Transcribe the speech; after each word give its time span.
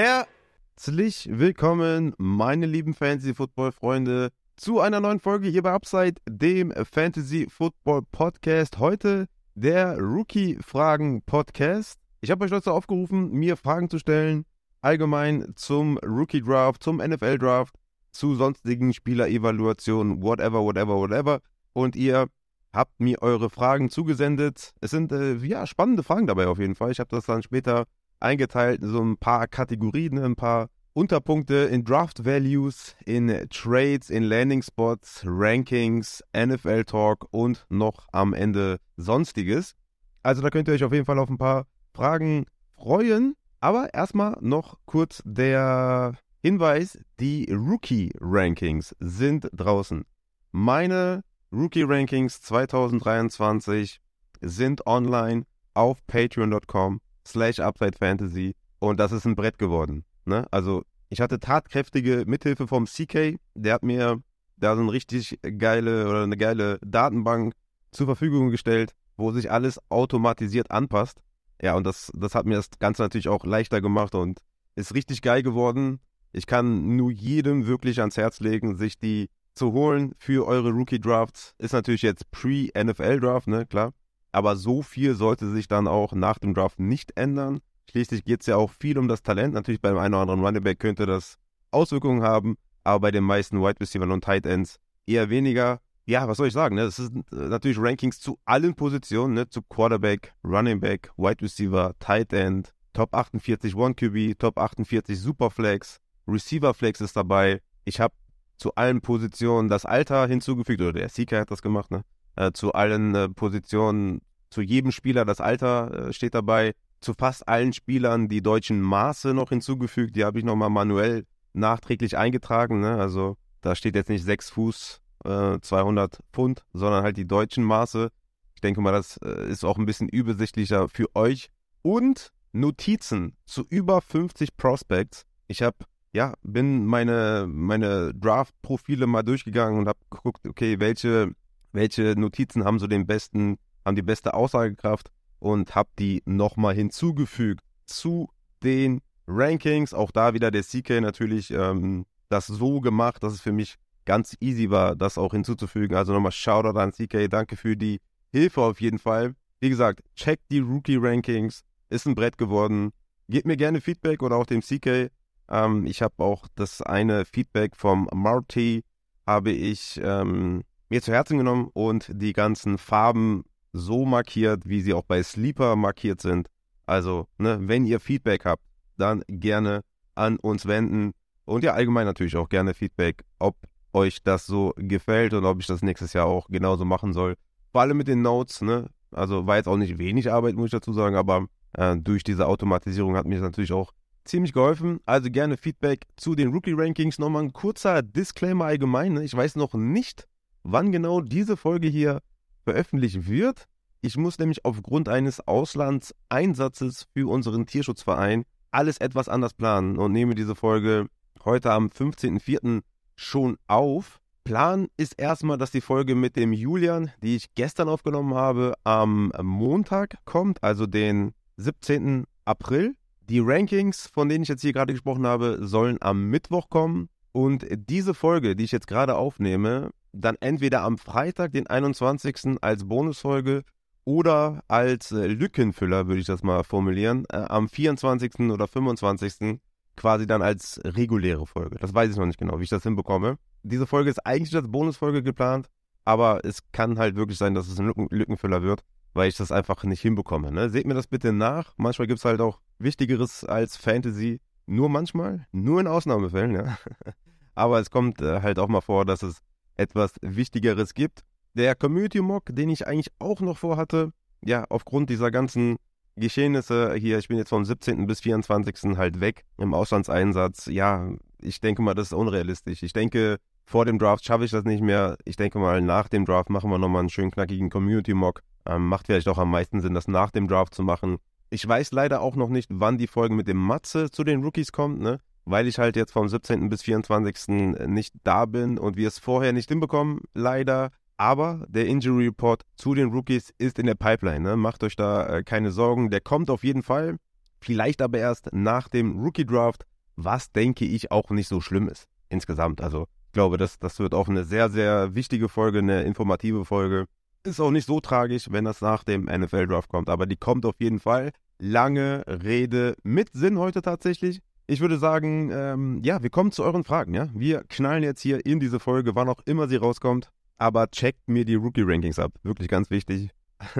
Herzlich 0.00 1.28
willkommen, 1.28 2.14
meine 2.18 2.66
lieben 2.66 2.94
Fantasy-Football-Freunde, 2.94 4.28
zu 4.56 4.78
einer 4.78 5.00
neuen 5.00 5.18
Folge 5.18 5.48
hier 5.48 5.62
bei 5.62 5.72
Upside, 5.72 6.20
dem 6.28 6.70
Fantasy-Football-Podcast. 6.70 8.78
Heute 8.78 9.26
der 9.56 9.98
Rookie-Fragen-Podcast. 9.98 11.98
Ich 12.20 12.30
habe 12.30 12.44
euch 12.44 12.52
dazu 12.52 12.70
aufgerufen, 12.70 13.32
mir 13.32 13.56
Fragen 13.56 13.90
zu 13.90 13.98
stellen, 13.98 14.44
allgemein 14.82 15.54
zum 15.56 15.98
Rookie-Draft, 15.98 16.80
zum 16.80 16.98
NFL-Draft, 16.98 17.74
zu 18.12 18.36
sonstigen 18.36 18.94
Spielerevaluationen, 18.94 20.22
whatever, 20.22 20.62
whatever, 20.62 20.94
whatever. 20.94 21.40
Und 21.72 21.96
ihr 21.96 22.28
habt 22.72 23.00
mir 23.00 23.20
eure 23.20 23.50
Fragen 23.50 23.90
zugesendet. 23.90 24.74
Es 24.80 24.92
sind 24.92 25.10
äh, 25.10 25.34
ja 25.38 25.66
spannende 25.66 26.04
Fragen 26.04 26.28
dabei 26.28 26.46
auf 26.46 26.60
jeden 26.60 26.76
Fall. 26.76 26.92
Ich 26.92 27.00
habe 27.00 27.10
das 27.10 27.26
dann 27.26 27.42
später 27.42 27.86
eingeteilt 28.20 28.82
in 28.82 28.90
so 28.90 29.02
ein 29.02 29.16
paar 29.16 29.46
Kategorien, 29.46 30.18
ein 30.18 30.36
paar 30.36 30.68
Unterpunkte 30.92 31.54
in 31.54 31.84
Draft 31.84 32.24
Values, 32.24 32.96
in 33.04 33.28
Trades, 33.50 34.10
in 34.10 34.24
Landing 34.24 34.62
Spots, 34.62 35.22
Rankings, 35.24 36.24
NFL 36.36 36.84
Talk 36.84 37.28
und 37.30 37.66
noch 37.68 38.08
am 38.10 38.34
Ende 38.34 38.78
Sonstiges. 38.96 39.74
Also 40.22 40.42
da 40.42 40.50
könnt 40.50 40.68
ihr 40.68 40.74
euch 40.74 40.84
auf 40.84 40.92
jeden 40.92 41.04
Fall 41.04 41.18
auf 41.18 41.28
ein 41.28 41.38
paar 41.38 41.66
Fragen 41.94 42.46
freuen. 42.74 43.34
Aber 43.60 43.92
erstmal 43.94 44.36
noch 44.40 44.78
kurz 44.86 45.22
der 45.24 46.14
Hinweis, 46.42 46.98
die 47.18 47.48
Rookie 47.52 48.12
Rankings 48.20 48.94
sind 49.00 49.48
draußen. 49.52 50.04
Meine 50.52 51.22
Rookie 51.52 51.82
Rankings 51.82 52.40
2023 52.42 54.00
sind 54.40 54.86
online 54.86 55.44
auf 55.74 56.04
patreon.com 56.06 57.00
slash 57.28 57.60
Upside 57.60 57.96
Fantasy 57.98 58.54
und 58.78 58.98
das 58.98 59.12
ist 59.12 59.24
ein 59.26 59.36
Brett 59.36 59.58
geworden. 59.58 60.04
Ne? 60.24 60.46
Also 60.50 60.82
ich 61.10 61.20
hatte 61.20 61.38
tatkräftige 61.38 62.24
Mithilfe 62.26 62.66
vom 62.66 62.86
CK, 62.86 63.38
der 63.54 63.74
hat 63.74 63.82
mir 63.82 64.20
da 64.56 64.74
so 64.74 64.82
eine 64.82 64.92
richtig 64.92 65.38
geile 65.58 66.08
oder 66.08 66.22
eine 66.22 66.36
geile 66.36 66.78
Datenbank 66.84 67.54
zur 67.92 68.06
Verfügung 68.06 68.50
gestellt, 68.50 68.92
wo 69.16 69.32
sich 69.32 69.50
alles 69.50 69.80
automatisiert 69.90 70.70
anpasst. 70.70 71.20
Ja, 71.60 71.74
und 71.74 71.84
das, 71.84 72.12
das 72.14 72.34
hat 72.34 72.46
mir 72.46 72.56
das 72.56 72.70
Ganze 72.78 73.02
natürlich 73.02 73.28
auch 73.28 73.44
leichter 73.44 73.80
gemacht 73.80 74.14
und 74.14 74.40
ist 74.74 74.94
richtig 74.94 75.22
geil 75.22 75.42
geworden. 75.42 76.00
Ich 76.32 76.46
kann 76.46 76.96
nur 76.96 77.10
jedem 77.10 77.66
wirklich 77.66 78.00
ans 78.00 78.16
Herz 78.16 78.40
legen, 78.40 78.76
sich 78.76 78.98
die 78.98 79.28
zu 79.54 79.72
holen 79.72 80.12
für 80.18 80.46
eure 80.46 80.70
Rookie 80.70 81.00
Drafts. 81.00 81.54
Ist 81.58 81.72
natürlich 81.72 82.02
jetzt 82.02 82.30
Pre-NFL 82.30 83.20
Draft, 83.20 83.48
ne, 83.48 83.66
klar. 83.66 83.92
Aber 84.32 84.56
so 84.56 84.82
viel 84.82 85.14
sollte 85.14 85.50
sich 85.50 85.68
dann 85.68 85.86
auch 85.86 86.12
nach 86.12 86.38
dem 86.38 86.54
Draft 86.54 86.78
nicht 86.78 87.16
ändern. 87.16 87.60
Schließlich 87.90 88.24
geht 88.24 88.42
es 88.42 88.46
ja 88.46 88.56
auch 88.56 88.70
viel 88.70 88.98
um 88.98 89.08
das 89.08 89.22
Talent. 89.22 89.54
Natürlich 89.54 89.80
beim 89.80 89.96
einen 89.96 90.14
oder 90.14 90.22
anderen 90.22 90.44
Running 90.44 90.62
Back 90.62 90.78
könnte 90.78 91.06
das 91.06 91.38
Auswirkungen 91.70 92.22
haben, 92.22 92.56
aber 92.84 93.00
bei 93.00 93.10
den 93.10 93.24
meisten 93.24 93.60
Wide 93.60 93.80
Receivers 93.80 94.10
und 94.10 94.24
Tight 94.24 94.46
Ends 94.46 94.78
eher 95.06 95.30
weniger. 95.30 95.80
Ja, 96.06 96.26
was 96.26 96.38
soll 96.38 96.48
ich 96.48 96.54
sagen? 96.54 96.76
Ne? 96.76 96.84
Das 96.84 96.96
sind 96.96 97.30
äh, 97.32 97.48
natürlich 97.48 97.78
Rankings 97.78 98.20
zu 98.20 98.38
allen 98.44 98.74
Positionen, 98.74 99.34
ne? 99.34 99.48
zu 99.48 99.62
Quarterback, 99.62 100.32
Running 100.42 100.80
Back, 100.80 101.12
Wide 101.16 101.42
Receiver, 101.42 101.94
Tight 101.98 102.32
End, 102.32 102.72
Top 102.94 103.14
48 103.14 103.74
One 103.74 103.94
QB, 103.94 104.38
Top 104.38 104.58
48 104.58 105.20
Superflex, 105.20 106.00
Receiver 106.26 106.72
Flex 106.74 107.00
ist 107.00 107.16
dabei. 107.16 107.60
Ich 107.84 108.00
habe 108.00 108.14
zu 108.56 108.74
allen 108.74 109.00
Positionen 109.00 109.68
das 109.68 109.84
Alter 109.84 110.26
hinzugefügt, 110.26 110.80
oder 110.80 110.92
der 110.92 111.08
Seeker 111.08 111.40
hat 111.40 111.50
das 111.50 111.62
gemacht, 111.62 111.90
ne? 111.90 112.04
Äh, 112.38 112.52
zu 112.52 112.72
allen 112.72 113.16
äh, 113.16 113.28
Positionen, 113.28 114.20
zu 114.48 114.62
jedem 114.62 114.92
Spieler 114.92 115.24
das 115.24 115.40
Alter 115.40 116.08
äh, 116.08 116.12
steht 116.12 116.34
dabei. 116.34 116.72
Zu 117.00 117.14
fast 117.14 117.48
allen 117.48 117.72
Spielern 117.72 118.28
die 118.28 118.42
deutschen 118.42 118.80
Maße 118.80 119.34
noch 119.34 119.48
hinzugefügt. 119.48 120.14
Die 120.14 120.24
habe 120.24 120.38
ich 120.38 120.44
nochmal 120.44 120.70
manuell 120.70 121.26
nachträglich 121.52 122.16
eingetragen. 122.16 122.78
Ne? 122.78 122.94
Also 122.94 123.36
da 123.60 123.74
steht 123.74 123.96
jetzt 123.96 124.08
nicht 124.08 124.22
6 124.24 124.50
Fuß, 124.50 125.00
200 125.24 126.14
äh, 126.14 126.22
Pfund, 126.32 126.64
sondern 126.72 127.02
halt 127.02 127.16
die 127.16 127.26
deutschen 127.26 127.64
Maße. 127.64 128.10
Ich 128.54 128.60
denke 128.60 128.80
mal, 128.80 128.92
das 128.92 129.16
äh, 129.16 129.50
ist 129.50 129.64
auch 129.64 129.76
ein 129.76 129.86
bisschen 129.86 130.08
übersichtlicher 130.08 130.88
für 130.88 131.06
euch. 131.16 131.50
Und 131.82 132.32
Notizen 132.52 133.36
zu 133.46 133.64
über 133.68 134.00
50 134.00 134.56
Prospects. 134.56 135.24
Ich 135.48 135.62
habe 135.62 135.78
ja, 136.12 136.34
bin 136.42 136.86
meine, 136.86 137.46
meine 137.48 138.14
Draft-Profile 138.14 139.08
mal 139.08 139.22
durchgegangen 139.24 139.78
und 139.78 139.88
habe 139.88 139.98
geguckt, 140.10 140.46
okay, 140.46 140.78
welche, 140.78 141.32
welche 141.78 142.14
Notizen 142.18 142.64
haben 142.64 142.78
so 142.78 142.86
den 142.86 143.06
besten, 143.06 143.56
haben 143.84 143.96
die 143.96 144.02
beste 144.02 144.34
Aussagekraft 144.34 145.10
und 145.38 145.74
habe 145.74 145.88
die 145.98 146.22
nochmal 146.26 146.74
hinzugefügt 146.74 147.64
zu 147.86 148.28
den 148.62 149.00
Rankings. 149.26 149.94
Auch 149.94 150.10
da 150.10 150.34
wieder 150.34 150.50
der 150.50 150.64
CK 150.64 151.00
natürlich 151.00 151.52
ähm, 151.52 152.04
das 152.28 152.48
so 152.48 152.80
gemacht, 152.80 153.22
dass 153.22 153.32
es 153.32 153.40
für 153.40 153.52
mich 153.52 153.76
ganz 154.04 154.36
easy 154.40 154.70
war, 154.70 154.96
das 154.96 155.18
auch 155.18 155.32
hinzuzufügen. 155.32 155.96
Also 155.96 156.12
nochmal 156.12 156.32
Shoutout 156.32 156.78
an 156.78 156.92
CK, 156.92 157.28
danke 157.28 157.56
für 157.56 157.76
die 157.76 158.00
Hilfe 158.32 158.62
auf 158.62 158.80
jeden 158.80 158.98
Fall. 158.98 159.34
Wie 159.60 159.68
gesagt, 159.68 160.00
checkt 160.14 160.50
die 160.50 160.60
Rookie-Rankings, 160.60 161.62
ist 161.90 162.06
ein 162.06 162.14
Brett 162.14 162.38
geworden. 162.38 162.90
Gebt 163.28 163.46
mir 163.46 163.56
gerne 163.56 163.80
Feedback 163.80 164.22
oder 164.22 164.36
auch 164.36 164.46
dem 164.46 164.62
CK. 164.62 165.10
Ähm, 165.48 165.86
ich 165.86 166.02
habe 166.02 166.14
auch 166.18 166.46
das 166.54 166.82
eine 166.82 167.24
Feedback 167.24 167.76
vom 167.76 168.08
Marty, 168.12 168.82
habe 169.26 169.50
ich 169.50 170.00
ähm, 170.02 170.64
mir 170.88 171.02
zu 171.02 171.12
Herzen 171.12 171.38
genommen 171.38 171.70
und 171.72 172.10
die 172.12 172.32
ganzen 172.32 172.78
Farben 172.78 173.44
so 173.72 174.04
markiert, 174.04 174.68
wie 174.68 174.80
sie 174.80 174.94
auch 174.94 175.02
bei 175.02 175.22
Sleeper 175.22 175.76
markiert 175.76 176.20
sind. 176.20 176.48
Also, 176.86 177.26
ne, 177.36 177.58
wenn 177.60 177.84
ihr 177.84 178.00
Feedback 178.00 178.44
habt, 178.44 178.62
dann 178.96 179.22
gerne 179.28 179.82
an 180.14 180.38
uns 180.38 180.66
wenden. 180.66 181.12
Und 181.44 181.64
ja, 181.64 181.74
allgemein 181.74 182.06
natürlich 182.06 182.36
auch 182.36 182.48
gerne 182.48 182.74
Feedback, 182.74 183.24
ob 183.38 183.56
euch 183.92 184.22
das 184.22 184.46
so 184.46 184.72
gefällt 184.76 185.34
und 185.34 185.44
ob 185.44 185.60
ich 185.60 185.66
das 185.66 185.82
nächstes 185.82 186.12
Jahr 186.12 186.26
auch 186.26 186.48
genauso 186.48 186.84
machen 186.84 187.12
soll. 187.12 187.34
Vor 187.72 187.82
allem 187.82 187.96
mit 187.96 188.08
den 188.08 188.22
Notes, 188.22 188.62
ne? 188.62 188.90
Also 189.10 189.46
war 189.46 189.56
jetzt 189.56 189.68
auch 189.68 189.76
nicht 189.76 189.98
wenig 189.98 190.30
Arbeit, 190.30 190.56
muss 190.56 190.66
ich 190.66 190.72
dazu 190.72 190.92
sagen, 190.92 191.16
aber 191.16 191.46
äh, 191.72 191.96
durch 191.96 192.24
diese 192.24 192.46
Automatisierung 192.46 193.16
hat 193.16 193.26
mir 193.26 193.36
das 193.36 193.42
natürlich 193.42 193.72
auch 193.72 193.92
ziemlich 194.24 194.52
geholfen. 194.52 195.00
Also 195.06 195.30
gerne 195.30 195.56
Feedback 195.56 196.04
zu 196.16 196.34
den 196.34 196.52
Rookie-Rankings. 196.52 197.18
Nochmal 197.18 197.44
ein 197.44 197.52
kurzer 197.52 198.02
Disclaimer 198.02 198.66
allgemein. 198.66 199.14
Ne? 199.14 199.24
Ich 199.24 199.34
weiß 199.34 199.56
noch 199.56 199.72
nicht, 199.74 200.28
wann 200.70 200.92
genau 200.92 201.20
diese 201.20 201.56
Folge 201.56 201.88
hier 201.88 202.20
veröffentlicht 202.64 203.28
wird. 203.28 203.64
Ich 204.00 204.16
muss 204.16 204.38
nämlich 204.38 204.64
aufgrund 204.64 205.08
eines 205.08 205.46
Auslandseinsatzes 205.46 207.06
für 207.14 207.28
unseren 207.30 207.66
Tierschutzverein 207.66 208.44
alles 208.70 208.98
etwas 208.98 209.28
anders 209.28 209.54
planen 209.54 209.98
und 209.98 210.12
nehme 210.12 210.34
diese 210.34 210.54
Folge 210.54 211.06
heute 211.44 211.72
am 211.72 211.86
15.04. 211.86 212.82
schon 213.16 213.56
auf. 213.66 214.20
Plan 214.44 214.88
ist 214.96 215.18
erstmal, 215.18 215.56
dass 215.58 215.70
die 215.70 215.80
Folge 215.80 216.14
mit 216.14 216.36
dem 216.36 216.52
Julian, 216.52 217.10
die 217.22 217.36
ich 217.36 217.54
gestern 217.54 217.88
aufgenommen 217.88 218.34
habe, 218.34 218.74
am 218.84 219.32
Montag 219.42 220.16
kommt, 220.26 220.62
also 220.62 220.86
den 220.86 221.32
17. 221.56 222.24
April. 222.44 222.94
Die 223.28 223.40
Rankings, 223.40 224.06
von 224.06 224.28
denen 224.28 224.42
ich 224.42 224.48
jetzt 224.48 224.62
hier 224.62 224.72
gerade 224.72 224.92
gesprochen 224.92 225.26
habe, 225.26 225.58
sollen 225.62 225.98
am 226.00 226.30
Mittwoch 226.30 226.68
kommen. 226.70 227.08
Und 227.32 227.66
diese 227.70 228.14
Folge, 228.14 228.56
die 228.56 228.64
ich 228.64 228.72
jetzt 228.72 228.86
gerade 228.86 229.16
aufnehme, 229.16 229.90
dann 230.12 230.36
entweder 230.40 230.82
am 230.82 230.98
Freitag, 230.98 231.52
den 231.52 231.66
21. 231.66 232.58
als 232.60 232.86
Bonusfolge 232.86 233.62
oder 234.04 234.62
als 234.68 235.12
äh, 235.12 235.26
Lückenfüller, 235.26 236.06
würde 236.06 236.20
ich 236.20 236.26
das 236.26 236.42
mal 236.42 236.64
formulieren, 236.64 237.24
äh, 237.30 237.36
am 237.36 237.68
24. 237.68 238.50
oder 238.50 238.66
25. 238.66 239.60
quasi 239.96 240.26
dann 240.26 240.42
als 240.42 240.80
reguläre 240.84 241.46
Folge. 241.46 241.78
Das 241.78 241.94
weiß 241.94 242.10
ich 242.10 242.16
noch 242.16 242.26
nicht 242.26 242.38
genau, 242.38 242.58
wie 242.58 242.64
ich 242.64 242.70
das 242.70 242.82
hinbekomme. 242.82 243.38
Diese 243.62 243.86
Folge 243.86 244.10
ist 244.10 244.24
eigentlich 244.24 244.54
als 244.56 244.70
Bonusfolge 244.70 245.22
geplant, 245.22 245.68
aber 246.04 246.44
es 246.44 246.62
kann 246.72 246.98
halt 246.98 247.16
wirklich 247.16 247.38
sein, 247.38 247.54
dass 247.54 247.68
es 247.68 247.78
ein 247.78 247.86
Lücken 247.86 248.06
Lückenfüller 248.10 248.62
wird 248.62 248.84
weil 249.18 249.28
ich 249.28 249.36
das 249.36 249.52
einfach 249.52 249.82
nicht 249.84 250.00
hinbekomme. 250.00 250.52
Ne? 250.52 250.70
Seht 250.70 250.86
mir 250.86 250.94
das 250.94 251.08
bitte 251.08 251.32
nach. 251.32 251.74
Manchmal 251.76 252.06
gibt 252.06 252.18
es 252.18 252.24
halt 252.24 252.40
auch 252.40 252.60
Wichtigeres 252.78 253.44
als 253.44 253.76
Fantasy. 253.76 254.40
Nur 254.66 254.88
manchmal, 254.88 255.46
nur 255.50 255.80
in 255.80 255.86
Ausnahmefällen, 255.86 256.54
ja. 256.54 256.78
Aber 257.54 257.80
es 257.80 257.90
kommt 257.90 258.20
äh, 258.20 258.42
halt 258.42 258.58
auch 258.58 258.68
mal 258.68 258.80
vor, 258.80 259.04
dass 259.04 259.22
es 259.22 259.40
etwas 259.78 260.12
Wichtigeres 260.20 260.94
gibt. 260.94 261.22
Der 261.54 261.74
Community 261.74 262.20
Mock, 262.20 262.44
den 262.50 262.68
ich 262.68 262.86
eigentlich 262.86 263.12
auch 263.18 263.40
noch 263.40 263.56
vorhatte, 263.56 264.12
ja, 264.44 264.64
aufgrund 264.68 265.10
dieser 265.10 265.30
ganzen 265.30 265.76
Geschehnisse 266.16 266.94
hier, 266.94 267.18
ich 267.18 267.28
bin 267.28 267.38
jetzt 267.38 267.48
vom 267.48 267.64
17. 267.64 268.06
bis 268.06 268.20
24. 268.20 268.96
halt 268.96 269.20
weg 269.20 269.44
im 269.56 269.74
Auslandseinsatz. 269.74 270.66
Ja, 270.66 271.10
ich 271.40 271.60
denke 271.60 271.82
mal, 271.82 271.94
das 271.94 272.08
ist 272.08 272.12
unrealistisch. 272.12 272.82
Ich 272.82 272.92
denke, 272.92 273.38
vor 273.64 273.84
dem 273.84 273.98
Draft 273.98 274.24
schaffe 274.24 274.44
ich 274.44 274.50
das 274.50 274.64
nicht 274.64 274.82
mehr. 274.82 275.16
Ich 275.24 275.36
denke 275.36 275.58
mal, 275.58 275.80
nach 275.80 276.08
dem 276.08 276.24
Draft 276.24 276.50
machen 276.50 276.70
wir 276.70 276.78
nochmal 276.78 277.00
einen 277.00 277.10
schönen 277.10 277.30
knackigen 277.30 277.70
Community 277.70 278.14
Mock. 278.14 278.42
Ähm, 278.66 278.86
macht 278.86 279.06
vielleicht 279.06 279.28
auch 279.28 279.38
am 279.38 279.50
meisten 279.50 279.80
Sinn, 279.80 279.94
das 279.94 280.08
nach 280.08 280.30
dem 280.30 280.48
Draft 280.48 280.74
zu 280.74 280.82
machen. 280.82 281.18
Ich 281.50 281.66
weiß 281.66 281.92
leider 281.92 282.20
auch 282.20 282.36
noch 282.36 282.48
nicht, 282.50 282.68
wann 282.72 282.98
die 282.98 283.06
Folge 283.06 283.34
mit 283.34 283.48
dem 283.48 283.56
Matze 283.56 284.10
zu 284.10 284.24
den 284.24 284.42
Rookies 284.42 284.72
kommt, 284.72 285.00
ne? 285.00 285.20
Weil 285.50 285.66
ich 285.66 285.78
halt 285.78 285.96
jetzt 285.96 286.12
vom 286.12 286.28
17. 286.28 286.68
bis 286.68 286.82
24. 286.82 287.48
nicht 287.86 288.12
da 288.22 288.44
bin 288.44 288.78
und 288.78 288.98
wir 288.98 289.08
es 289.08 289.18
vorher 289.18 289.54
nicht 289.54 289.70
hinbekommen, 289.70 290.20
leider. 290.34 290.90
Aber 291.16 291.64
der 291.68 291.86
Injury 291.86 292.26
Report 292.26 292.64
zu 292.76 292.94
den 292.94 293.08
Rookies 293.10 293.54
ist 293.56 293.78
in 293.78 293.86
der 293.86 293.94
Pipeline. 293.94 294.40
Ne? 294.40 294.56
Macht 294.56 294.84
euch 294.84 294.94
da 294.94 295.26
äh, 295.26 295.42
keine 295.42 295.70
Sorgen. 295.70 296.10
Der 296.10 296.20
kommt 296.20 296.50
auf 296.50 296.64
jeden 296.64 296.82
Fall. 296.82 297.16
vielleicht 297.60 298.02
aber 298.02 298.18
erst 298.18 298.50
nach 298.52 298.88
dem 298.88 299.18
Rookie 299.18 299.46
Draft, 299.46 299.84
was 300.16 300.52
denke 300.52 300.84
ich 300.84 301.10
auch 301.10 301.30
nicht 301.30 301.48
so 301.48 301.62
schlimm 301.62 301.88
ist 301.88 302.06
insgesamt. 302.28 302.82
Also 302.82 303.06
ich 303.26 303.32
glaube, 303.32 303.56
das, 303.56 303.78
das 303.78 303.98
wird 303.98 304.12
auch 304.14 304.28
eine 304.28 304.44
sehr, 304.44 304.68
sehr 304.68 305.14
wichtige 305.14 305.48
Folge, 305.48 305.78
eine 305.78 306.02
informative 306.02 306.66
Folge. 306.66 307.06
Ist 307.42 307.58
auch 307.58 307.70
nicht 307.70 307.86
so 307.86 308.00
tragisch, 308.00 308.48
wenn 308.50 308.66
das 308.66 308.82
nach 308.82 309.02
dem 309.02 309.24
NFL 309.24 309.66
Draft 309.66 309.88
kommt, 309.88 310.10
aber 310.10 310.26
die 310.26 310.36
kommt 310.36 310.66
auf 310.66 310.74
jeden 310.78 311.00
Fall. 311.00 311.30
Lange 311.58 312.22
Rede 312.26 312.96
mit 313.02 313.30
Sinn 313.32 313.58
heute 313.58 313.80
tatsächlich. 313.80 314.42
Ich 314.70 314.80
würde 314.80 314.98
sagen, 314.98 315.50
ähm, 315.50 316.02
ja, 316.04 316.22
wir 316.22 316.28
kommen 316.28 316.52
zu 316.52 316.62
euren 316.62 316.84
Fragen, 316.84 317.14
ja. 317.14 317.30
Wir 317.32 317.64
knallen 317.70 318.02
jetzt 318.02 318.20
hier 318.20 318.44
in 318.44 318.60
diese 318.60 318.78
Folge, 318.78 319.14
wann 319.14 319.30
auch 319.30 319.40
immer 319.46 319.66
sie 319.66 319.76
rauskommt. 319.76 320.30
Aber 320.58 320.90
checkt 320.90 321.26
mir 321.26 321.46
die 321.46 321.54
Rookie-Rankings 321.54 322.18
ab. 322.18 322.32
Wirklich 322.42 322.68
ganz 322.68 322.90
wichtig. 322.90 323.30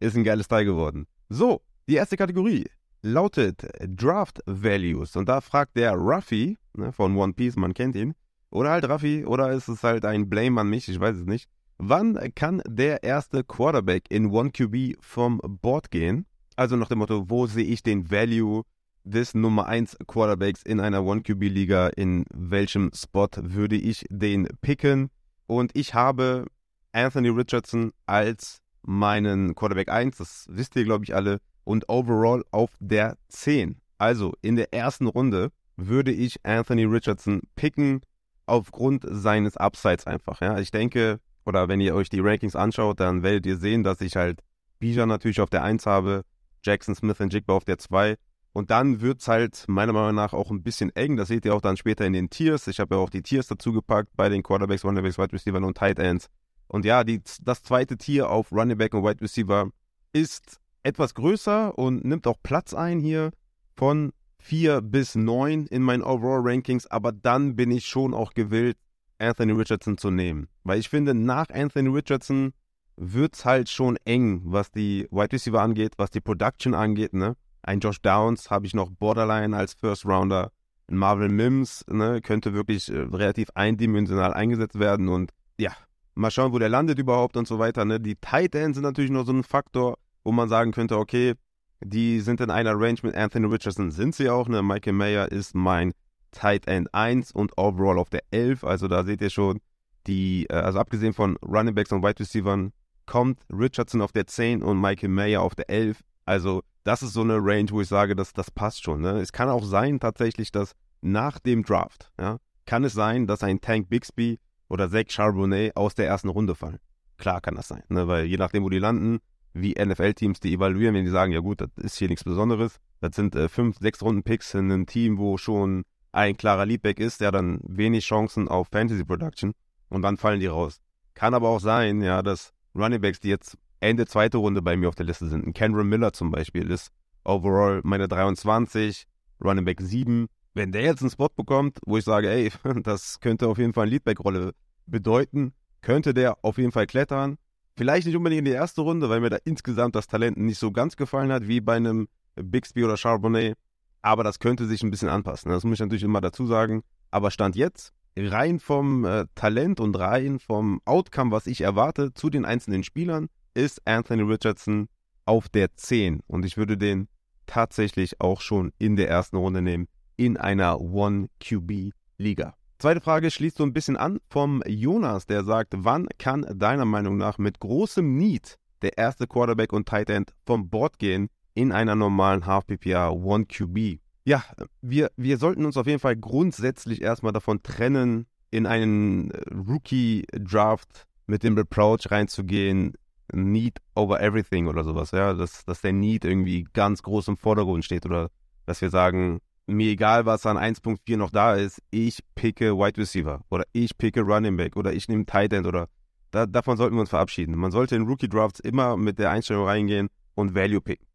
Ist 0.00 0.16
ein 0.16 0.22
geiles 0.22 0.46
Teil 0.46 0.64
geworden. 0.64 1.08
So, 1.28 1.62
die 1.88 1.96
erste 1.96 2.16
Kategorie 2.16 2.66
lautet 3.02 3.66
Draft 3.80 4.40
Values. 4.46 5.16
Und 5.16 5.28
da 5.28 5.40
fragt 5.40 5.76
der 5.76 5.94
Ruffy 5.94 6.56
ne, 6.74 6.92
von 6.92 7.16
One 7.16 7.32
Piece, 7.32 7.56
man 7.56 7.74
kennt 7.74 7.96
ihn. 7.96 8.14
Oder 8.50 8.70
halt 8.70 8.88
Ruffy, 8.88 9.24
oder 9.24 9.50
ist 9.50 9.66
es 9.66 9.82
halt 9.82 10.04
ein 10.04 10.28
Blame 10.28 10.60
an 10.60 10.68
mich, 10.68 10.88
ich 10.88 11.00
weiß 11.00 11.16
es 11.16 11.26
nicht. 11.26 11.48
Wann 11.78 12.16
kann 12.36 12.62
der 12.68 13.02
erste 13.02 13.42
Quarterback 13.42 14.04
in 14.08 14.30
1QB 14.30 14.98
vom 15.00 15.40
Board 15.42 15.90
gehen? 15.90 16.26
Also 16.54 16.76
nach 16.76 16.88
dem 16.88 16.98
Motto, 16.98 17.28
wo 17.28 17.48
sehe 17.48 17.64
ich 17.64 17.82
den 17.82 18.08
Value 18.08 18.62
des 19.04 19.34
Nummer 19.34 19.66
1 19.66 19.98
Quarterbacks 20.06 20.62
in 20.62 20.80
einer 20.80 21.00
1QB-Liga? 21.00 21.88
In 21.88 22.24
welchem 22.32 22.90
Spot 22.94 23.28
würde 23.36 23.76
ich 23.76 24.04
den 24.10 24.48
picken? 24.60 25.10
Und 25.46 25.72
ich 25.74 25.94
habe 25.94 26.46
Anthony 26.92 27.28
Richardson 27.28 27.92
als 28.06 28.60
meinen 28.82 29.54
Quarterback 29.54 29.88
1, 29.88 30.16
das 30.18 30.46
wisst 30.48 30.76
ihr, 30.76 30.84
glaube 30.84 31.04
ich, 31.04 31.14
alle, 31.14 31.38
und 31.64 31.88
overall 31.88 32.44
auf 32.50 32.70
der 32.80 33.16
10. 33.28 33.76
Also 33.98 34.34
in 34.42 34.56
der 34.56 34.74
ersten 34.74 35.06
Runde 35.06 35.50
würde 35.76 36.12
ich 36.12 36.44
Anthony 36.44 36.84
Richardson 36.84 37.42
picken 37.54 38.00
aufgrund 38.46 39.04
seines 39.08 39.56
Upsides 39.56 40.06
einfach. 40.06 40.40
Ja, 40.40 40.58
ich 40.58 40.70
denke, 40.70 41.20
oder 41.44 41.68
wenn 41.68 41.80
ihr 41.80 41.94
euch 41.94 42.08
die 42.08 42.20
Rankings 42.20 42.56
anschaut, 42.56 43.00
dann 43.00 43.22
werdet 43.22 43.46
ihr 43.46 43.56
sehen, 43.56 43.82
dass 43.82 44.00
ich 44.00 44.16
halt 44.16 44.40
Bijan 44.80 45.08
natürlich 45.08 45.40
auf 45.40 45.50
der 45.50 45.62
1 45.62 45.86
habe, 45.86 46.24
Jackson 46.64 46.94
Smith 46.94 47.20
und 47.20 47.32
Jigba 47.32 47.54
auf 47.54 47.64
der 47.64 47.78
2. 47.78 48.16
Und 48.52 48.70
dann 48.70 49.00
wird 49.00 49.20
es 49.20 49.28
halt 49.28 49.64
meiner 49.66 49.92
Meinung 49.92 50.14
nach 50.14 50.34
auch 50.34 50.50
ein 50.50 50.62
bisschen 50.62 50.94
eng. 50.94 51.16
Das 51.16 51.28
seht 51.28 51.44
ihr 51.44 51.54
auch 51.54 51.62
dann 51.62 51.76
später 51.76 52.04
in 52.04 52.12
den 52.12 52.28
Tiers. 52.28 52.66
Ich 52.66 52.80
habe 52.80 52.96
ja 52.96 53.00
auch 53.00 53.08
die 53.08 53.22
Tiers 53.22 53.46
dazu 53.46 53.72
gepackt 53.72 54.10
bei 54.14 54.28
den 54.28 54.42
Quarterbacks, 54.42 54.84
Runningbacks, 54.84 55.18
Wide 55.18 55.32
Receiver 55.32 55.58
und 55.58 55.76
Tight 55.76 55.98
Ends. 55.98 56.28
Und 56.68 56.84
ja, 56.84 57.04
die, 57.04 57.22
das 57.42 57.62
zweite 57.62 57.96
Tier 57.96 58.30
auf 58.30 58.52
Running 58.52 58.78
Back 58.78 58.94
und 58.94 59.04
Wide 59.04 59.20
Receiver 59.20 59.70
ist 60.12 60.60
etwas 60.82 61.14
größer 61.14 61.76
und 61.78 62.04
nimmt 62.04 62.26
auch 62.26 62.36
Platz 62.42 62.74
ein 62.74 63.00
hier 63.00 63.30
von 63.74 64.12
4 64.38 64.82
bis 64.82 65.14
9 65.14 65.66
in 65.66 65.82
meinen 65.82 66.02
Overall 66.02 66.40
Rankings. 66.42 66.86
Aber 66.86 67.12
dann 67.12 67.56
bin 67.56 67.70
ich 67.70 67.86
schon 67.86 68.12
auch 68.12 68.34
gewillt, 68.34 68.76
Anthony 69.18 69.52
Richardson 69.52 69.96
zu 69.96 70.10
nehmen. 70.10 70.48
Weil 70.64 70.78
ich 70.78 70.88
finde, 70.88 71.14
nach 71.14 71.48
Anthony 71.50 71.88
Richardson 71.88 72.52
wird 72.96 73.34
es 73.34 73.44
halt 73.44 73.68
schon 73.68 73.96
eng, 74.04 74.42
was 74.44 74.70
die 74.70 75.06
Wide 75.10 75.32
Receiver 75.32 75.60
angeht, 75.60 75.94
was 75.96 76.10
die 76.10 76.20
Production 76.20 76.74
angeht. 76.74 77.14
Ne? 77.14 77.36
Ein 77.62 77.80
Josh 77.80 78.00
Downs 78.02 78.50
habe 78.50 78.66
ich 78.66 78.74
noch 78.74 78.90
Borderline 78.90 79.56
als 79.56 79.74
First 79.74 80.04
Rounder. 80.04 80.50
Ein 80.88 80.96
Marvel 80.96 81.28
Mims 81.28 81.84
ne, 81.88 82.20
könnte 82.20 82.54
wirklich 82.54 82.90
äh, 82.90 82.98
relativ 82.98 83.50
eindimensional 83.54 84.34
eingesetzt 84.34 84.78
werden. 84.78 85.08
Und 85.08 85.32
ja, 85.58 85.72
mal 86.14 86.30
schauen, 86.30 86.52
wo 86.52 86.58
der 86.58 86.68
landet 86.68 86.98
überhaupt 86.98 87.36
und 87.36 87.46
so 87.46 87.58
weiter. 87.58 87.84
Ne? 87.84 88.00
Die 88.00 88.16
Tight 88.16 88.54
Ends 88.54 88.76
sind 88.76 88.84
natürlich 88.84 89.12
noch 89.12 89.24
so 89.24 89.32
ein 89.32 89.44
Faktor, 89.44 89.98
wo 90.24 90.32
man 90.32 90.48
sagen 90.48 90.72
könnte, 90.72 90.98
okay, 90.98 91.34
die 91.80 92.20
sind 92.20 92.40
in 92.40 92.50
einer 92.50 92.74
Range 92.74 92.98
mit 93.02 93.14
Anthony 93.14 93.46
Richardson, 93.46 93.90
sind 93.90 94.14
sie 94.14 94.28
auch. 94.28 94.48
Ne? 94.48 94.62
Michael 94.62 94.94
Mayer 94.94 95.30
ist 95.30 95.54
mein 95.54 95.92
Tight 96.32 96.66
End 96.66 96.92
1 96.92 97.32
und 97.32 97.56
overall 97.56 97.98
auf 97.98 98.10
der 98.10 98.22
11. 98.32 98.64
Also 98.64 98.88
da 98.88 99.04
seht 99.04 99.20
ihr 99.20 99.30
schon, 99.30 99.60
die, 100.08 100.46
äh, 100.50 100.54
also 100.54 100.80
abgesehen 100.80 101.12
von 101.12 101.36
Running 101.46 101.74
Backs 101.74 101.92
und 101.92 102.02
Wide 102.02 102.18
Receivers, 102.18 102.70
kommt 103.06 103.40
Richardson 103.52 104.00
auf 104.00 104.12
der 104.12 104.26
10 104.26 104.62
und 104.62 104.80
Michael 104.80 105.10
Mayer 105.10 105.42
auf 105.42 105.54
der 105.54 105.70
11. 105.70 106.00
Also 106.24 106.62
das 106.84 107.02
ist 107.02 107.12
so 107.12 107.22
eine 107.22 107.38
Range, 107.38 107.70
wo 107.70 107.80
ich 107.80 107.88
sage, 107.88 108.16
dass 108.16 108.32
das 108.32 108.50
passt 108.50 108.82
schon. 108.82 109.00
Ne? 109.00 109.20
Es 109.20 109.32
kann 109.32 109.48
auch 109.48 109.64
sein 109.64 110.00
tatsächlich, 110.00 110.52
dass 110.52 110.72
nach 111.00 111.38
dem 111.38 111.64
Draft, 111.64 112.12
ja, 112.18 112.38
kann 112.66 112.84
es 112.84 112.92
sein, 112.92 113.26
dass 113.26 113.42
ein 113.42 113.60
Tank 113.60 113.88
Bixby 113.88 114.38
oder 114.68 114.90
Zach 114.90 115.04
Charbonnet 115.08 115.76
aus 115.76 115.94
der 115.94 116.06
ersten 116.06 116.28
Runde 116.28 116.54
fallen. 116.54 116.78
Klar 117.18 117.40
kann 117.40 117.54
das 117.54 117.68
sein, 117.68 117.82
ne? 117.88 118.08
weil 118.08 118.24
je 118.26 118.36
nachdem, 118.36 118.64
wo 118.64 118.68
die 118.68 118.78
landen, 118.78 119.18
wie 119.54 119.74
NFL-Teams 119.74 120.40
die 120.40 120.54
evaluieren, 120.54 120.94
wenn 120.94 121.04
die 121.04 121.10
sagen, 121.10 121.32
ja 121.32 121.40
gut, 121.40 121.60
das 121.60 121.70
ist 121.76 121.96
hier 121.98 122.08
nichts 122.08 122.24
Besonderes. 122.24 122.78
Das 123.00 123.14
sind 123.14 123.34
äh, 123.34 123.48
fünf, 123.48 123.78
sechs 123.78 124.02
Runden-Picks 124.02 124.54
in 124.54 124.72
einem 124.72 124.86
Team, 124.86 125.18
wo 125.18 125.36
schon 125.36 125.84
ein 126.12 126.36
klarer 126.36 126.66
Leadback 126.66 127.00
ist, 127.00 127.20
der 127.20 127.32
dann 127.32 127.60
wenig 127.62 128.04
Chancen 128.04 128.48
auf 128.48 128.68
Fantasy 128.70 129.04
Production 129.04 129.52
und 129.88 130.02
dann 130.02 130.16
fallen 130.16 130.40
die 130.40 130.46
raus. 130.46 130.80
Kann 131.14 131.34
aber 131.34 131.48
auch 131.48 131.60
sein, 131.60 132.00
ja, 132.00 132.22
dass 132.22 132.52
Runningbacks, 132.74 133.20
die 133.20 133.28
jetzt 133.28 133.58
Ende 133.82 134.06
zweite 134.06 134.38
Runde 134.38 134.62
bei 134.62 134.76
mir 134.76 134.88
auf 134.88 134.94
der 134.94 135.06
Liste 135.06 135.26
sind, 135.26 135.44
ein 135.44 135.52
Cameron 135.52 135.88
Miller 135.88 136.12
zum 136.12 136.30
Beispiel 136.30 136.70
ist 136.70 136.92
overall 137.24 137.80
meine 137.82 138.06
23, 138.06 139.06
Runningback 139.44 139.80
7. 139.80 140.28
Wenn 140.54 140.70
der 140.70 140.82
jetzt 140.82 141.00
einen 141.00 141.10
Spot 141.10 141.28
bekommt, 141.28 141.78
wo 141.84 141.96
ich 141.96 142.04
sage, 142.04 142.30
ey, 142.30 142.52
das 142.84 143.18
könnte 143.18 143.48
auf 143.48 143.58
jeden 143.58 143.72
Fall 143.72 143.84
eine 143.84 143.92
Leadback-Rolle 143.92 144.52
bedeuten, 144.86 145.52
könnte 145.80 146.14
der 146.14 146.38
auf 146.44 146.58
jeden 146.58 146.70
Fall 146.70 146.86
klettern. 146.86 147.38
Vielleicht 147.76 148.06
nicht 148.06 148.16
unbedingt 148.16 148.40
in 148.40 148.44
die 148.44 148.50
erste 148.52 148.82
Runde, 148.82 149.08
weil 149.08 149.20
mir 149.20 149.30
da 149.30 149.38
insgesamt 149.44 149.96
das 149.96 150.06
Talent 150.06 150.36
nicht 150.36 150.58
so 150.58 150.70
ganz 150.70 150.96
gefallen 150.96 151.32
hat, 151.32 151.48
wie 151.48 151.60
bei 151.60 151.74
einem 151.76 152.06
Bixby 152.36 152.84
oder 152.84 152.96
Charbonnet. 152.96 153.56
Aber 154.00 154.22
das 154.22 154.38
könnte 154.38 154.66
sich 154.66 154.82
ein 154.82 154.90
bisschen 154.90 155.08
anpassen. 155.08 155.50
Das 155.50 155.64
muss 155.64 155.74
ich 155.74 155.80
natürlich 155.80 156.02
immer 156.04 156.20
dazu 156.20 156.46
sagen. 156.46 156.82
Aber 157.10 157.30
Stand 157.30 157.56
jetzt, 157.56 157.92
rein 158.16 158.60
vom 158.60 159.04
äh, 159.04 159.26
Talent 159.34 159.80
und 159.80 159.98
rein 159.98 160.38
vom 160.38 160.80
Outcome, 160.84 161.32
was 161.32 161.46
ich 161.46 161.62
erwarte 161.62 162.12
zu 162.14 162.30
den 162.30 162.44
einzelnen 162.44 162.84
Spielern, 162.84 163.28
ist 163.54 163.80
Anthony 163.86 164.22
Richardson 164.22 164.88
auf 165.24 165.48
der 165.48 165.74
10. 165.74 166.20
Und 166.26 166.44
ich 166.44 166.56
würde 166.56 166.76
den 166.76 167.08
tatsächlich 167.46 168.20
auch 168.20 168.40
schon 168.40 168.72
in 168.78 168.96
der 168.96 169.08
ersten 169.08 169.36
Runde 169.36 169.62
nehmen, 169.62 169.88
in 170.16 170.36
einer 170.36 170.80
One-QB-Liga. 170.80 172.54
Zweite 172.78 173.00
Frage 173.00 173.30
schließt 173.30 173.58
so 173.58 173.64
ein 173.64 173.72
bisschen 173.72 173.96
an 173.96 174.18
vom 174.28 174.62
Jonas, 174.66 175.26
der 175.26 175.44
sagt, 175.44 175.74
wann 175.76 176.08
kann 176.18 176.46
deiner 176.58 176.84
Meinung 176.84 177.16
nach 177.16 177.38
mit 177.38 177.60
großem 177.60 178.16
Need 178.16 178.56
der 178.82 178.98
erste 178.98 179.26
Quarterback 179.26 179.72
und 179.72 179.88
Tight 179.88 180.10
End 180.10 180.32
vom 180.44 180.68
Board 180.68 180.98
gehen 180.98 181.28
in 181.54 181.70
einer 181.70 181.94
normalen 181.94 182.44
Half-PPR 182.44 183.14
One-QB? 183.14 184.00
Ja, 184.24 184.44
wir, 184.80 185.10
wir 185.16 185.38
sollten 185.38 185.64
uns 185.64 185.76
auf 185.76 185.86
jeden 185.86 186.00
Fall 186.00 186.16
grundsätzlich 186.16 187.02
erstmal 187.02 187.32
davon 187.32 187.62
trennen, 187.62 188.26
in 188.50 188.66
einen 188.66 189.30
äh, 189.30 189.54
Rookie-Draft 189.54 191.06
mit 191.26 191.42
dem 191.42 191.56
Approach 191.58 192.10
reinzugehen, 192.10 192.94
Need 193.32 193.78
over 193.94 194.20
everything 194.20 194.66
oder 194.66 194.84
sowas, 194.84 195.10
ja, 195.12 195.34
dass, 195.34 195.64
dass 195.64 195.80
der 195.80 195.92
Need 195.92 196.24
irgendwie 196.24 196.66
ganz 196.72 197.02
groß 197.02 197.28
im 197.28 197.36
Vordergrund 197.36 197.84
steht 197.84 198.04
oder 198.06 198.30
dass 198.66 198.80
wir 198.80 198.90
sagen, 198.90 199.40
mir 199.66 199.90
egal, 199.90 200.26
was 200.26 200.46
an 200.46 200.56
1.4 200.56 201.16
noch 201.16 201.30
da 201.30 201.54
ist, 201.54 201.82
ich 201.90 202.20
picke 202.34 202.76
Wide 202.76 203.00
Receiver 203.00 203.42
oder 203.48 203.64
ich 203.72 203.96
picke 203.96 204.22
Running 204.22 204.56
Back 204.56 204.76
oder 204.76 204.92
ich 204.92 205.08
nehme 205.08 205.24
Tight 205.24 205.52
End 205.52 205.66
oder 205.66 205.88
da, 206.30 206.46
davon 206.46 206.76
sollten 206.76 206.96
wir 206.96 207.00
uns 207.00 207.10
verabschieden. 207.10 207.54
Man 207.56 207.70
sollte 207.70 207.94
in 207.94 208.06
Rookie 208.06 208.28
Drafts 208.28 208.60
immer 208.60 208.96
mit 208.96 209.18
der 209.18 209.30
Einstellung 209.30 209.66
reingehen 209.66 210.08
und 210.34 210.54
Value 210.54 210.80
picken. 210.80 211.06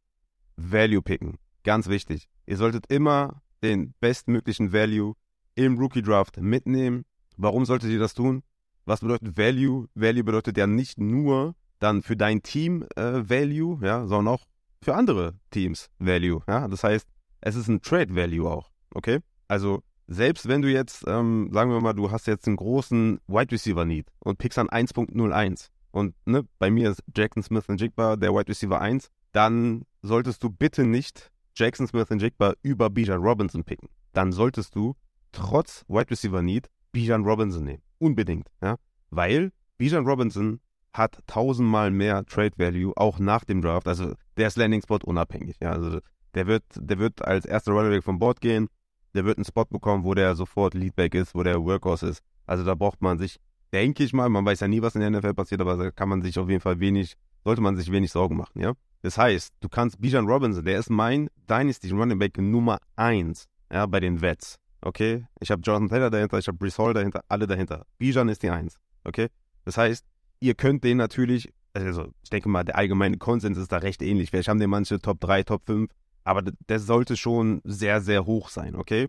Value 0.55 1.01
picken. 1.01 1.37
Ganz 1.63 1.89
wichtig. 1.89 2.29
Ihr 2.45 2.57
solltet 2.57 2.85
immer 2.87 3.41
den 3.63 3.93
bestmöglichen 3.99 4.71
Value 4.71 5.13
im 5.55 5.77
Rookie 5.77 6.03
Draft 6.03 6.37
mitnehmen. 6.37 7.03
Warum 7.35 7.65
solltet 7.65 7.89
ihr 7.89 7.99
das 7.99 8.13
tun? 8.13 8.43
Was 8.85 9.01
bedeutet 9.01 9.37
Value? 9.37 9.87
Value 9.95 10.23
bedeutet 10.23 10.57
ja 10.57 10.67
nicht 10.67 10.99
nur 10.99 11.55
dann 11.79 12.01
für 12.01 12.17
dein 12.17 12.43
Team 12.43 12.85
äh, 12.95 13.29
Value, 13.29 13.79
ja, 13.81 14.05
sondern 14.07 14.33
auch 14.33 14.45
für 14.81 14.95
andere 14.95 15.35
Teams 15.51 15.89
Value. 15.99 16.41
Ja? 16.47 16.67
Das 16.67 16.83
heißt, 16.83 17.07
es 17.41 17.55
ist 17.55 17.67
ein 17.67 17.81
Trade 17.81 18.15
Value 18.15 18.49
auch. 18.49 18.69
Okay? 18.93 19.19
Also 19.47 19.83
selbst 20.07 20.47
wenn 20.47 20.61
du 20.61 20.71
jetzt, 20.71 21.03
ähm, 21.07 21.49
sagen 21.51 21.71
wir 21.71 21.81
mal, 21.81 21.93
du 21.93 22.11
hast 22.11 22.27
jetzt 22.27 22.47
einen 22.47 22.55
großen 22.55 23.19
Wide 23.27 23.51
Receiver 23.51 23.85
Need 23.85 24.07
und 24.19 24.37
pickst 24.37 24.57
an 24.57 24.69
1.01 24.69 25.67
und 25.91 26.15
ne, 26.25 26.43
bei 26.59 26.71
mir 26.71 26.91
ist 26.91 27.03
Jackson 27.15 27.43
Smith 27.43 27.65
und 27.67 27.81
Jigba 27.81 28.15
der 28.15 28.33
Wide 28.33 28.47
Receiver 28.47 28.79
1, 28.79 29.09
dann 29.33 29.83
solltest 30.01 30.43
du 30.43 30.49
bitte 30.49 30.85
nicht 30.85 31.31
Jackson 31.55 31.87
Smith 31.87 32.09
und 32.09 32.21
Jigba 32.21 32.53
über 32.61 32.89
Bijan 32.89 33.21
Robinson 33.21 33.63
picken. 33.63 33.89
Dann 34.13 34.31
solltest 34.31 34.75
du 34.75 34.95
trotz 35.31 35.83
Wide 35.87 36.09
Receiver 36.09 36.41
Need 36.41 36.69
Bijan 36.91 37.25
Robinson 37.25 37.63
nehmen. 37.63 37.83
Unbedingt, 37.99 38.47
ja. 38.61 38.77
Weil 39.09 39.51
Bijan 39.77 40.05
Robinson 40.05 40.59
hat 40.97 41.19
tausendmal 41.27 41.91
mehr 41.91 42.25
Trade 42.25 42.53
Value, 42.57 42.93
auch 42.95 43.19
nach 43.19 43.43
dem 43.43 43.61
Draft. 43.61 43.87
Also 43.87 44.13
der 44.37 44.47
ist 44.47 44.57
Landing 44.57 44.81
Spot 44.81 44.99
unabhängig, 45.03 45.57
ja. 45.61 45.71
Also 45.71 45.99
der 46.33 46.47
wird, 46.47 46.63
der 46.75 46.99
wird 46.99 47.23
als 47.25 47.45
erster 47.45 47.71
Runnerback 47.71 48.03
vom 48.03 48.19
Board 48.19 48.41
gehen. 48.41 48.67
Der 49.13 49.25
wird 49.25 49.37
einen 49.37 49.45
Spot 49.45 49.65
bekommen, 49.65 50.03
wo 50.03 50.13
der 50.13 50.35
sofort 50.35 50.73
Leadback 50.73 51.15
ist, 51.15 51.33
wo 51.33 51.43
der 51.43 51.63
Workhorse 51.63 52.07
ist. 52.07 52.21
Also 52.45 52.63
da 52.63 52.75
braucht 52.75 53.01
man 53.01 53.17
sich, 53.17 53.37
denke 53.73 54.03
ich 54.03 54.13
mal, 54.13 54.29
man 54.29 54.45
weiß 54.45 54.59
ja 54.59 54.67
nie, 54.67 54.81
was 54.81 54.95
in 54.95 55.01
der 55.01 55.09
NFL 55.09 55.33
passiert, 55.33 55.61
aber 55.61 55.77
da 55.77 55.91
kann 55.91 56.09
man 56.09 56.21
sich 56.21 56.37
auf 56.37 56.49
jeden 56.49 56.61
Fall 56.61 56.79
wenig, 56.79 57.15
sollte 57.43 57.61
man 57.61 57.75
sich 57.75 57.91
wenig 57.91 58.11
Sorgen 58.11 58.37
machen, 58.37 58.59
ja. 58.61 58.73
Das 59.01 59.17
heißt, 59.17 59.53
du 59.59 59.69
kannst 59.69 60.01
Bijan 60.01 60.27
Robinson, 60.27 60.65
der 60.65 60.79
ist 60.79 60.89
mein 60.89 61.29
Dynasty 61.49 61.89
Running 61.91 62.19
Back 62.19 62.37
Nummer 62.37 62.79
1 62.95 63.47
ja, 63.71 63.85
bei 63.85 63.99
den 63.99 64.21
Vets. 64.21 64.57
Okay? 64.81 65.25
Ich 65.39 65.51
habe 65.51 65.61
Jonathan 65.61 65.89
Taylor 65.89 66.09
dahinter, 66.09 66.37
ich 66.37 66.47
habe 66.47 66.57
Brees 66.57 66.77
Hall 66.77 66.93
dahinter, 66.93 67.21
alle 67.27 67.47
dahinter. 67.47 67.85
Bijan 67.97 68.29
ist 68.29 68.43
die 68.43 68.49
1. 68.49 68.77
Okay? 69.03 69.27
Das 69.65 69.77
heißt, 69.77 70.05
ihr 70.39 70.55
könnt 70.55 70.83
den 70.83 70.97
natürlich, 70.97 71.53
also 71.73 72.11
ich 72.23 72.29
denke 72.29 72.49
mal, 72.49 72.63
der 72.63 72.77
allgemeine 72.77 73.17
Konsens 73.17 73.57
ist 73.57 73.71
da 73.71 73.77
recht 73.77 74.01
ähnlich. 74.01 74.29
Vielleicht 74.29 74.49
haben 74.49 74.59
den 74.59 74.69
manche 74.69 74.99
Top 74.99 75.19
3, 75.19 75.43
Top 75.43 75.63
5, 75.65 75.91
aber 76.23 76.41
der 76.41 76.79
sollte 76.79 77.17
schon 77.17 77.61
sehr, 77.63 78.01
sehr 78.01 78.25
hoch 78.25 78.49
sein, 78.49 78.75
okay? 78.75 79.07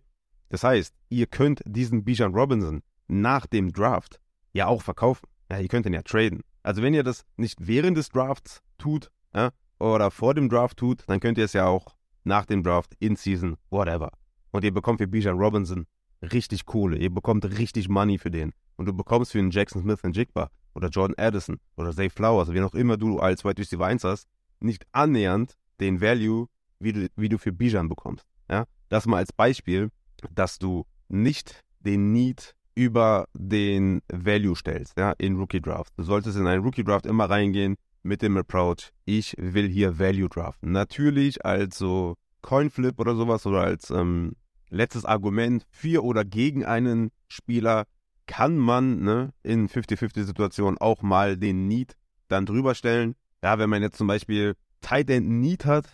Das 0.48 0.64
heißt, 0.64 0.94
ihr 1.08 1.26
könnt 1.26 1.62
diesen 1.66 2.04
Bijan 2.04 2.34
Robinson 2.34 2.82
nach 3.06 3.46
dem 3.46 3.72
Draft 3.72 4.20
ja 4.52 4.66
auch 4.66 4.82
verkaufen. 4.82 5.26
Ja, 5.50 5.58
ihr 5.58 5.68
könnt 5.68 5.86
ihn 5.86 5.94
ja 5.94 6.02
traden. 6.02 6.42
Also 6.62 6.82
wenn 6.82 6.94
ihr 6.94 7.02
das 7.02 7.24
nicht 7.36 7.66
während 7.66 7.96
des 7.96 8.10
Drafts 8.10 8.62
tut, 8.78 9.10
ja, 9.34 9.50
oder 9.78 10.10
vor 10.10 10.34
dem 10.34 10.48
Draft 10.48 10.76
tut, 10.76 11.04
dann 11.06 11.20
könnt 11.20 11.38
ihr 11.38 11.44
es 11.44 11.52
ja 11.52 11.66
auch 11.66 11.96
nach 12.24 12.44
dem 12.44 12.62
Draft, 12.62 12.94
in 12.98 13.16
Season, 13.16 13.56
whatever. 13.70 14.10
Und 14.50 14.64
ihr 14.64 14.72
bekommt 14.72 14.98
für 14.98 15.06
Bijan 15.06 15.38
Robinson 15.38 15.86
richtig 16.22 16.66
Kohle. 16.66 16.98
Ihr 16.98 17.10
bekommt 17.10 17.44
richtig 17.58 17.88
Money 17.88 18.18
für 18.18 18.30
den. 18.30 18.52
Und 18.76 18.86
du 18.86 18.92
bekommst 18.92 19.32
für 19.32 19.38
einen 19.38 19.50
Jackson 19.50 19.82
Smith 19.82 20.00
und 20.02 20.16
Jigba 20.16 20.50
oder 20.74 20.88
Jordan 20.88 21.14
Addison 21.18 21.58
oder 21.76 21.92
Zay 21.92 22.10
Flowers, 22.10 22.52
wie 22.52 22.60
auch 22.60 22.74
immer 22.74 22.96
du 22.96 23.18
als 23.18 23.44
Wide 23.44 23.58
Receiver 23.58 23.86
1 23.86 24.04
hast, 24.04 24.28
nicht 24.60 24.86
annähernd 24.92 25.54
den 25.80 26.00
Value, 26.00 26.46
wie 26.78 26.92
du, 26.92 27.08
wie 27.16 27.28
du 27.28 27.38
für 27.38 27.52
Bijan 27.52 27.88
bekommst. 27.88 28.24
Ja? 28.50 28.66
Das 28.88 29.06
mal 29.06 29.18
als 29.18 29.32
Beispiel, 29.32 29.90
dass 30.34 30.58
du 30.58 30.84
nicht 31.08 31.62
den 31.80 32.12
Need 32.12 32.54
über 32.74 33.26
den 33.34 34.02
Value 34.12 34.54
stellst, 34.54 34.96
ja, 34.96 35.12
in 35.18 35.36
Rookie 35.36 35.60
Draft. 35.60 35.92
Du 35.96 36.04
solltest 36.04 36.38
in 36.38 36.46
einen 36.46 36.62
Rookie 36.62 36.84
Draft 36.84 37.06
immer 37.06 37.28
reingehen 37.28 37.76
mit 38.02 38.22
dem 38.22 38.36
Approach, 38.36 38.92
ich 39.04 39.34
will 39.36 39.68
hier 39.68 39.98
Value 39.98 40.28
draften. 40.28 40.72
Natürlich 40.72 41.44
als 41.44 41.78
so 41.78 42.14
Coinflip 42.42 43.00
oder 43.00 43.16
sowas 43.16 43.46
oder 43.46 43.62
als 43.62 43.90
ähm, 43.90 44.36
letztes 44.70 45.04
Argument 45.04 45.66
für 45.70 46.04
oder 46.04 46.24
gegen 46.24 46.64
einen 46.64 47.10
Spieler 47.26 47.86
kann 48.28 48.56
man 48.56 49.00
ne, 49.00 49.32
in 49.42 49.68
50-50-Situationen 49.68 50.78
auch 50.78 51.02
mal 51.02 51.36
den 51.36 51.66
Need 51.66 51.96
dann 52.28 52.46
drüber 52.46 52.76
stellen. 52.76 53.16
Ja, 53.42 53.58
wenn 53.58 53.70
man 53.70 53.82
jetzt 53.82 53.96
zum 53.96 54.06
Beispiel 54.06 54.54
Tight 54.80 55.10
End 55.10 55.28
Need 55.28 55.64
hat 55.64 55.86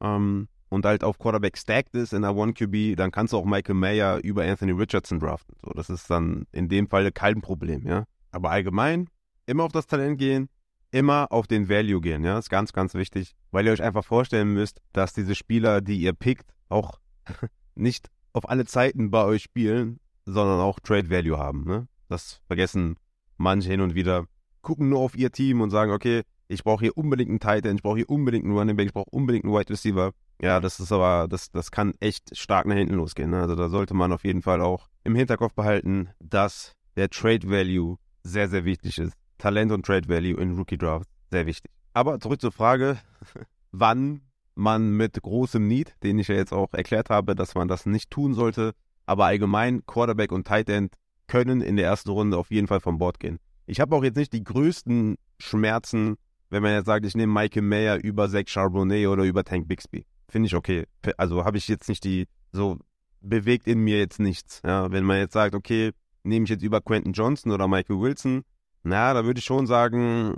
ähm, 0.00 0.48
und 0.70 0.86
halt 0.86 1.04
auf 1.04 1.18
Quarterback 1.18 1.58
stacked 1.58 1.94
ist 1.94 2.14
in 2.14 2.22
der 2.22 2.30
1QB, 2.30 2.96
dann 2.96 3.10
kannst 3.10 3.32
du 3.32 3.36
auch 3.36 3.44
Michael 3.44 3.74
Mayer 3.74 4.18
über 4.22 4.44
Anthony 4.44 4.72
Richardson 4.72 5.18
draften. 5.18 5.56
So, 5.62 5.72
das 5.72 5.90
ist 5.90 6.08
dann 6.08 6.46
in 6.52 6.68
dem 6.68 6.88
Fall 6.88 7.10
kein 7.12 7.42
Problem, 7.42 7.86
ja. 7.86 8.04
Aber 8.30 8.50
allgemein 8.50 9.08
immer 9.46 9.64
auf 9.64 9.72
das 9.72 9.88
Talent 9.88 10.18
gehen, 10.18 10.48
immer 10.92 11.32
auf 11.32 11.48
den 11.48 11.68
Value 11.68 12.00
gehen, 12.00 12.24
ja. 12.24 12.36
Das 12.36 12.46
ist 12.46 12.50
ganz, 12.50 12.72
ganz 12.72 12.94
wichtig, 12.94 13.34
weil 13.50 13.66
ihr 13.66 13.72
euch 13.72 13.82
einfach 13.82 14.04
vorstellen 14.04 14.52
müsst, 14.54 14.80
dass 14.92 15.12
diese 15.12 15.34
Spieler, 15.34 15.80
die 15.80 16.00
ihr 16.00 16.12
pickt, 16.12 16.54
auch 16.68 17.00
nicht 17.74 18.08
auf 18.32 18.48
alle 18.48 18.64
Zeiten 18.64 19.10
bei 19.10 19.24
euch 19.24 19.42
spielen, 19.42 19.98
sondern 20.24 20.60
auch 20.60 20.80
Trade 20.80 21.10
Value 21.10 21.38
haben. 21.38 21.64
Ne? 21.64 21.88
Das 22.08 22.40
vergessen 22.46 22.96
manche 23.36 23.70
hin 23.70 23.80
und 23.80 23.94
wieder. 23.94 24.26
Gucken 24.62 24.90
nur 24.90 25.00
auf 25.00 25.16
ihr 25.16 25.32
Team 25.32 25.60
und 25.60 25.70
sagen, 25.70 25.92
okay, 25.92 26.22
ich 26.48 26.64
brauche 26.64 26.84
hier 26.84 26.96
unbedingt 26.96 27.30
einen 27.30 27.40
Tight 27.40 27.64
End, 27.64 27.78
ich 27.78 27.82
brauche 27.82 27.96
hier 27.96 28.10
unbedingt 28.10 28.44
einen 28.44 28.56
Running 28.56 28.76
Back, 28.76 28.86
ich 28.86 28.92
brauche 28.92 29.10
unbedingt 29.10 29.44
einen 29.44 29.54
Wide 29.54 29.70
Receiver. 29.70 30.12
Ja, 30.42 30.60
das 30.60 30.80
ist 30.80 30.92
aber, 30.92 31.28
das, 31.28 31.50
das 31.50 31.70
kann 31.70 31.94
echt 32.00 32.36
stark 32.36 32.66
nach 32.66 32.74
hinten 32.74 32.94
losgehen. 32.94 33.30
Ne? 33.30 33.40
Also 33.40 33.54
da 33.54 33.68
sollte 33.68 33.94
man 33.94 34.12
auf 34.12 34.24
jeden 34.24 34.42
Fall 34.42 34.60
auch 34.60 34.88
im 35.04 35.14
Hinterkopf 35.14 35.54
behalten, 35.54 36.10
dass 36.18 36.74
der 36.96 37.08
Trade 37.08 37.48
Value 37.48 37.96
sehr, 38.22 38.48
sehr 38.48 38.64
wichtig 38.64 38.98
ist. 38.98 39.14
Talent 39.38 39.72
und 39.72 39.86
Trade 39.86 40.08
Value 40.08 40.40
in 40.40 40.56
Rookie 40.56 40.76
Draft 40.76 41.08
sehr 41.30 41.46
wichtig. 41.46 41.70
Aber 41.92 42.20
zurück 42.20 42.40
zur 42.40 42.52
Frage, 42.52 42.98
wann 43.72 44.22
man 44.54 44.90
mit 44.90 45.20
großem 45.20 45.66
Need, 45.66 45.94
den 46.02 46.18
ich 46.18 46.28
ja 46.28 46.34
jetzt 46.34 46.52
auch 46.52 46.72
erklärt 46.72 47.10
habe, 47.10 47.34
dass 47.34 47.54
man 47.54 47.68
das 47.68 47.86
nicht 47.86 48.10
tun 48.10 48.34
sollte, 48.34 48.74
aber 49.10 49.24
allgemein 49.24 49.84
Quarterback 49.86 50.30
und 50.30 50.46
Tight 50.46 50.68
End 50.68 50.94
können 51.26 51.62
in 51.62 51.74
der 51.74 51.86
ersten 51.86 52.10
Runde 52.10 52.38
auf 52.38 52.52
jeden 52.52 52.68
Fall 52.68 52.78
vom 52.78 52.98
Bord 52.98 53.18
gehen. 53.18 53.40
Ich 53.66 53.80
habe 53.80 53.96
auch 53.96 54.04
jetzt 54.04 54.14
nicht 54.14 54.32
die 54.32 54.44
größten 54.44 55.16
Schmerzen, 55.40 56.14
wenn 56.48 56.62
man 56.62 56.74
jetzt 56.74 56.86
sagt, 56.86 57.04
ich 57.04 57.16
nehme 57.16 57.32
Michael 57.32 57.62
Mayer 57.62 57.96
über 57.96 58.28
Zach 58.28 58.44
Charbonnet 58.46 59.08
oder 59.08 59.24
über 59.24 59.42
Tank 59.42 59.66
Bixby. 59.66 60.06
Finde 60.28 60.46
ich 60.46 60.54
okay. 60.54 60.86
Also 61.16 61.44
habe 61.44 61.58
ich 61.58 61.66
jetzt 61.66 61.88
nicht 61.88 62.04
die, 62.04 62.28
so 62.52 62.78
bewegt 63.20 63.66
in 63.66 63.80
mir 63.80 63.98
jetzt 63.98 64.20
nichts. 64.20 64.62
Ja, 64.64 64.92
wenn 64.92 65.02
man 65.02 65.18
jetzt 65.18 65.32
sagt, 65.32 65.56
okay, 65.56 65.90
nehme 66.22 66.44
ich 66.44 66.50
jetzt 66.50 66.62
über 66.62 66.80
Quentin 66.80 67.12
Johnson 67.12 67.50
oder 67.50 67.66
Michael 67.66 67.98
Wilson, 67.98 68.42
na, 68.84 69.12
da 69.12 69.24
würde 69.24 69.40
ich 69.40 69.44
schon 69.44 69.66
sagen, 69.66 70.36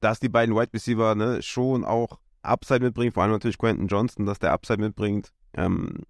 dass 0.00 0.18
die 0.18 0.28
beiden 0.28 0.56
Wide 0.56 0.72
Receiver 0.74 1.14
ne, 1.14 1.40
schon 1.40 1.84
auch 1.84 2.18
Upside 2.42 2.80
mitbringen, 2.80 3.12
vor 3.12 3.22
allem 3.22 3.32
natürlich 3.32 3.58
Quentin 3.58 3.86
Johnson, 3.86 4.26
dass 4.26 4.40
der 4.40 4.50
Upside 4.52 4.80
mitbringt. 4.80 5.30
Ähm, 5.54 6.00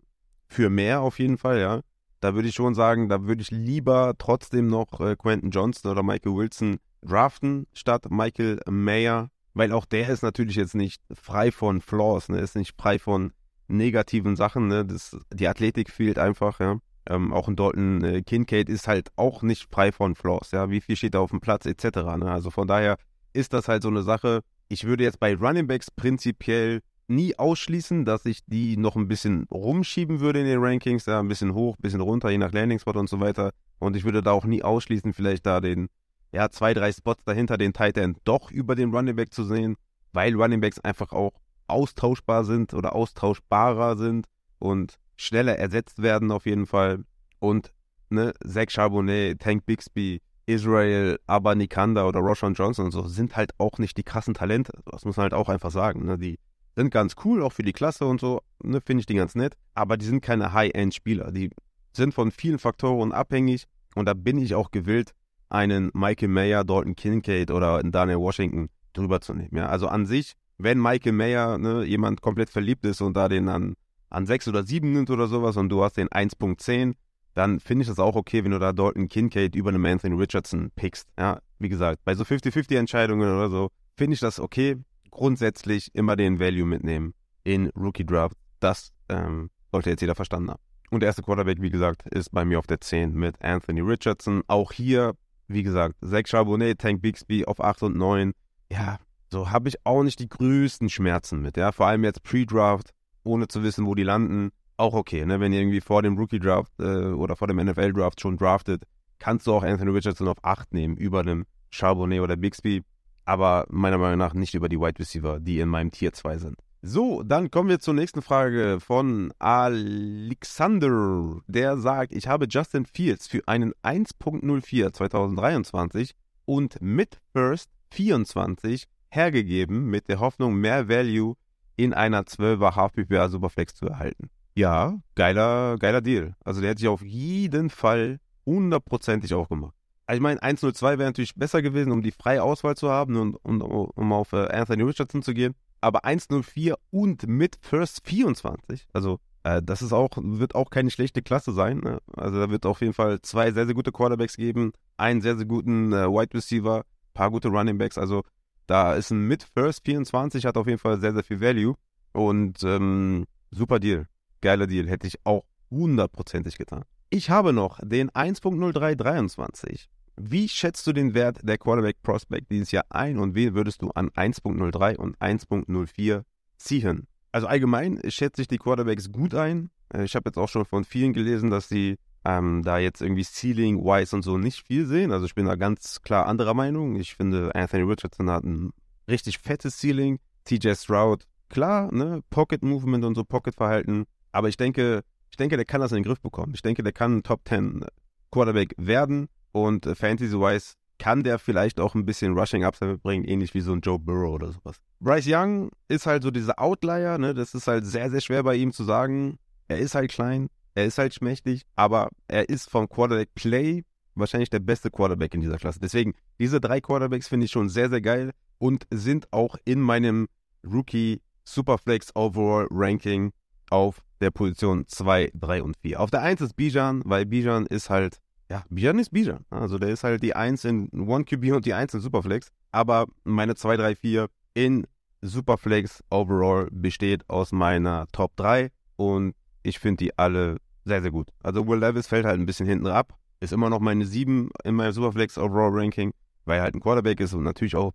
für 0.53 0.71
mehr 0.71 1.01
auf 1.01 1.19
jeden 1.19 1.39
Fall, 1.39 1.61
ja. 1.61 1.81
Da 2.21 2.35
würde 2.35 2.49
ich 2.49 2.55
schon 2.55 2.75
sagen, 2.75 3.09
da 3.09 3.25
würde 3.25 3.43
ich 3.43 3.51
lieber 3.51 4.15
trotzdem 4.17 4.69
noch 4.69 5.01
äh, 5.01 5.17
Quentin 5.17 5.51
Johnson 5.51 5.91
oder 5.91 6.03
Michael 6.03 6.37
Wilson 6.37 6.79
draften, 7.03 7.67
statt 7.73 8.11
Michael 8.11 8.61
Mayer, 8.69 9.29
weil 9.55 9.73
auch 9.73 9.85
der 9.85 10.09
ist 10.09 10.23
natürlich 10.23 10.57
jetzt 10.57 10.75
nicht 10.75 11.03
frei 11.13 11.51
von 11.51 11.81
Flaws, 11.81 12.29
ne, 12.29 12.39
ist 12.39 12.55
nicht 12.55 12.81
frei 12.81 12.99
von 12.99 13.33
negativen 13.67 14.37
Sachen, 14.37 14.69
ne, 14.69 14.85
das, 14.85 15.17
die 15.33 15.49
Athletik 15.49 15.91
fehlt 15.91 16.19
einfach, 16.19 16.61
ja. 16.61 16.79
Ähm, 17.07 17.33
auch 17.33 17.49
in 17.49 17.57
Dalton 17.57 18.05
äh, 18.05 18.23
Kincaid 18.23 18.69
ist 18.69 18.87
halt 18.87 19.11
auch 19.17 19.43
nicht 19.43 19.69
frei 19.69 19.91
von 19.91 20.15
Flaws, 20.15 20.53
ja, 20.53 20.71
wie 20.71 20.81
viel 20.81 20.95
steht 20.95 21.15
da 21.15 21.19
auf 21.19 21.31
dem 21.31 21.41
Platz 21.41 21.67
etc. 21.67 21.85
Ne? 22.17 22.31
Also 22.31 22.51
von 22.51 22.69
daher 22.69 22.97
ist 23.33 23.53
das 23.53 23.67
halt 23.67 23.83
so 23.83 23.89
eine 23.89 24.03
Sache, 24.03 24.43
ich 24.69 24.85
würde 24.85 25.03
jetzt 25.03 25.19
bei 25.19 25.35
Running 25.35 25.67
Backs 25.67 25.91
prinzipiell 25.91 26.81
nie 27.09 27.39
ausschließen, 27.39 28.05
dass 28.05 28.25
ich 28.27 28.45
die 28.47 28.77
noch 28.77 28.97
ein 28.97 29.09
bisschen 29.09 29.47
rumschieben 29.51 30.21
würde 30.21 30.41
in 30.41 30.47
den 30.47 30.63
Rankings, 30.63 31.07
ja, 31.07 31.21
ein 31.21 31.29
bisschen 31.29 31.55
hoch, 31.55 31.77
ein 31.77 31.83
bisschen 31.83 32.01
runter, 32.01 32.31
je 32.31 32.39
nach 32.39 32.53
Landing 32.53 32.79
Spot 32.79 32.93
und 32.93 33.09
so 33.09 33.21
weiter. 33.21 33.53
Und 33.79 33.97
ich 33.97 34.05
würde 34.05 34.23
da 34.23 34.33
auch 34.33 34.45
nie 34.45 34.63
ausschließen, 34.63 35.13
vielleicht 35.13 35.47
da 35.47 35.61
den, 35.61 35.89
ja, 36.33 36.51
zwei, 36.51 36.75
drei 36.75 36.93
Spots 36.93 37.25
dahinter 37.25 37.59
den 37.59 37.73
Tight 37.73 37.99
End 37.99 38.19
doch 38.25 38.51
über 38.51 38.75
den 38.75 38.95
Running 38.95 39.17
Back 39.17 39.33
zu 39.33 39.45
sehen, 39.45 39.77
weil 40.13 40.35
Running 40.35 40.61
Backs 40.61 40.79
einfach 40.79 41.13
auch 41.13 41.33
austauschbar 41.67 42.45
sind 42.45 42.75
oder 42.75 42.95
austauschbarer 42.95 43.97
sind 43.97 44.27
und 44.59 44.99
schneller 45.17 45.59
ersetzt 45.59 46.03
werden 46.03 46.31
auf 46.31 46.47
jeden 46.47 46.67
Fall. 46.67 47.05
Und 47.39 47.73
ne, 48.11 48.33
Zach 48.47 48.71
Charbonnet, 48.71 49.41
Tank 49.41 49.67
Bixby, 49.67 50.21
Israel 50.47 51.19
Abanikanda 51.27 52.07
oder 52.07 52.21
Roshan 52.21 52.55
Johnson 52.55 52.87
und 52.87 52.91
so 52.93 53.07
sind 53.07 53.37
halt 53.37 53.53
auch 53.59 53.79
nicht 53.79 53.97
die 53.97 54.03
krassen 54.03 54.35
Talente. 54.35 54.73
Das 54.87 55.05
muss 55.05 55.17
man 55.17 55.25
halt 55.25 55.35
auch 55.35 55.49
einfach 55.49 55.71
sagen. 55.71 56.05
Ne? 56.05 56.19
Die 56.19 56.39
sind 56.75 56.91
ganz 56.91 57.15
cool, 57.25 57.43
auch 57.43 57.53
für 57.53 57.63
die 57.63 57.73
Klasse 57.73 58.07
und 58.07 58.21
so, 58.21 58.41
ne? 58.63 58.81
finde 58.81 59.01
ich 59.01 59.07
die 59.07 59.15
ganz 59.15 59.35
nett. 59.35 59.57
Aber 59.75 59.97
die 59.97 60.07
sind 60.07 60.23
keine 60.23 60.53
High-End-Spieler. 60.53 61.33
Die 61.33 61.51
sind 61.93 62.15
von 62.15 62.31
vielen 62.31 62.59
Faktoren 62.59 63.13
abhängig 63.13 63.67
und 63.95 64.07
da 64.07 64.15
bin 64.15 64.39
ich 64.39 64.55
auch 64.55 64.71
gewillt, 64.71 65.13
einen 65.51 65.91
Michael 65.93 66.29
Mayer, 66.29 66.65
Dalton 66.65 66.97
Kincaid 66.97 67.51
oder 67.51 67.83
Daniel 67.83 68.19
Washington 68.19 68.71
drüber 68.95 69.21
zu 69.21 69.35
nehmen. 69.35 69.57
Ja? 69.57 69.67
Also 69.67 69.89
an 69.89 70.07
sich, 70.07 70.33
wenn 70.59 70.81
Michael 70.81 71.13
Mayer 71.13 71.59
ne, 71.59 71.85
jemand 71.85 72.23
komplett 72.23 72.49
verliebt 72.49 72.87
ist 72.87 73.03
und 73.03 73.17
da 73.17 73.29
den 73.29 73.49
an, 73.49 73.75
an 74.09 74.27
6 74.27 74.49
oder 74.49 74.65
7 74.65 74.91
nimmt 74.91 75.11
oder 75.11 75.27
sowas 75.27 75.57
und 75.57 75.69
du 75.69 75.83
hast 75.85 75.99
den 75.99 76.09
1.10, 76.09 76.95
dann 77.35 77.61
finde 77.61 77.83
ich 77.83 77.89
das 77.89 77.99
auch 77.99 78.17
okay, 78.17 78.45
wenn 78.45 78.51
du 78.51 78.59
da 78.59 78.73
Dalton 78.73 79.09
Kincaid 79.09 79.55
über 79.55 79.71
einem 79.71 79.85
Anthony 79.85 80.17
Richardson 80.17 80.71
pickst. 80.77 81.09
Ja, 81.19 81.41
wie 81.59 81.69
gesagt, 81.69 82.01
bei 82.05 82.15
so 82.15 82.25
50-50 82.25 82.77
Entscheidungen 82.77 83.29
oder 83.29 83.49
so, 83.49 83.71
finde 83.97 84.15
ich 84.15 84.21
das 84.21 84.41
okay. 84.41 84.77
Grundsätzlich 85.13 85.95
immer 85.95 86.17
den 86.17 86.41
Value 86.41 86.67
mitnehmen 86.67 87.15
in 87.45 87.69
Rookie 87.77 88.05
Draft. 88.05 88.37
Das 88.59 88.93
ähm, 89.09 89.51
sollte 89.71 89.91
jetzt 89.91 90.01
jeder 90.01 90.17
verstanden 90.17 90.51
haben. 90.51 90.61
Und 90.91 91.01
der 91.01 91.07
erste 91.07 91.23
Quarterback, 91.23 91.63
wie 91.63 91.71
gesagt, 91.71 92.07
ist 92.09 92.31
bei 92.33 92.45
mir 92.45 92.59
auf 92.59 92.67
der 92.67 92.81
10 92.81 93.15
mit 93.15 93.41
Anthony 93.43 93.81
Richardson. 93.81 94.43
Auch 94.49 94.73
hier, 94.73 95.15
wie 95.49 95.63
gesagt, 95.63 95.97
Zach 96.05 96.27
Charbonnet, 96.27 96.81
Tank 96.81 97.01
Bixby 97.01 97.45
auf 97.45 97.61
8 97.61 97.85
und 97.85 97.97
9. 97.97 98.33
Ja, 98.71 98.99
so 99.31 99.51
habe 99.51 99.69
ich 99.69 99.87
auch 99.87 100.03
nicht 100.03 100.19
die 100.19 100.29
größten 100.29 100.91
Schmerzen 100.91 101.41
mit. 101.41 101.57
Ja, 101.57 101.73
vor 101.73 101.87
allem 101.87 102.05
jetzt 102.05 102.23
Pre-Draft, 102.23 102.91
ohne 103.23 103.49
zu 103.49 103.63
wissen, 103.63 103.87
wo 103.87 103.95
die 103.95 104.03
landen 104.03 104.51
auch 104.77 104.95
okay, 104.95 105.25
ne? 105.25 105.41
Wenn 105.41 105.53
ihr 105.53 105.61
irgendwie 105.61 105.81
vor 105.81 106.03
dem 106.03 106.19
Rookie-Draft 106.19 106.73
äh, 106.81 107.13
oder 107.13 107.37
vor 107.37 107.49
dem 107.49 107.59
NFL-Draft 107.59 108.21
schon 108.21 108.37
draftet, 108.37 108.83
kannst 109.19 109.47
du 109.47 109.55
auch 109.55 109.63
Anthony 109.63 109.93
Richardson 109.93 110.29
auf 110.29 110.43
8 110.43 110.75
nehmen, 110.75 110.97
über 110.97 111.21
einem 111.21 111.45
Charbonnet 111.71 112.21
oder 112.21 112.37
Bixby, 112.37 112.83
aber 113.25 113.67
meiner 113.71 113.99
Meinung 113.99 114.19
nach 114.19 114.35
nicht 114.35 114.55
über 114.55 114.69
die 114.69 114.79
Wide 114.79 114.99
Receiver, 114.99 115.41
die 115.41 115.61
in 115.61 115.69
meinem 115.69 115.91
Tier 115.91 116.13
2 116.13 116.39
sind. 116.39 116.57
So, 116.85 117.23
dann 117.23 117.51
kommen 117.51 117.69
wir 117.69 117.79
zur 117.79 117.95
nächsten 117.95 118.23
Frage 118.23 118.79
von 118.81 119.33
Alexander. 119.39 121.41
Der 121.47 121.77
sagt, 121.77 122.13
ich 122.13 122.27
habe 122.27 122.47
Justin 122.49 122.87
Fields 122.87 123.29
für 123.29 123.47
einen 123.47 123.73
1.04 123.85 124.93
2023 124.93 126.15
und 126.45 126.83
mit 126.83 127.21
First 127.33 127.71
24 127.93 128.87
hergegeben 129.11 129.87
mit 129.87 130.09
der 130.09 130.19
Hoffnung, 130.19 130.57
mehr 130.57 130.89
Value 130.89 131.37
in 131.77 131.95
einer 131.95 132.23
12er 132.23 132.75
Half-PPA 132.75 133.29
Superflex 133.29 133.75
zu 133.75 133.87
erhalten. 133.87 134.31
Ja, 134.55 134.99
geiler, 135.15 135.77
geiler 135.79 136.01
Deal. 136.01 136.35
Also 136.45 136.61
der 136.61 136.71
hätte 136.71 136.81
sich 136.81 136.89
auf 136.89 137.03
jeden 137.03 137.71
Fall 137.71 138.19
hundertprozentig 138.45 139.33
auch 139.35 139.49
gemacht. 139.49 139.75
Also 140.07 140.17
ich 140.17 140.23
meine, 140.23 140.43
102 140.43 140.99
wäre 140.99 141.09
natürlich 141.09 141.35
besser 141.35 141.63
gewesen, 141.63 141.93
um 141.93 142.03
die 142.03 142.13
freie 142.13 142.43
Auswahl 142.43 142.77
zu 142.77 142.91
haben 142.91 143.17
und, 143.17 143.37
und 143.37 143.63
um 143.63 144.13
auf 144.13 144.33
äh, 144.33 144.49
Anthony 144.49 144.83
Richardson 144.83 145.23
zu 145.23 145.35
gehen. 145.35 145.55
aber 145.81 146.05
1,04 146.05 146.75
und 146.91 147.27
mit 147.27 147.59
First 147.61 148.07
24. 148.07 148.87
Also 148.93 149.19
äh, 149.45 149.63
das 149.63 149.83
ist 149.83 149.93
auch, 149.93 150.11
wird 150.17 150.55
auch 150.55 150.71
keine 150.71 150.91
schlechte 150.91 151.23
Klasse 151.23 151.53
sein. 151.53 151.79
Ne? 151.79 152.01
Also 152.17 152.39
da 152.39 152.51
wird 152.51 152.67
auf 152.67 152.81
jeden 152.81 152.95
Fall 152.95 153.21
zwei 153.23 153.53
sehr, 153.53 153.67
sehr 153.67 153.75
gute 153.75 153.93
Quarterbacks 153.93 154.37
geben, 154.37 154.73
einen 154.97 155.21
sehr, 155.21 155.37
sehr 155.37 155.47
guten 155.47 155.93
äh, 155.93 156.07
Wide 156.07 156.35
Receiver, 156.35 156.85
paar 157.15 157.31
gute 157.31 157.49
Running 157.49 157.79
Backs. 157.79 157.99
Also 157.99 158.23
da 158.67 158.95
ist 158.95 159.11
ein 159.11 159.27
mit 159.27 159.43
First 159.43 159.85
24, 159.85 160.47
hat 160.47 160.57
auf 160.57 160.67
jeden 160.67 160.79
Fall 160.79 161.01
sehr, 161.01 161.13
sehr 161.13 161.25
viel 161.25 161.41
Value. 161.41 161.75
Und 162.13 162.63
ähm, 162.63 163.27
super 163.51 163.81
Deal. 163.81 164.07
Geiler 164.41 164.67
Deal. 164.67 164.89
Hätte 164.89 165.07
ich 165.07 165.25
auch 165.25 165.45
hundertprozentig 165.71 166.59
getan. 166.59 166.85
Ich 167.15 167.29
habe 167.29 167.53
noch 167.53 167.79
den 167.83 168.11
1.0323. 168.11 169.89
Wie 170.17 170.49
schätzt 170.49 170.87
du 170.87 170.95
den 170.95 171.13
Wert 171.13 171.41
der 171.43 171.59
Quarterback 171.59 172.03
Prospect 172.03 172.51
dieses 172.51 172.71
Jahr 172.71 172.87
ein 172.89 173.19
und 173.19 173.35
wen 173.35 173.55
würdest 173.55 173.83
du 173.83 173.91
an 173.91 174.09
1.03 174.09 174.97
und 174.97 175.19
1.04 175.19 176.23
ziehen? 176.57 177.07
Also 177.31 177.49
allgemein 177.49 178.01
schätze 178.09 178.41
ich 178.41 178.49
die 178.49 178.57
Quarterbacks 178.57 179.13
gut 179.13 179.35
ein. 179.35 179.69
Äh, 179.93 180.05
ich 180.05 180.17
habe 180.17 180.31
jetzt 180.31 180.39
auch 180.39 180.49
schon 180.49 180.65
von 180.65 180.85
vielen 180.85 181.13
gelesen, 181.13 181.51
dass 181.51 181.69
sie 181.69 181.99
ähm, 182.25 182.63
da 182.63 182.79
jetzt 182.79 183.03
irgendwie 183.03 183.25
Ceiling, 183.25 183.85
Wise 183.85 184.17
und 184.17 184.23
so 184.23 184.39
nicht 184.39 184.67
viel 184.67 184.87
sehen. 184.87 185.13
Also 185.13 185.27
ich 185.27 185.35
bin 185.35 185.45
da 185.45 185.57
ganz 185.57 186.01
klar 186.01 186.25
anderer 186.25 186.55
Meinung. 186.55 186.97
Ich 186.97 187.15
finde, 187.15 187.55
Anthony 187.55 187.83
Richardson 187.83 188.31
hat 188.31 188.45
ein 188.45 188.73
richtig 189.07 189.39
fettes 189.39 189.79
Ceiling. 189.79 190.19
TJ 190.47 190.77
Stroud, 190.77 191.27
klar, 191.51 191.93
ne, 191.93 192.23
Pocket 192.31 192.63
Movement 192.63 193.05
und 193.05 193.17
so 193.17 193.23
Pocket 193.23 193.55
Verhalten. 193.55 194.07
Aber 194.33 194.49
ich 194.49 194.57
denke, 194.57 195.05
ich 195.33 195.37
denke, 195.39 195.57
der 195.57 195.65
kann 195.65 195.81
das 195.81 195.93
in 195.93 195.97
den 195.97 196.05
Griff 196.05 196.21
bekommen. 196.21 196.53
Ich 196.55 196.61
denke, 196.61 196.83
der 196.83 196.93
kann 196.93 197.17
ein 197.17 197.23
Top 197.23 197.41
10 197.49 197.87
Quarterback 198.31 198.75
werden. 198.77 199.29
Und 199.51 199.87
äh, 199.87 199.95
Fantasy-wise 199.95 200.75
kann 200.99 201.23
der 201.23 201.39
vielleicht 201.39 201.81
auch 201.81 201.95
ein 201.95 202.05
bisschen 202.05 202.39
Rushing 202.39 202.65
Upside 202.65 202.93
mitbringen, 202.93 203.25
ähnlich 203.25 203.55
wie 203.55 203.61
so 203.63 203.73
ein 203.73 203.81
Joe 203.81 203.99
Burrow 203.99 204.35
oder 204.35 204.53
sowas. 204.53 204.77
Bryce 205.01 205.27
Young 205.27 205.71
ist 205.89 206.07
halt 206.07 206.23
so 206.23 206.31
dieser 206.31 206.61
Outlier, 206.61 207.19
ne? 207.19 207.35
Das 207.35 207.55
ist 207.55 207.67
halt 207.67 207.87
sehr, 207.87 208.11
sehr 208.11 208.21
schwer 208.21 208.43
bei 208.43 208.55
ihm 208.57 208.73
zu 208.73 208.85
sagen. 208.85 209.39
Er 209.69 209.79
ist 209.79 209.95
halt 209.95 210.11
klein, 210.11 210.49
er 210.75 210.85
ist 210.85 210.99
halt 210.99 211.15
schmächtig, 211.15 211.63
aber 211.77 212.11
er 212.29 212.49
ist 212.49 212.71
vom 212.71 212.89
Quarterback 212.89 213.35
Play 213.35 213.85
wahrscheinlich 214.15 214.51
der 214.51 214.61
beste 214.61 214.91
Quarterback 214.91 215.33
in 215.35 215.41
dieser 215.41 215.57
Klasse. 215.57 215.81
Deswegen, 215.81 216.13
diese 216.39 216.61
drei 216.61 216.81
Quarterbacks 216.81 217.29
finde 217.29 217.47
ich 217.47 217.53
schon 217.53 217.71
sehr, 217.71 217.89
sehr 217.89 218.03
geil 218.03 218.33
und 218.59 218.87
sind 218.91 219.33
auch 219.33 219.57
in 219.65 219.81
meinem 219.81 220.29
Rookie 220.63 221.23
Superflex 221.45 222.15
Overall 222.15 222.69
Ranking 222.71 223.33
auf 223.71 224.03
der 224.23 224.31
Position 224.31 224.85
2, 224.87 225.33
3 225.35 225.63
und 225.63 225.77
4. 225.79 226.01
Auf 226.01 226.11
der 226.11 226.23
1 226.23 226.41
ist 226.41 226.57
Bijan, 226.57 227.03
weil 227.05 227.27
Bijan 227.27 227.67
ist 227.67 227.91
halt 227.91 228.19
ja, 228.53 228.65
Bijan 228.69 228.99
ist 228.99 229.11
Bijan. 229.11 229.47
Also 229.49 229.79
der 229.79 229.89
ist 229.89 230.05
halt 230.05 230.23
die 230.23 230.37
1 230.37 230.67
in 230.67 230.91
One 230.93 231.25
QB 231.25 231.53
und 231.53 231.65
die 231.65 231.73
1 231.73 231.95
in 231.95 232.01
Superflex. 232.01 232.49
Aber 232.71 233.07
meine 233.25 233.55
2, 233.55 233.79
3, 233.79 233.95
4 233.97 234.29
in 234.53 234.87
Superflex 235.23 236.05
overall 236.11 236.69
besteht 236.71 237.29
aus 237.31 237.53
meiner 237.53 238.07
Top 238.13 238.37
3 238.37 238.71
und 238.97 239.35
ich 239.63 239.79
finde 239.79 240.05
die 240.05 240.19
alle 240.19 240.59
sehr, 240.85 241.01
sehr 241.01 241.11
gut. 241.11 241.29
Also 241.43 241.67
Will 241.67 241.79
Levis 241.79 242.09
fällt 242.09 242.27
halt 242.27 242.39
ein 242.39 242.45
bisschen 242.45 242.67
hinten 242.67 242.89
ab. 242.89 243.15
Ist 243.41 243.55
immer 243.55 243.71
noch 243.71 243.81
meine 243.81 244.05
7 244.05 244.51
in 244.65 244.75
meinem 244.75 244.93
Superflex 244.93 245.39
Overall 245.39 245.71
Ranking, 245.73 246.13
weil 246.45 246.59
er 246.59 246.65
halt 246.65 246.75
ein 246.75 246.81
Quarterback 246.81 247.21
ist 247.21 247.33
und 247.33 247.45
natürlich 247.45 247.75
auch 247.75 247.93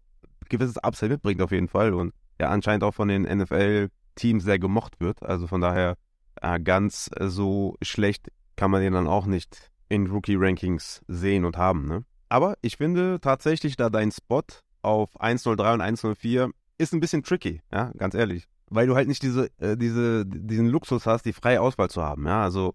gewisses 0.50 0.80
Upside 0.80 1.10
mitbringt 1.12 1.42
auf 1.44 1.52
jeden 1.52 1.68
Fall 1.68 1.94
und 1.94 2.14
er 2.40 2.50
anscheinend 2.50 2.84
auch 2.84 2.96
von 2.96 3.10
den 3.10 3.24
NFL-Teams 3.24 4.44
sehr 4.44 4.58
gemocht 4.58 5.00
wird. 5.00 5.22
Also 5.22 5.46
von 5.46 5.62
daher 5.62 5.98
äh, 6.42 6.60
ganz 6.60 7.10
so 7.20 7.76
schlecht 7.82 8.30
kann 8.56 8.72
man 8.72 8.82
den 8.82 8.94
dann 8.94 9.08
auch 9.08 9.26
nicht 9.26 9.72
in 9.90 10.08
Rookie-Rankings 10.08 11.02
sehen 11.08 11.46
und 11.46 11.58
haben. 11.58 11.88
Ne? 11.88 12.04
Aber 12.30 12.58
ich 12.62 12.78
finde 12.78 13.20
tatsächlich, 13.22 13.78
da 13.78 13.90
dein 13.90 14.12
Spot 14.12 14.44
auf 14.82 15.20
103 15.20 15.74
und 15.74 15.82
104 15.82 16.50
ist 16.78 16.94
ein 16.94 17.00
bisschen 17.00 17.24
tricky, 17.24 17.62
ja, 17.72 17.92
ganz 17.98 18.14
ehrlich. 18.14 18.48
Weil 18.70 18.88
du 18.88 18.96
halt 18.96 19.08
nicht 19.08 19.24
diese, 19.24 19.50
äh, 19.60 19.78
diese, 19.78 20.26
diesen 20.26 20.68
Luxus 20.68 21.06
hast, 21.06 21.24
die 21.24 21.34
freie 21.34 21.62
Auswahl 21.62 21.90
zu 21.90 22.04
haben, 22.04 22.26
ja. 22.26 22.44
Also 22.44 22.74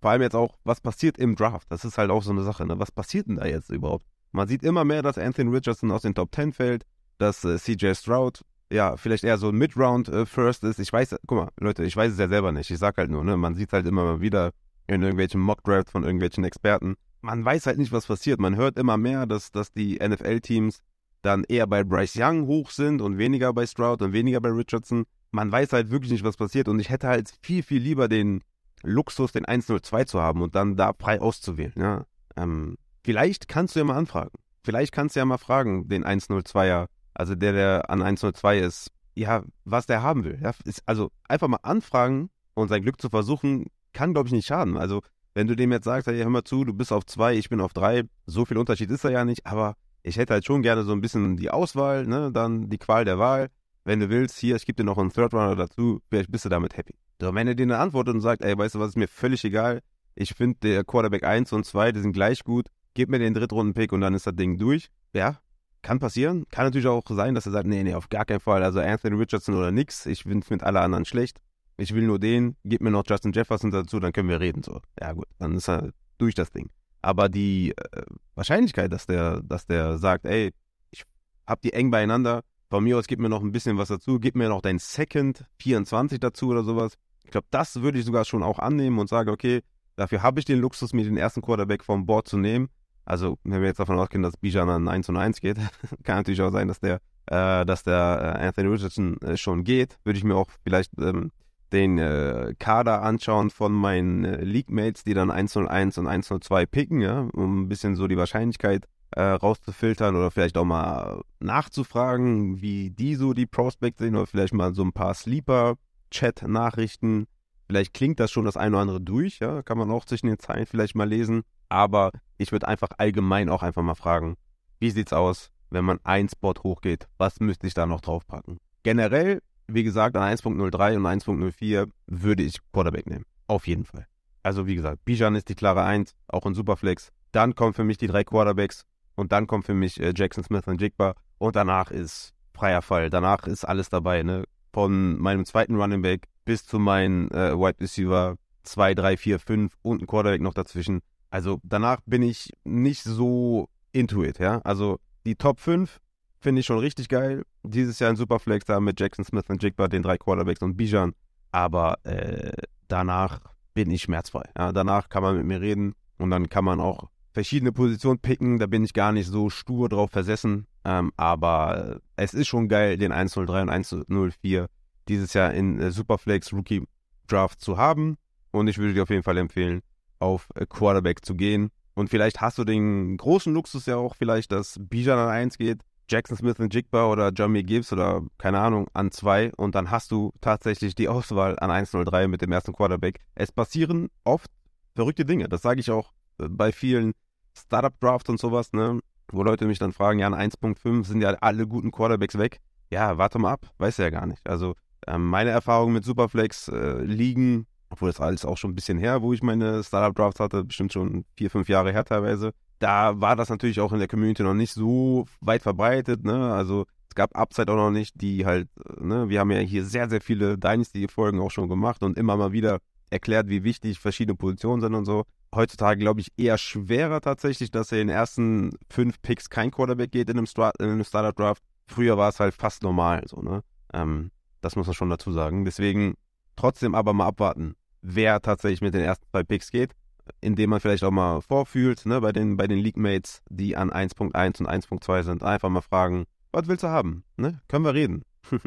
vor 0.00 0.10
allem 0.10 0.22
jetzt 0.22 0.36
auch, 0.36 0.58
was 0.64 0.82
passiert 0.82 1.16
im 1.16 1.34
Draft? 1.34 1.66
Das 1.70 1.84
ist 1.84 1.96
halt 1.96 2.10
auch 2.10 2.22
so 2.22 2.30
eine 2.30 2.42
Sache, 2.42 2.66
ne? 2.66 2.78
Was 2.78 2.92
passiert 2.92 3.26
denn 3.26 3.36
da 3.36 3.46
jetzt 3.46 3.70
überhaupt? 3.70 4.04
Man 4.32 4.48
sieht 4.48 4.62
immer 4.62 4.84
mehr, 4.84 5.02
dass 5.02 5.16
Anthony 5.16 5.50
Richardson 5.50 5.90
aus 5.90 6.02
den 6.02 6.14
Top 6.14 6.34
10 6.34 6.52
fällt, 6.52 6.84
dass 7.18 7.44
äh, 7.44 7.56
CJ 7.56 7.94
Stroud 7.94 8.44
ja, 8.70 8.96
vielleicht 8.96 9.24
eher 9.24 9.38
so 9.38 9.48
ein 9.48 9.56
Mid-Round 9.56 10.08
äh, 10.08 10.26
First 10.26 10.64
ist. 10.64 10.78
Ich 10.78 10.92
weiß, 10.92 11.16
guck 11.26 11.38
mal, 11.38 11.48
Leute, 11.58 11.84
ich 11.84 11.96
weiß 11.96 12.12
es 12.12 12.18
ja 12.18 12.28
selber 12.28 12.52
nicht. 12.52 12.70
Ich 12.70 12.78
sag 12.78 12.96
halt 12.96 13.10
nur, 13.10 13.24
ne, 13.24 13.36
man 13.36 13.54
sieht 13.54 13.72
halt 13.72 13.86
immer 13.86 14.04
mal 14.04 14.20
wieder, 14.20 14.52
in 14.86 15.02
irgendwelchen 15.02 15.40
Mockdrafts 15.40 15.92
von 15.92 16.04
irgendwelchen 16.04 16.44
Experten. 16.44 16.96
Man 17.20 17.44
weiß 17.44 17.66
halt 17.66 17.78
nicht, 17.78 17.92
was 17.92 18.06
passiert. 18.06 18.40
Man 18.40 18.56
hört 18.56 18.78
immer 18.78 18.96
mehr, 18.96 19.26
dass, 19.26 19.50
dass 19.50 19.72
die 19.72 19.96
NFL-Teams 19.96 20.80
dann 21.22 21.44
eher 21.44 21.66
bei 21.66 21.82
Bryce 21.84 22.16
Young 22.16 22.46
hoch 22.46 22.70
sind 22.70 23.00
und 23.00 23.16
weniger 23.16 23.52
bei 23.54 23.66
Stroud 23.66 24.02
und 24.02 24.12
weniger 24.12 24.40
bei 24.40 24.50
Richardson. 24.50 25.04
Man 25.30 25.50
weiß 25.50 25.72
halt 25.72 25.90
wirklich 25.90 26.12
nicht, 26.12 26.24
was 26.24 26.36
passiert. 26.36 26.68
Und 26.68 26.80
ich 26.80 26.90
hätte 26.90 27.08
halt 27.08 27.32
viel, 27.42 27.62
viel 27.62 27.80
lieber 27.80 28.08
den 28.08 28.42
Luxus, 28.82 29.32
den 29.32 29.46
102 29.46 30.04
zu 30.04 30.20
haben 30.20 30.42
und 30.42 30.54
dann 30.54 30.76
da 30.76 30.92
frei 30.92 31.20
auszuwählen. 31.20 31.72
Ja? 31.76 32.04
Ähm, 32.36 32.76
vielleicht 33.02 33.48
kannst 33.48 33.74
du 33.74 33.80
ja 33.80 33.84
mal 33.86 33.96
anfragen. 33.96 34.32
Vielleicht 34.62 34.92
kannst 34.92 35.16
du 35.16 35.20
ja 35.20 35.24
mal 35.24 35.38
fragen, 35.38 35.88
den 35.88 36.04
102er, 36.04 36.88
also 37.14 37.34
der, 37.34 37.52
der 37.52 37.90
an 37.90 38.02
102 38.02 38.58
ist, 38.58 38.90
ja, 39.14 39.42
was 39.64 39.86
der 39.86 40.02
haben 40.02 40.24
will. 40.24 40.38
Ja? 40.42 40.52
Ist, 40.64 40.82
also 40.86 41.10
einfach 41.28 41.48
mal 41.48 41.60
anfragen 41.62 42.30
und 42.54 42.68
sein 42.68 42.82
Glück 42.82 43.00
zu 43.00 43.08
versuchen, 43.08 43.66
kann, 43.92 44.12
glaube 44.12 44.28
ich, 44.28 44.32
nicht 44.32 44.46
schaden. 44.46 44.76
Also, 44.76 45.02
wenn 45.34 45.46
du 45.46 45.56
dem 45.56 45.72
jetzt 45.72 45.84
sagst, 45.84 46.06
hey, 46.06 46.18
hör 46.18 46.30
mal 46.30 46.44
zu, 46.44 46.64
du 46.64 46.72
bist 46.72 46.92
auf 46.92 47.06
zwei, 47.06 47.34
ich 47.34 47.48
bin 47.48 47.60
auf 47.60 47.72
drei, 47.72 48.04
so 48.26 48.44
viel 48.44 48.58
Unterschied 48.58 48.90
ist 48.90 49.04
da 49.04 49.10
ja 49.10 49.24
nicht, 49.24 49.46
aber 49.46 49.76
ich 50.02 50.16
hätte 50.16 50.34
halt 50.34 50.44
schon 50.44 50.62
gerne 50.62 50.84
so 50.84 50.92
ein 50.92 51.00
bisschen 51.00 51.36
die 51.36 51.50
Auswahl, 51.50 52.06
ne, 52.06 52.30
dann 52.32 52.68
die 52.68 52.78
Qual 52.78 53.04
der 53.04 53.18
Wahl. 53.18 53.48
Wenn 53.84 54.00
du 54.00 54.10
willst, 54.10 54.38
hier, 54.38 54.56
ich 54.56 54.66
gebe 54.66 54.76
dir 54.76 54.84
noch 54.84 54.98
einen 54.98 55.10
Third 55.10 55.34
Runner 55.34 55.56
dazu, 55.56 56.00
vielleicht 56.08 56.30
bist 56.30 56.44
du 56.44 56.48
damit 56.48 56.76
happy. 56.76 56.94
So, 57.20 57.34
wenn 57.34 57.48
er 57.48 57.54
dir 57.54 57.64
eine 57.64 57.78
antwortet 57.78 58.14
und 58.14 58.20
sagt, 58.20 58.42
ey, 58.42 58.56
weißt 58.56 58.74
du 58.74 58.80
was, 58.80 58.90
ist 58.90 58.96
mir 58.96 59.08
völlig 59.08 59.44
egal, 59.44 59.80
ich 60.14 60.34
finde 60.34 60.58
der 60.62 60.84
Quarterback 60.84 61.24
1 61.24 61.52
und 61.52 61.64
2, 61.64 61.92
die 61.92 62.00
sind 62.00 62.12
gleich 62.12 62.44
gut, 62.44 62.68
gib 62.94 63.08
mir 63.08 63.18
den 63.18 63.34
Drittrunden-Pick 63.34 63.92
und 63.92 64.00
dann 64.00 64.14
ist 64.14 64.26
das 64.26 64.36
Ding 64.36 64.58
durch. 64.58 64.88
Ja, 65.12 65.40
kann 65.84 66.00
passieren. 66.00 66.46
Kann 66.50 66.64
natürlich 66.64 66.88
auch 66.88 67.04
sein, 67.08 67.36
dass 67.36 67.46
er 67.46 67.52
sagt, 67.52 67.68
nee, 67.68 67.84
nee, 67.84 67.94
auf 67.94 68.08
gar 68.08 68.24
keinen 68.24 68.40
Fall. 68.40 68.64
Also 68.64 68.80
Anthony 68.80 69.16
Richardson 69.16 69.54
oder 69.54 69.70
nix. 69.70 70.06
Ich 70.06 70.24
finde 70.24 70.44
find 70.44 70.64
alle 70.64 70.80
anderen 70.80 71.04
schlecht 71.04 71.38
ich 71.76 71.94
will 71.94 72.06
nur 72.06 72.18
den, 72.18 72.56
gib 72.64 72.80
mir 72.80 72.90
noch 72.90 73.04
Justin 73.06 73.32
Jefferson 73.32 73.70
dazu, 73.70 74.00
dann 74.00 74.12
können 74.12 74.28
wir 74.28 74.40
reden. 74.40 74.62
So, 74.62 74.80
ja 75.00 75.12
gut, 75.12 75.26
dann 75.38 75.54
ist 75.54 75.68
er 75.68 75.90
durch 76.18 76.34
das 76.34 76.50
Ding. 76.50 76.70
Aber 77.02 77.28
die 77.28 77.72
äh, 77.76 78.02
Wahrscheinlichkeit, 78.34 78.92
dass 78.92 79.06
der, 79.06 79.42
dass 79.42 79.66
der 79.66 79.98
sagt, 79.98 80.26
ey, 80.26 80.52
ich 80.90 81.04
hab 81.46 81.60
die 81.62 81.72
eng 81.72 81.90
beieinander, 81.90 82.42
von 82.70 82.82
mir 82.82 82.98
aus 82.98 83.06
gib 83.06 83.20
mir 83.20 83.28
noch 83.28 83.42
ein 83.42 83.52
bisschen 83.52 83.76
was 83.76 83.88
dazu, 83.88 84.18
gib 84.18 84.36
mir 84.36 84.48
noch 84.48 84.62
dein 84.62 84.78
Second 84.78 85.44
24 85.58 86.18
dazu 86.20 86.48
oder 86.48 86.64
sowas. 86.64 86.94
Ich 87.24 87.30
glaube, 87.30 87.46
das 87.50 87.82
würde 87.82 87.98
ich 87.98 88.04
sogar 88.04 88.24
schon 88.24 88.42
auch 88.42 88.58
annehmen 88.58 88.98
und 88.98 89.08
sage, 89.08 89.30
okay, 89.30 89.62
dafür 89.96 90.22
habe 90.22 90.40
ich 90.40 90.46
den 90.46 90.60
Luxus, 90.60 90.92
mir 90.92 91.04
den 91.04 91.16
ersten 91.16 91.42
Quarterback 91.42 91.84
vom 91.84 92.06
Board 92.06 92.28
zu 92.28 92.38
nehmen. 92.38 92.68
Also, 93.04 93.38
wenn 93.44 93.60
wir 93.60 93.68
jetzt 93.68 93.80
davon 93.80 93.98
ausgehen, 93.98 94.22
dass 94.22 94.36
Bijan 94.36 94.70
an 94.70 94.88
1 94.88 95.08
und 95.08 95.16
1 95.16 95.40
geht, 95.40 95.58
kann 96.04 96.16
natürlich 96.16 96.42
auch 96.42 96.52
sein, 96.52 96.68
dass 96.68 96.80
der, 96.80 97.00
äh, 97.26 97.66
dass 97.66 97.82
der 97.82 98.38
äh, 98.40 98.46
Anthony 98.46 98.68
Richardson 98.68 99.20
äh, 99.22 99.36
schon 99.36 99.64
geht. 99.64 99.98
Würde 100.04 100.18
ich 100.18 100.24
mir 100.24 100.36
auch 100.36 100.48
vielleicht 100.62 100.92
ähm, 100.98 101.32
den 101.72 101.98
äh, 101.98 102.54
Kader 102.58 103.02
anschauen 103.02 103.50
von 103.50 103.72
meinen 103.72 104.24
äh, 104.24 104.42
League-Mates, 104.42 105.04
die 105.04 105.12
dann 105.14 105.30
101 105.30 105.98
und 105.98 106.06
102 106.06 106.66
picken, 106.66 107.00
ja, 107.00 107.28
um 107.32 107.62
ein 107.62 107.68
bisschen 107.68 107.96
so 107.96 108.06
die 108.06 108.16
Wahrscheinlichkeit 108.16 108.86
äh, 109.10 109.22
rauszufiltern 109.22 110.14
oder 110.16 110.30
vielleicht 110.30 110.56
auch 110.56 110.64
mal 110.64 111.20
nachzufragen, 111.40 112.62
wie 112.62 112.90
die 112.90 113.16
so 113.16 113.32
die 113.32 113.46
Prospects 113.46 113.98
sehen 113.98 114.14
oder 114.16 114.26
vielleicht 114.26 114.54
mal 114.54 114.74
so 114.74 114.82
ein 114.82 114.92
paar 114.92 115.14
Sleeper-Chat-Nachrichten. 115.14 117.26
Vielleicht 117.66 117.94
klingt 117.94 118.20
das 118.20 118.30
schon 118.30 118.44
das 118.44 118.56
eine 118.56 118.76
oder 118.76 118.82
andere 118.82 119.00
durch, 119.00 119.40
ja, 119.40 119.62
kann 119.62 119.78
man 119.78 119.90
auch 119.90 120.04
zwischen 120.04 120.26
den 120.26 120.38
Zeilen 120.38 120.66
vielleicht 120.66 120.94
mal 120.94 121.08
lesen. 121.08 121.42
Aber 121.74 122.10
ich 122.38 122.52
würde 122.52 122.68
einfach 122.68 122.88
allgemein 122.98 123.48
auch 123.48 123.62
einfach 123.62 123.82
mal 123.82 123.94
fragen, 123.94 124.36
wie 124.78 124.90
sieht's 124.90 125.12
aus, 125.12 125.50
wenn 125.70 125.84
man 125.84 125.98
ein 126.04 126.28
Spot 126.28 126.54
hochgeht? 126.62 127.08
Was 127.18 127.40
müsste 127.40 127.66
ich 127.66 127.74
da 127.74 127.86
noch 127.86 128.00
draufpacken? 128.00 128.58
Generell 128.82 129.40
wie 129.66 129.82
gesagt, 129.82 130.16
an 130.16 130.22
1.03 130.22 130.96
und 130.96 131.06
1.04 131.06 131.88
würde 132.06 132.42
ich 132.42 132.58
Quarterback 132.72 133.06
nehmen. 133.06 133.24
Auf 133.46 133.66
jeden 133.66 133.84
Fall. 133.84 134.06
Also 134.42 134.66
wie 134.66 134.74
gesagt, 134.74 135.04
Bijan 135.04 135.34
ist 135.34 135.48
die 135.48 135.54
klare 135.54 135.84
1, 135.84 136.14
auch 136.28 136.46
in 136.46 136.54
Superflex. 136.54 137.10
Dann 137.32 137.54
kommen 137.54 137.72
für 137.72 137.84
mich 137.84 137.96
die 137.96 138.06
drei 138.06 138.24
Quarterbacks 138.24 138.84
und 139.14 139.32
dann 139.32 139.46
kommt 139.46 139.64
für 139.64 139.74
mich 139.74 140.00
äh, 140.00 140.12
Jackson 140.14 140.44
Smith 140.44 140.66
und 140.66 140.80
Jigba 140.80 141.14
und 141.38 141.56
danach 141.56 141.90
ist 141.90 142.34
freier 142.52 142.82
Fall. 142.82 143.10
Danach 143.10 143.46
ist 143.46 143.64
alles 143.64 143.88
dabei, 143.88 144.22
ne? 144.22 144.44
Von 144.72 145.18
meinem 145.18 145.44
zweiten 145.44 145.76
Running 145.76 146.02
Back 146.02 146.26
bis 146.44 146.66
zu 146.66 146.78
meinem 146.78 147.28
äh, 147.28 147.56
Wide 147.56 147.80
Receiver 147.80 148.36
2, 148.64 148.94
3, 148.94 149.16
4, 149.16 149.38
5 149.38 149.74
und 149.82 150.02
ein 150.02 150.06
Quarterback 150.06 150.42
noch 150.42 150.54
dazwischen. 150.54 151.00
Also 151.34 151.58
danach 151.64 151.98
bin 152.06 152.22
ich 152.22 152.52
nicht 152.62 153.02
so 153.02 153.68
into 153.90 154.22
it, 154.22 154.38
ja? 154.38 154.60
Also 154.62 155.00
die 155.26 155.34
Top 155.34 155.58
5 155.58 156.00
Finde 156.44 156.60
ich 156.60 156.66
schon 156.66 156.78
richtig 156.78 157.08
geil. 157.08 157.42
Dieses 157.62 157.98
Jahr 157.98 158.10
ein 158.10 158.16
Superflex 158.16 158.66
da 158.66 158.78
mit 158.78 159.00
Jackson 159.00 159.24
Smith 159.24 159.44
und 159.48 159.62
Jigba, 159.62 159.88
den 159.88 160.02
drei 160.02 160.18
Quarterbacks 160.18 160.60
und 160.60 160.76
Bijan. 160.76 161.14
Aber 161.52 161.96
äh, 162.04 162.52
danach 162.86 163.40
bin 163.72 163.90
ich 163.90 164.02
schmerzfrei. 164.02 164.42
Ja, 164.56 164.70
danach 164.70 165.08
kann 165.08 165.22
man 165.22 165.38
mit 165.38 165.46
mir 165.46 165.62
reden 165.62 165.94
und 166.18 166.30
dann 166.30 166.50
kann 166.50 166.66
man 166.66 166.80
auch 166.80 167.08
verschiedene 167.32 167.72
Positionen 167.72 168.18
picken. 168.18 168.58
Da 168.58 168.66
bin 168.66 168.84
ich 168.84 168.92
gar 168.92 169.12
nicht 169.12 169.26
so 169.26 169.48
stur 169.48 169.88
drauf 169.88 170.10
versessen. 170.10 170.66
Ähm, 170.84 171.12
aber 171.16 171.98
es 172.16 172.34
ist 172.34 172.48
schon 172.48 172.68
geil, 172.68 172.98
den 172.98 173.10
103 173.10 173.62
und 173.62 173.70
104 173.70 174.66
dieses 175.08 175.32
Jahr 175.32 175.54
in 175.54 175.80
äh, 175.80 175.90
Superflex 175.90 176.52
Rookie 176.52 176.86
Draft 177.26 177.60
zu 177.62 177.78
haben. 177.78 178.18
Und 178.50 178.68
ich 178.68 178.76
würde 178.76 178.92
dir 178.92 179.04
auf 179.04 179.10
jeden 179.10 179.22
Fall 179.22 179.38
empfehlen, 179.38 179.80
auf 180.24 180.48
äh, 180.54 180.66
Quarterback 180.66 181.24
zu 181.24 181.34
gehen. 181.34 181.70
Und 181.94 182.10
vielleicht 182.10 182.40
hast 182.40 182.58
du 182.58 182.64
den 182.64 183.16
großen 183.16 183.54
Luxus 183.54 183.86
ja 183.86 183.96
auch, 183.96 184.16
vielleicht, 184.16 184.50
dass 184.50 184.80
Bijan 184.80 185.18
an 185.18 185.28
1 185.28 185.58
geht, 185.58 185.80
Jackson 186.08 186.36
Smith 186.36 186.58
und 186.58 186.74
Jigba 186.74 187.10
oder 187.10 187.32
Jamie 187.34 187.62
Gibbs 187.62 187.92
oder 187.92 188.22
keine 188.36 188.60
Ahnung 188.60 188.88
an 188.92 189.10
2 189.10 189.52
und 189.56 189.74
dann 189.74 189.90
hast 189.90 190.10
du 190.10 190.32
tatsächlich 190.40 190.94
die 190.94 191.08
Auswahl 191.08 191.58
an 191.58 191.70
103 191.70 192.28
mit 192.28 192.42
dem 192.42 192.52
ersten 192.52 192.72
Quarterback. 192.72 193.20
Es 193.34 193.52
passieren 193.52 194.10
oft 194.24 194.50
verrückte 194.94 195.24
Dinge. 195.24 195.48
Das 195.48 195.62
sage 195.62 195.80
ich 195.80 195.90
auch 195.90 196.12
äh, 196.38 196.48
bei 196.48 196.72
vielen 196.72 197.12
Startup-Drafts 197.56 198.28
und 198.30 198.40
sowas, 198.40 198.72
ne? 198.72 199.00
Wo 199.28 199.42
Leute 199.42 199.66
mich 199.66 199.78
dann 199.78 199.92
fragen, 199.92 200.18
ja, 200.18 200.26
an 200.26 200.34
1.5 200.34 201.06
sind 201.06 201.22
ja 201.22 201.30
alle 201.40 201.66
guten 201.66 201.90
Quarterbacks 201.90 202.36
weg. 202.36 202.60
Ja, 202.90 203.16
warte 203.16 203.38
mal 203.38 203.52
ab, 203.52 203.66
weiß 203.78 203.96
ja 203.96 204.10
gar 204.10 204.26
nicht. 204.26 204.46
Also 204.48 204.74
ähm, 205.06 205.26
meine 205.26 205.50
Erfahrungen 205.50 205.94
mit 205.94 206.04
Superflex 206.04 206.68
äh, 206.68 207.02
liegen, 207.02 207.66
obwohl 207.94 208.08
das 208.08 208.20
alles 208.20 208.44
auch 208.44 208.56
schon 208.56 208.72
ein 208.72 208.74
bisschen 208.74 208.98
her, 208.98 209.22
wo 209.22 209.32
ich 209.32 209.42
meine 209.42 209.84
Startup-Drafts 209.84 210.40
hatte, 210.40 210.64
bestimmt 210.64 210.92
schon 210.92 211.24
vier, 211.36 211.48
fünf 211.48 211.68
Jahre 211.68 211.92
her 211.92 212.04
teilweise. 212.04 212.52
Da 212.80 213.20
war 213.20 213.36
das 213.36 213.50
natürlich 213.50 213.78
auch 213.78 213.92
in 213.92 214.00
der 214.00 214.08
Community 214.08 214.42
noch 214.42 214.54
nicht 214.54 214.72
so 214.72 215.26
weit 215.40 215.62
verbreitet, 215.62 216.24
ne? 216.24 216.52
Also 216.52 216.86
es 217.08 217.14
gab 217.14 217.36
Upside 217.36 217.70
auch 217.70 217.76
noch 217.76 217.92
nicht, 217.92 218.20
die 218.20 218.44
halt, 218.44 218.68
ne, 219.00 219.28
wir 219.28 219.38
haben 219.38 219.52
ja 219.52 219.58
hier 219.60 219.84
sehr, 219.84 220.10
sehr 220.10 220.20
viele 220.20 220.58
Dynasty-Folgen 220.58 221.38
auch 221.38 221.52
schon 221.52 221.68
gemacht 221.68 222.02
und 222.02 222.18
immer 222.18 222.36
mal 222.36 222.50
wieder 222.50 222.80
erklärt, 223.10 223.48
wie 223.48 223.62
wichtig 223.62 224.00
verschiedene 224.00 224.36
Positionen 224.36 224.80
sind 224.80 224.94
und 224.94 225.04
so. 225.04 225.22
Heutzutage 225.54 226.00
glaube 226.00 226.20
ich 226.20 226.32
eher 226.36 226.58
schwerer 226.58 227.20
tatsächlich, 227.20 227.70
dass 227.70 227.92
er 227.92 228.00
in 228.00 228.08
den 228.08 228.16
ersten 228.16 228.72
fünf 228.90 229.22
Picks 229.22 229.48
kein 229.48 229.70
Quarterback 229.70 230.10
geht 230.10 230.28
in 230.28 230.36
einem, 230.36 230.46
Start, 230.46 230.74
in 230.80 230.86
einem 230.86 231.04
Startup-Draft. 231.04 231.62
Früher 231.86 232.18
war 232.18 232.30
es 232.30 232.40
halt 232.40 232.54
fast 232.54 232.82
normal, 232.82 233.22
so, 233.26 233.40
ne? 233.40 233.62
Ähm, 233.92 234.32
das 234.62 234.74
muss 234.74 234.88
man 234.88 234.94
schon 234.94 235.10
dazu 235.10 235.30
sagen. 235.30 235.64
Deswegen 235.64 236.14
trotzdem 236.56 236.96
aber 236.96 237.12
mal 237.12 237.26
abwarten, 237.26 237.76
wer 238.04 238.40
tatsächlich 238.40 238.82
mit 238.82 238.94
den 238.94 239.00
ersten 239.00 239.26
zwei 239.30 239.42
Picks 239.42 239.70
geht, 239.70 239.92
indem 240.40 240.70
man 240.70 240.80
vielleicht 240.80 241.02
auch 241.02 241.10
mal 241.10 241.40
vorfühlt, 241.40 242.06
ne, 242.06 242.20
bei 242.20 242.32
den, 242.32 242.56
bei 242.56 242.66
den 242.66 242.78
League-Mates, 242.78 243.42
die 243.48 243.76
an 243.76 243.90
1.1 243.90 244.20
und 244.60 244.68
1.2 244.68 245.22
sind, 245.22 245.42
einfach 245.42 245.70
mal 245.70 245.80
fragen, 245.80 246.26
was 246.52 246.68
willst 246.68 246.84
du 246.84 246.88
haben? 246.88 247.24
Ne? 247.36 247.60
Können 247.66 247.84
wir 247.84 247.94
reden. 247.94 248.22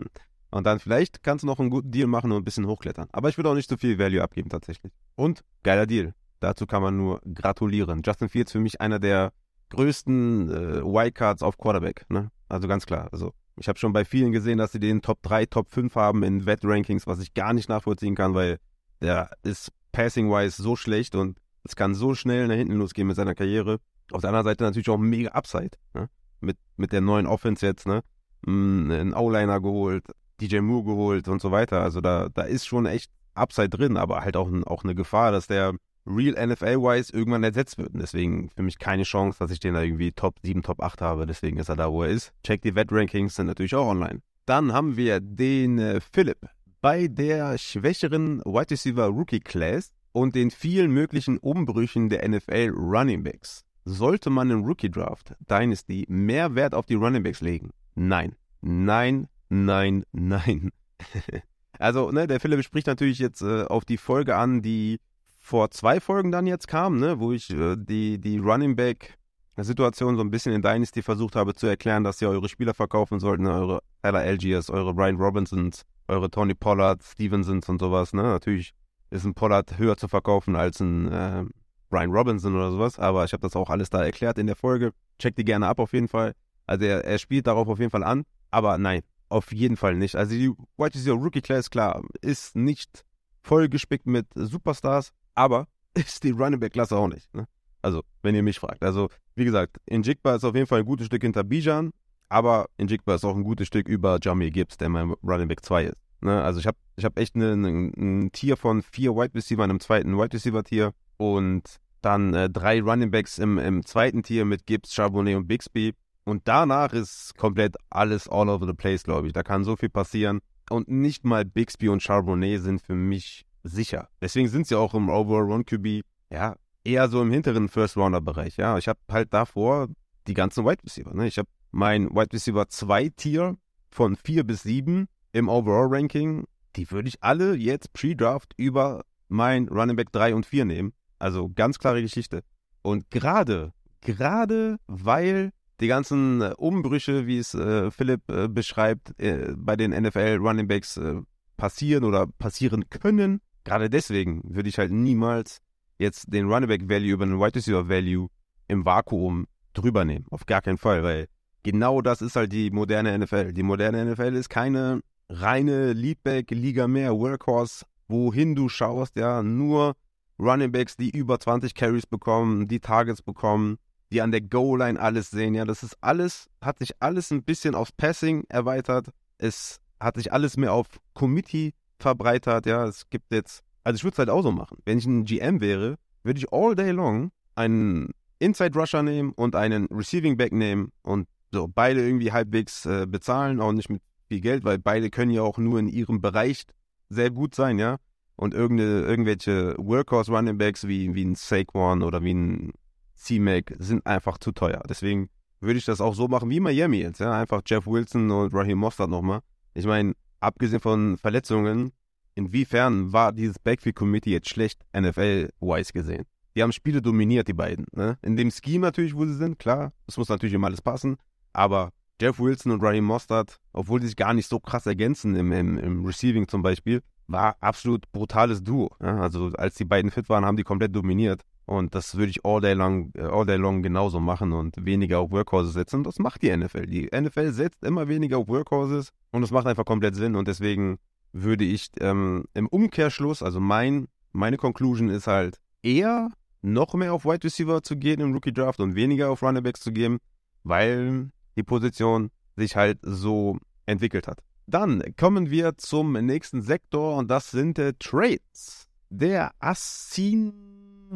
Und 0.50 0.66
dann 0.66 0.80
vielleicht 0.80 1.24
kannst 1.24 1.44
du 1.44 1.46
noch 1.46 1.60
einen 1.60 1.70
guten 1.70 1.92
Deal 1.92 2.08
machen 2.08 2.32
und 2.32 2.38
ein 2.38 2.44
bisschen 2.46 2.68
hochklettern. 2.68 3.10
Aber 3.12 3.28
ich 3.28 3.38
würde 3.38 3.50
auch 3.50 3.54
nicht 3.54 3.70
so 3.70 3.76
viel 3.76 4.00
Value 4.00 4.24
abgeben 4.24 4.50
tatsächlich. 4.50 4.94
Und 5.16 5.44
geiler 5.62 5.86
Deal. 5.86 6.14
Dazu 6.40 6.66
kann 6.66 6.82
man 6.82 6.96
nur 6.96 7.22
gratulieren. 7.34 8.02
Justin 8.04 8.30
Fields 8.30 8.54
für 8.54 8.62
mich 8.62 8.80
einer 8.80 8.98
der 9.00 9.34
größten 9.70 10.50
äh, 10.50 10.84
Wildcards 10.84 11.44
auf 11.44 11.58
Quarterback. 11.58 12.06
Ne? 12.10 12.32
Also 12.48 12.70
ganz 12.70 12.86
klar. 12.86 13.10
Also 13.12 13.34
ich 13.58 13.68
habe 13.68 13.78
schon 13.78 13.92
bei 13.92 14.06
vielen 14.06 14.32
gesehen, 14.32 14.58
dass 14.58 14.72
sie 14.72 14.80
den 14.80 15.02
Top 15.02 15.22
3, 15.24 15.48
Top 15.48 15.70
5 15.70 15.94
haben 15.96 16.24
in 16.24 16.46
Wett-Rankings, 16.46 17.08
was 17.08 17.20
ich 17.20 17.34
gar 17.34 17.54
nicht 17.54 17.68
nachvollziehen 17.68 18.16
kann, 18.16 18.34
weil 18.34 18.60
der 19.02 19.30
ist 19.44 19.72
passing-wise 19.92 20.62
so 20.62 20.76
schlecht 20.76 21.16
und 21.16 21.40
es 21.64 21.76
kann 21.76 21.96
so 21.96 22.16
schnell 22.16 22.48
nach 22.48 22.56
hinten 22.56 22.76
losgehen 22.76 23.08
mit 23.08 23.16
seiner 23.16 23.36
Karriere. 23.36 23.80
Auf 24.12 24.22
der 24.22 24.30
anderen 24.30 24.46
Seite 24.46 24.64
natürlich 24.64 24.90
auch 24.90 24.98
mega 24.98 25.32
Upside. 25.32 25.72
Ne? 25.94 26.10
Mit, 26.40 26.58
mit 26.78 26.92
der 26.94 27.02
neuen 27.02 27.28
Offense 27.28 27.66
jetzt, 27.66 27.88
ne? 27.88 28.04
Mm, 28.42 28.92
einen 28.92 29.14
O-Liner 29.14 29.60
geholt, 29.60 30.06
DJ 30.40 30.60
Moore 30.60 30.86
geholt 30.86 31.28
und 31.28 31.42
so 31.42 31.52
weiter. 31.52 31.82
Also 31.82 32.00
da, 32.00 32.30
da 32.30 32.44
ist 32.44 32.66
schon 32.66 32.86
echt 32.86 33.12
Upside 33.34 33.70
drin, 33.70 33.98
aber 33.98 34.22
halt 34.22 34.38
auch, 34.38 34.50
auch 34.66 34.84
eine 34.84 34.96
Gefahr, 34.96 35.32
dass 35.32 35.48
der 35.48 35.74
real 36.06 36.48
NFL-wise 36.48 37.14
irgendwann 37.14 37.44
ersetzt 37.44 37.78
wird. 37.78 37.94
Und 37.94 38.00
deswegen 38.00 38.50
für 38.56 38.64
mich 38.64 38.80
keine 38.80 39.04
Chance, 39.04 39.40
dass 39.40 39.52
ich 39.52 39.60
den 39.60 39.74
da 39.74 39.82
irgendwie 39.82 40.12
Top 40.12 40.36
7, 40.42 40.64
Top 40.64 40.82
8 40.82 41.02
habe. 41.02 41.26
Deswegen 41.26 41.58
ist 41.58 41.70
er 41.70 41.76
da, 41.76 41.92
wo 41.92 42.04
er 42.04 42.10
ist. 42.10 42.32
Check 42.44 42.62
die 42.62 42.76
Wett-Rankings, 42.76 43.36
sind 43.36 43.48
natürlich 43.48 43.76
auch 43.76 43.88
online. 43.88 44.22
Dann 44.46 44.72
haben 44.72 44.96
wir 44.96 45.20
den 45.20 45.80
äh, 45.80 46.00
Philipp. 46.00 46.48
Bei 46.90 47.10
der 47.10 47.58
schwächeren 47.58 48.40
Wide 48.46 48.72
Receiver 48.72 49.08
Rookie 49.08 49.42
Class 49.42 49.92
und 50.14 50.36
den 50.36 50.52
vielen 50.52 50.90
möglichen 50.90 51.38
Umbrüchen 51.38 52.08
der 52.08 52.26
NFL 52.26 52.72
Running 52.78 53.24
Backs 53.24 53.66
sollte 53.84 54.30
man 54.30 54.50
im 54.52 54.64
Rookie 54.64 54.90
Draft 54.90 55.36
Dynasty 55.50 56.06
mehr 56.08 56.56
Wert 56.56 56.74
auf 56.74 56.86
die 56.86 56.94
Running 56.94 57.24
Backs 57.24 57.42
legen? 57.42 57.72
Nein. 57.96 58.38
Nein, 58.62 59.28
nein, 59.50 60.06
nein. 60.14 60.72
also, 61.78 62.10
ne, 62.12 62.26
der 62.26 62.40
Philipp 62.40 62.64
spricht 62.64 62.88
natürlich 62.88 63.20
jetzt 63.20 63.42
äh, 63.42 63.64
auf 63.66 63.84
die 63.84 63.98
Folge 63.98 64.38
an, 64.38 64.62
die 64.62 65.02
vor 65.42 65.72
zwei 65.72 66.00
Folgen 66.00 66.32
dann 66.32 66.48
jetzt 66.48 66.70
kam, 66.70 67.02
ne, 67.02 67.20
wo 67.20 67.34
ich 67.34 67.50
äh, 67.50 67.76
die, 67.78 68.18
die 68.18 68.38
Running 68.38 68.78
Back 68.78 69.18
Situation 69.58 70.16
so 70.16 70.22
ein 70.22 70.32
bisschen 70.32 70.54
in 70.54 70.62
Dynasty 70.62 71.02
versucht 71.02 71.36
habe 71.36 71.54
zu 71.54 71.68
erklären, 71.68 72.06
dass 72.06 72.22
ihr 72.22 72.30
eure 72.30 72.48
Spieler 72.48 72.74
verkaufen 72.74 73.20
sollten, 73.20 73.44
ne, 73.44 73.52
eure 73.52 73.84
Tyler 74.02 74.20
Algiers, 74.20 74.70
eure 74.70 74.94
Brian 74.94 75.18
Robinsons, 75.18 75.84
eure 76.08 76.30
Tony 76.30 76.54
Pollard, 76.54 77.04
Stevensons 77.04 77.68
und 77.70 77.80
sowas, 77.80 78.14
ne. 78.14 78.24
Natürlich 78.24 78.74
ist 79.10 79.26
ein 79.26 79.34
Pollard 79.34 79.78
höher 79.78 79.98
zu 79.98 80.08
verkaufen 80.08 80.56
als 80.56 80.80
ein 80.80 81.12
äh, 81.12 81.46
Brian 81.90 82.12
Robinson 82.12 82.56
oder 82.56 82.72
sowas, 82.72 83.00
aber 83.00 83.24
ich 83.24 83.34
habe 83.34 83.42
das 83.42 83.56
auch 83.56 83.70
alles 83.70 83.90
da 83.90 84.04
erklärt 84.04 84.38
in 84.38 84.48
der 84.48 84.56
Folge. 84.56 84.92
Checkt 85.20 85.38
die 85.38 85.46
gerne 85.46 85.68
ab 85.68 85.80
auf 85.80 85.94
jeden 85.94 86.08
Fall. 86.08 86.34
Also 86.66 86.86
er, 86.86 87.06
er 87.06 87.18
spielt 87.18 87.48
darauf 87.48 87.68
auf 87.68 87.80
jeden 87.80 87.92
Fall 87.92 88.04
an, 88.04 88.26
aber 88.52 88.78
nein, 88.78 89.02
auf 89.30 89.54
jeden 89.54 89.78
Fall 89.78 89.96
nicht. 89.96 90.16
Also 90.16 90.36
die 90.36 90.52
White 90.78 90.96
Receiver 90.96 91.16
Rookie 91.16 91.42
Class, 91.42 91.70
klar, 91.70 92.04
ist 92.22 92.56
nicht 92.56 93.06
voll 93.42 93.70
gespickt 93.70 94.06
mit 94.06 94.28
Superstars, 94.36 95.12
aber 95.36 95.68
ist 95.94 96.24
die 96.24 96.32
Running 96.32 96.60
Back 96.60 96.74
Klasse 96.74 96.98
auch 96.98 97.08
nicht. 97.08 97.34
Ne? 97.34 97.48
Also, 97.82 98.04
wenn 98.22 98.36
ihr 98.36 98.44
mich 98.44 98.60
fragt. 98.60 98.84
Also, 98.84 99.10
wie 99.36 99.46
gesagt, 99.46 99.78
Injigba 99.86 100.36
ist 100.36 100.44
auf 100.44 100.56
jeden 100.56 100.68
Fall 100.68 100.80
ein 100.80 100.86
gutes 100.86 101.06
Stück 101.06 101.22
hinter 101.22 101.44
Bijan, 101.44 101.92
aber 102.30 102.68
Injigba 102.78 103.16
ist 103.16 103.26
auch 103.26 103.36
ein 103.36 103.44
gutes 103.44 103.68
Stück 103.68 103.88
über 103.88 104.20
Jamie 104.22 104.52
Gibbs, 104.52 104.78
der 104.78 104.90
mein 104.90 105.14
Running 105.24 105.48
Back 105.48 105.64
2 105.64 105.86
ist. 105.86 105.98
Ne? 106.22 106.42
Also, 106.44 106.60
ich 106.60 106.68
habe 106.68 106.78
ich 106.96 107.06
hab 107.06 107.18
echt 107.20 107.36
ein 107.36 108.30
Tier 108.34 108.58
von 108.58 108.82
vier 108.82 109.16
Wide 109.16 109.36
Receiver 109.36 109.64
in 109.64 109.70
einem 109.70 109.80
zweiten 109.80 110.18
Wide 110.18 110.34
Receiver 110.34 110.64
Tier 110.64 110.94
und 111.18 111.64
dann 112.02 112.34
äh, 112.34 112.50
drei 112.50 112.82
Running 112.82 113.12
Backs 113.12 113.38
im, 113.38 113.58
im 113.58 113.86
zweiten 113.86 114.24
Tier 114.24 114.46
mit 114.46 114.66
Gibbs, 114.66 114.94
Charbonnet 114.94 115.36
und 115.36 115.48
Bixby. 115.48 115.94
Und 116.26 116.48
danach 116.48 116.94
ist 116.94 117.38
komplett 117.38 117.76
alles 117.90 118.28
all 118.28 118.50
over 118.50 118.66
the 118.66 118.74
place, 118.74 119.04
glaube 119.04 119.28
ich. 119.28 119.34
Da 119.34 119.44
kann 119.44 119.64
so 119.64 119.76
viel 119.76 119.90
passieren. 119.90 120.40
Und 120.70 120.90
nicht 120.90 121.24
mal 121.24 121.46
Bixby 121.46 121.88
und 121.88 122.04
Charbonnet 122.04 122.62
sind 122.62 122.82
für 122.82 122.96
mich 122.96 123.46
sicher. 123.64 124.10
Deswegen 124.22 124.50
sind 124.50 124.68
sie 124.68 124.76
auch 124.76 124.94
im 124.94 125.10
Overall 125.10 125.52
Run 125.52 125.66
QB, 125.66 126.02
ja, 126.30 126.56
eher 126.84 127.08
so 127.10 127.22
im 127.22 127.32
hinteren 127.32 127.70
First-Rounder-Bereich. 127.70 128.58
Ja, 128.58 128.78
ich 128.78 128.88
habe 128.88 129.00
halt 129.10 129.34
davor 129.34 129.88
die 130.28 130.34
ganzen 130.34 130.66
Wide 130.66 130.84
Receiver. 130.84 131.14
Ne? 131.14 131.28
Ich 131.28 131.38
habe 131.38 131.50
mein 131.78 132.10
Wide 132.10 132.34
Receiver 132.34 132.68
2 132.68 133.10
Tier 133.10 133.56
von 133.92 134.16
4 134.16 134.44
bis 134.44 134.64
7 134.64 135.08
im 135.32 135.48
Overall 135.48 135.88
Ranking. 135.88 136.46
Die 136.76 136.90
würde 136.90 137.08
ich 137.08 137.22
alle 137.22 137.54
jetzt 137.54 137.94
pre-draft 137.94 138.54
über 138.58 139.06
mein 139.28 139.68
Running 139.68 139.96
Back 139.96 140.12
3 140.12 140.34
und 140.34 140.48
4 140.48 140.66
nehmen. 140.66 140.94
Also 141.20 141.50
ganz 141.50 141.78
klare 141.78 142.02
Geschichte. 142.02 142.44
Und 142.82 143.12
gerade, 143.12 143.74
gerade 144.02 144.78
weil 144.88 145.52
die 145.80 145.88
ganzen 145.88 146.42
äh, 146.42 146.56
Umbrüche, 146.58 147.28
wie 147.28 147.38
es 147.38 147.54
äh, 147.54 147.92
Philipp 147.92 148.28
äh, 148.32 148.48
beschreibt, 148.48 149.14
äh, 149.20 149.54
bei 149.56 149.76
den 149.76 149.92
NFL 149.92 150.40
Running 150.42 150.68
Backs 150.68 150.98
äh, 150.98 151.22
passieren 151.58 152.06
oder 152.06 152.26
passieren 152.26 152.90
können. 152.90 153.40
Gerade 153.64 153.92
deswegen 153.92 154.42
würde 154.44 154.70
ich 154.70 154.80
halt 154.80 154.92
niemals 154.92 155.60
jetzt 156.00 156.34
den 156.34 156.52
Running 156.52 156.70
Back 156.70 156.90
Value 156.90 157.12
über 157.12 157.28
den 157.28 157.40
Wide 157.40 157.54
Receiver 157.54 157.88
Value 157.88 158.30
im 158.68 158.84
Vakuum 158.84 159.46
drüber 159.74 160.06
nehmen. 160.06 160.26
Auf 160.32 160.48
gar 160.48 160.64
keinen 160.64 160.80
Fall, 160.80 161.04
weil 161.04 161.28
genau 161.72 162.02
das 162.02 162.22
ist 162.22 162.36
halt 162.36 162.52
die 162.52 162.72
moderne 162.72 163.18
NFL. 163.18 163.54
Die 163.54 163.64
moderne 163.64 164.06
NFL 164.06 164.36
ist 164.36 164.50
keine 164.50 165.02
reine 165.30 165.94
Leadback-Liga 165.94 166.88
mehr, 166.88 167.14
Workhorse, 167.18 167.86
wohin 168.08 168.56
du 168.56 168.70
schaust, 168.70 169.16
ja, 169.18 169.44
nur 169.44 169.96
Running 170.40 170.72
Backs, 170.72 170.96
die 170.96 171.10
über 171.10 171.40
20 171.40 171.76
Carries 171.76 172.06
bekommen, 172.06 172.68
die 172.68 172.80
Targets 172.80 173.22
bekommen 173.22 173.78
die 174.12 174.22
an 174.22 174.32
der 174.32 174.42
Goal-Line 174.42 175.00
alles 175.00 175.30
sehen. 175.30 175.54
Ja, 175.56 175.66
das 175.66 175.84
ist 175.84 175.98
alles, 176.02 176.48
hat 176.62 176.80
sich 176.80 176.92
alles 177.02 177.32
ein 177.32 177.44
bisschen 177.44 177.76
aufs 177.76 177.92
Passing 177.92 178.46
erweitert. 178.50 179.10
Es 179.38 179.80
hat 180.00 180.16
sich 180.16 180.32
alles 180.32 180.58
mehr 180.58 180.74
auf 180.74 180.88
Committee 181.14 181.74
verbreitert. 182.00 182.66
Ja, 182.66 182.86
es 182.86 183.10
gibt 183.10 183.32
jetzt, 183.32 183.64
also 183.84 183.98
ich 183.98 184.04
würde 184.04 184.14
es 184.14 184.20
halt 184.20 184.30
auch 184.30 184.44
so 184.44 184.52
machen. 184.52 184.78
Wenn 184.86 184.98
ich 184.98 185.06
ein 185.06 185.26
GM 185.26 185.62
wäre, 185.62 185.96
würde 186.24 186.40
ich 186.40 186.52
all 186.52 186.76
day 186.76 186.92
long 186.92 187.32
einen 187.56 188.12
Inside 188.40 188.78
Rusher 188.80 189.04
nehmen 189.04 189.32
und 189.34 189.56
einen 189.56 189.88
Receiving 189.88 190.38
Back 190.38 190.52
nehmen 190.52 190.92
und 191.02 191.28
so 191.52 191.68
beide 191.68 192.06
irgendwie 192.06 192.32
halbwegs 192.32 192.86
äh, 192.86 193.06
bezahlen, 193.08 193.62
auch 193.62 193.72
nicht 193.72 193.90
mit 193.90 194.02
viel 194.28 194.42
Geld, 194.42 194.64
weil 194.64 194.78
beide 194.80 195.10
können 195.10 195.32
ja 195.32 195.42
auch 195.42 195.58
nur 195.58 195.80
in 195.80 195.88
ihrem 195.88 196.22
Bereich 196.22 196.66
sehr 197.10 197.30
gut 197.30 197.56
sein, 197.56 197.80
ja. 197.80 197.98
Und 198.36 198.54
irgendwelche 198.54 199.76
Workhorse 199.80 200.32
Running 200.32 200.60
Backs 200.60 200.88
wie, 200.88 201.16
wie 201.16 201.26
ein 201.26 201.34
Saquon 201.34 202.04
oder 202.04 202.22
wie 202.24 202.36
ein 202.36 202.74
C-Mac 203.16 203.74
sind 203.80 204.06
einfach 204.06 204.38
zu 204.38 204.52
teuer. 204.52 204.84
Deswegen 204.88 205.30
würde 205.60 205.80
ich 205.80 205.86
das 205.86 206.02
auch 206.02 206.14
so 206.14 206.28
machen 206.28 206.50
wie 206.52 206.60
Miami 206.60 206.98
jetzt. 206.98 207.20
Ja? 207.20 207.40
Einfach 207.40 207.64
Jeff 207.66 207.88
Wilson 207.88 208.30
und 208.30 208.54
Raheem 208.54 208.78
Mostert 208.78 209.10
nochmal. 209.10 209.40
Ich 209.74 209.88
meine, 209.88 210.14
abgesehen 210.40 210.80
von 210.80 211.18
Verletzungen, 211.18 211.92
inwiefern 212.36 213.12
war 213.12 213.34
dieses 213.34 213.58
Backfield-Committee 213.58 214.32
jetzt 214.32 214.50
schlecht 214.50 214.86
NFL-wise 214.96 215.94
gesehen? 215.94 216.26
Die 216.56 216.64
haben 216.64 216.72
Spiele 216.72 217.02
dominiert, 217.02 217.48
die 217.48 217.54
beiden. 217.54 217.86
Ne? 217.92 218.18
In 218.22 218.38
dem 218.38 218.52
Scheme 218.52 218.86
natürlich, 218.86 219.16
wo 219.16 219.26
sie 219.26 219.36
sind, 219.36 219.60
klar, 219.60 219.94
es 220.08 220.18
muss 220.18 220.30
natürlich 220.30 220.54
immer 220.54 220.68
alles 220.68 220.82
passen, 220.82 221.18
aber 221.58 221.92
Jeff 222.22 222.40
Wilson 222.40 222.72
und 222.72 222.84
Raheem 222.84 223.04
Mostert, 223.04 223.60
obwohl 223.74 224.00
die 224.00 224.08
sich 224.08 224.16
gar 224.16 224.34
nicht 224.34 224.48
so 224.48 224.60
krass 224.60 224.86
ergänzen 224.86 225.36
im, 225.36 225.52
im, 225.52 225.78
im 225.78 226.06
Receiving 226.06 226.48
zum 226.48 226.62
Beispiel, 226.62 227.02
war 227.28 227.58
absolut 227.60 228.12
brutales 228.12 228.64
Duo. 228.64 228.96
Ja, 229.02 229.20
also 229.20 229.52
als 229.58 229.76
die 229.76 229.86
beiden 229.86 230.12
fit 230.12 230.30
waren, 230.30 230.46
haben 230.46 230.58
die 230.58 230.64
komplett 230.64 230.96
dominiert. 230.96 231.42
Und 231.66 231.94
das 231.96 232.16
würde 232.16 232.30
ich 232.30 232.46
all 232.46 232.62
day 232.62 232.74
long, 232.74 233.12
äh, 233.16 233.24
all 233.24 233.46
day 233.46 233.58
long 233.58 233.84
genauso 233.84 234.20
machen 234.20 234.54
und 234.54 234.86
weniger 234.86 235.20
auf 235.20 235.32
Workhorses 235.32 235.74
setzen. 235.74 235.98
Und 235.98 236.08
das 236.08 236.20
macht 236.20 236.42
die 236.42 236.56
NFL. 236.56 236.86
Die 236.86 237.10
NFL 237.14 237.52
setzt 237.52 237.84
immer 237.84 238.08
weniger 238.08 238.38
auf 238.38 238.48
Workhorses 238.48 239.12
und 239.32 239.42
das 239.42 239.52
macht 239.52 239.68
einfach 239.68 239.84
komplett 239.86 240.16
Sinn. 240.16 240.36
Und 240.36 240.48
deswegen 240.48 240.98
würde 241.34 241.66
ich 241.66 241.90
ähm, 242.00 242.46
im 242.54 242.68
Umkehrschluss, 242.68 243.44
also 243.44 243.60
mein, 243.60 244.08
meine 244.32 244.58
Conclusion 244.58 245.10
ist 245.10 245.28
halt 245.28 245.60
eher 245.84 246.30
noch 246.62 246.94
mehr 246.94 247.14
auf 247.14 247.26
Wide 247.26 247.44
Receiver 247.44 247.84
zu 247.84 247.98
gehen 247.98 248.22
im 248.22 248.34
Rookie 248.34 248.54
Draft 248.54 248.80
und 248.80 248.96
weniger 248.96 249.30
auf 249.30 249.44
Running 249.44 249.64
Backs 249.64 249.82
zu 249.82 249.92
geben, 249.92 250.20
weil 250.64 251.32
die 251.58 251.64
Position 251.64 252.30
sich 252.56 252.76
halt 252.76 253.00
so 253.02 253.58
entwickelt 253.86 254.28
hat. 254.28 254.44
Dann 254.68 255.04
kommen 255.18 255.50
wir 255.50 255.78
zum 255.78 256.14
nächsten 256.14 256.62
Sektor 256.62 257.18
und 257.18 257.30
das 257.30 257.52
sind 257.52 257.80
äh, 257.80 257.94
Trades. 258.00 258.88
Der 259.10 259.52
Assindia 259.60 261.10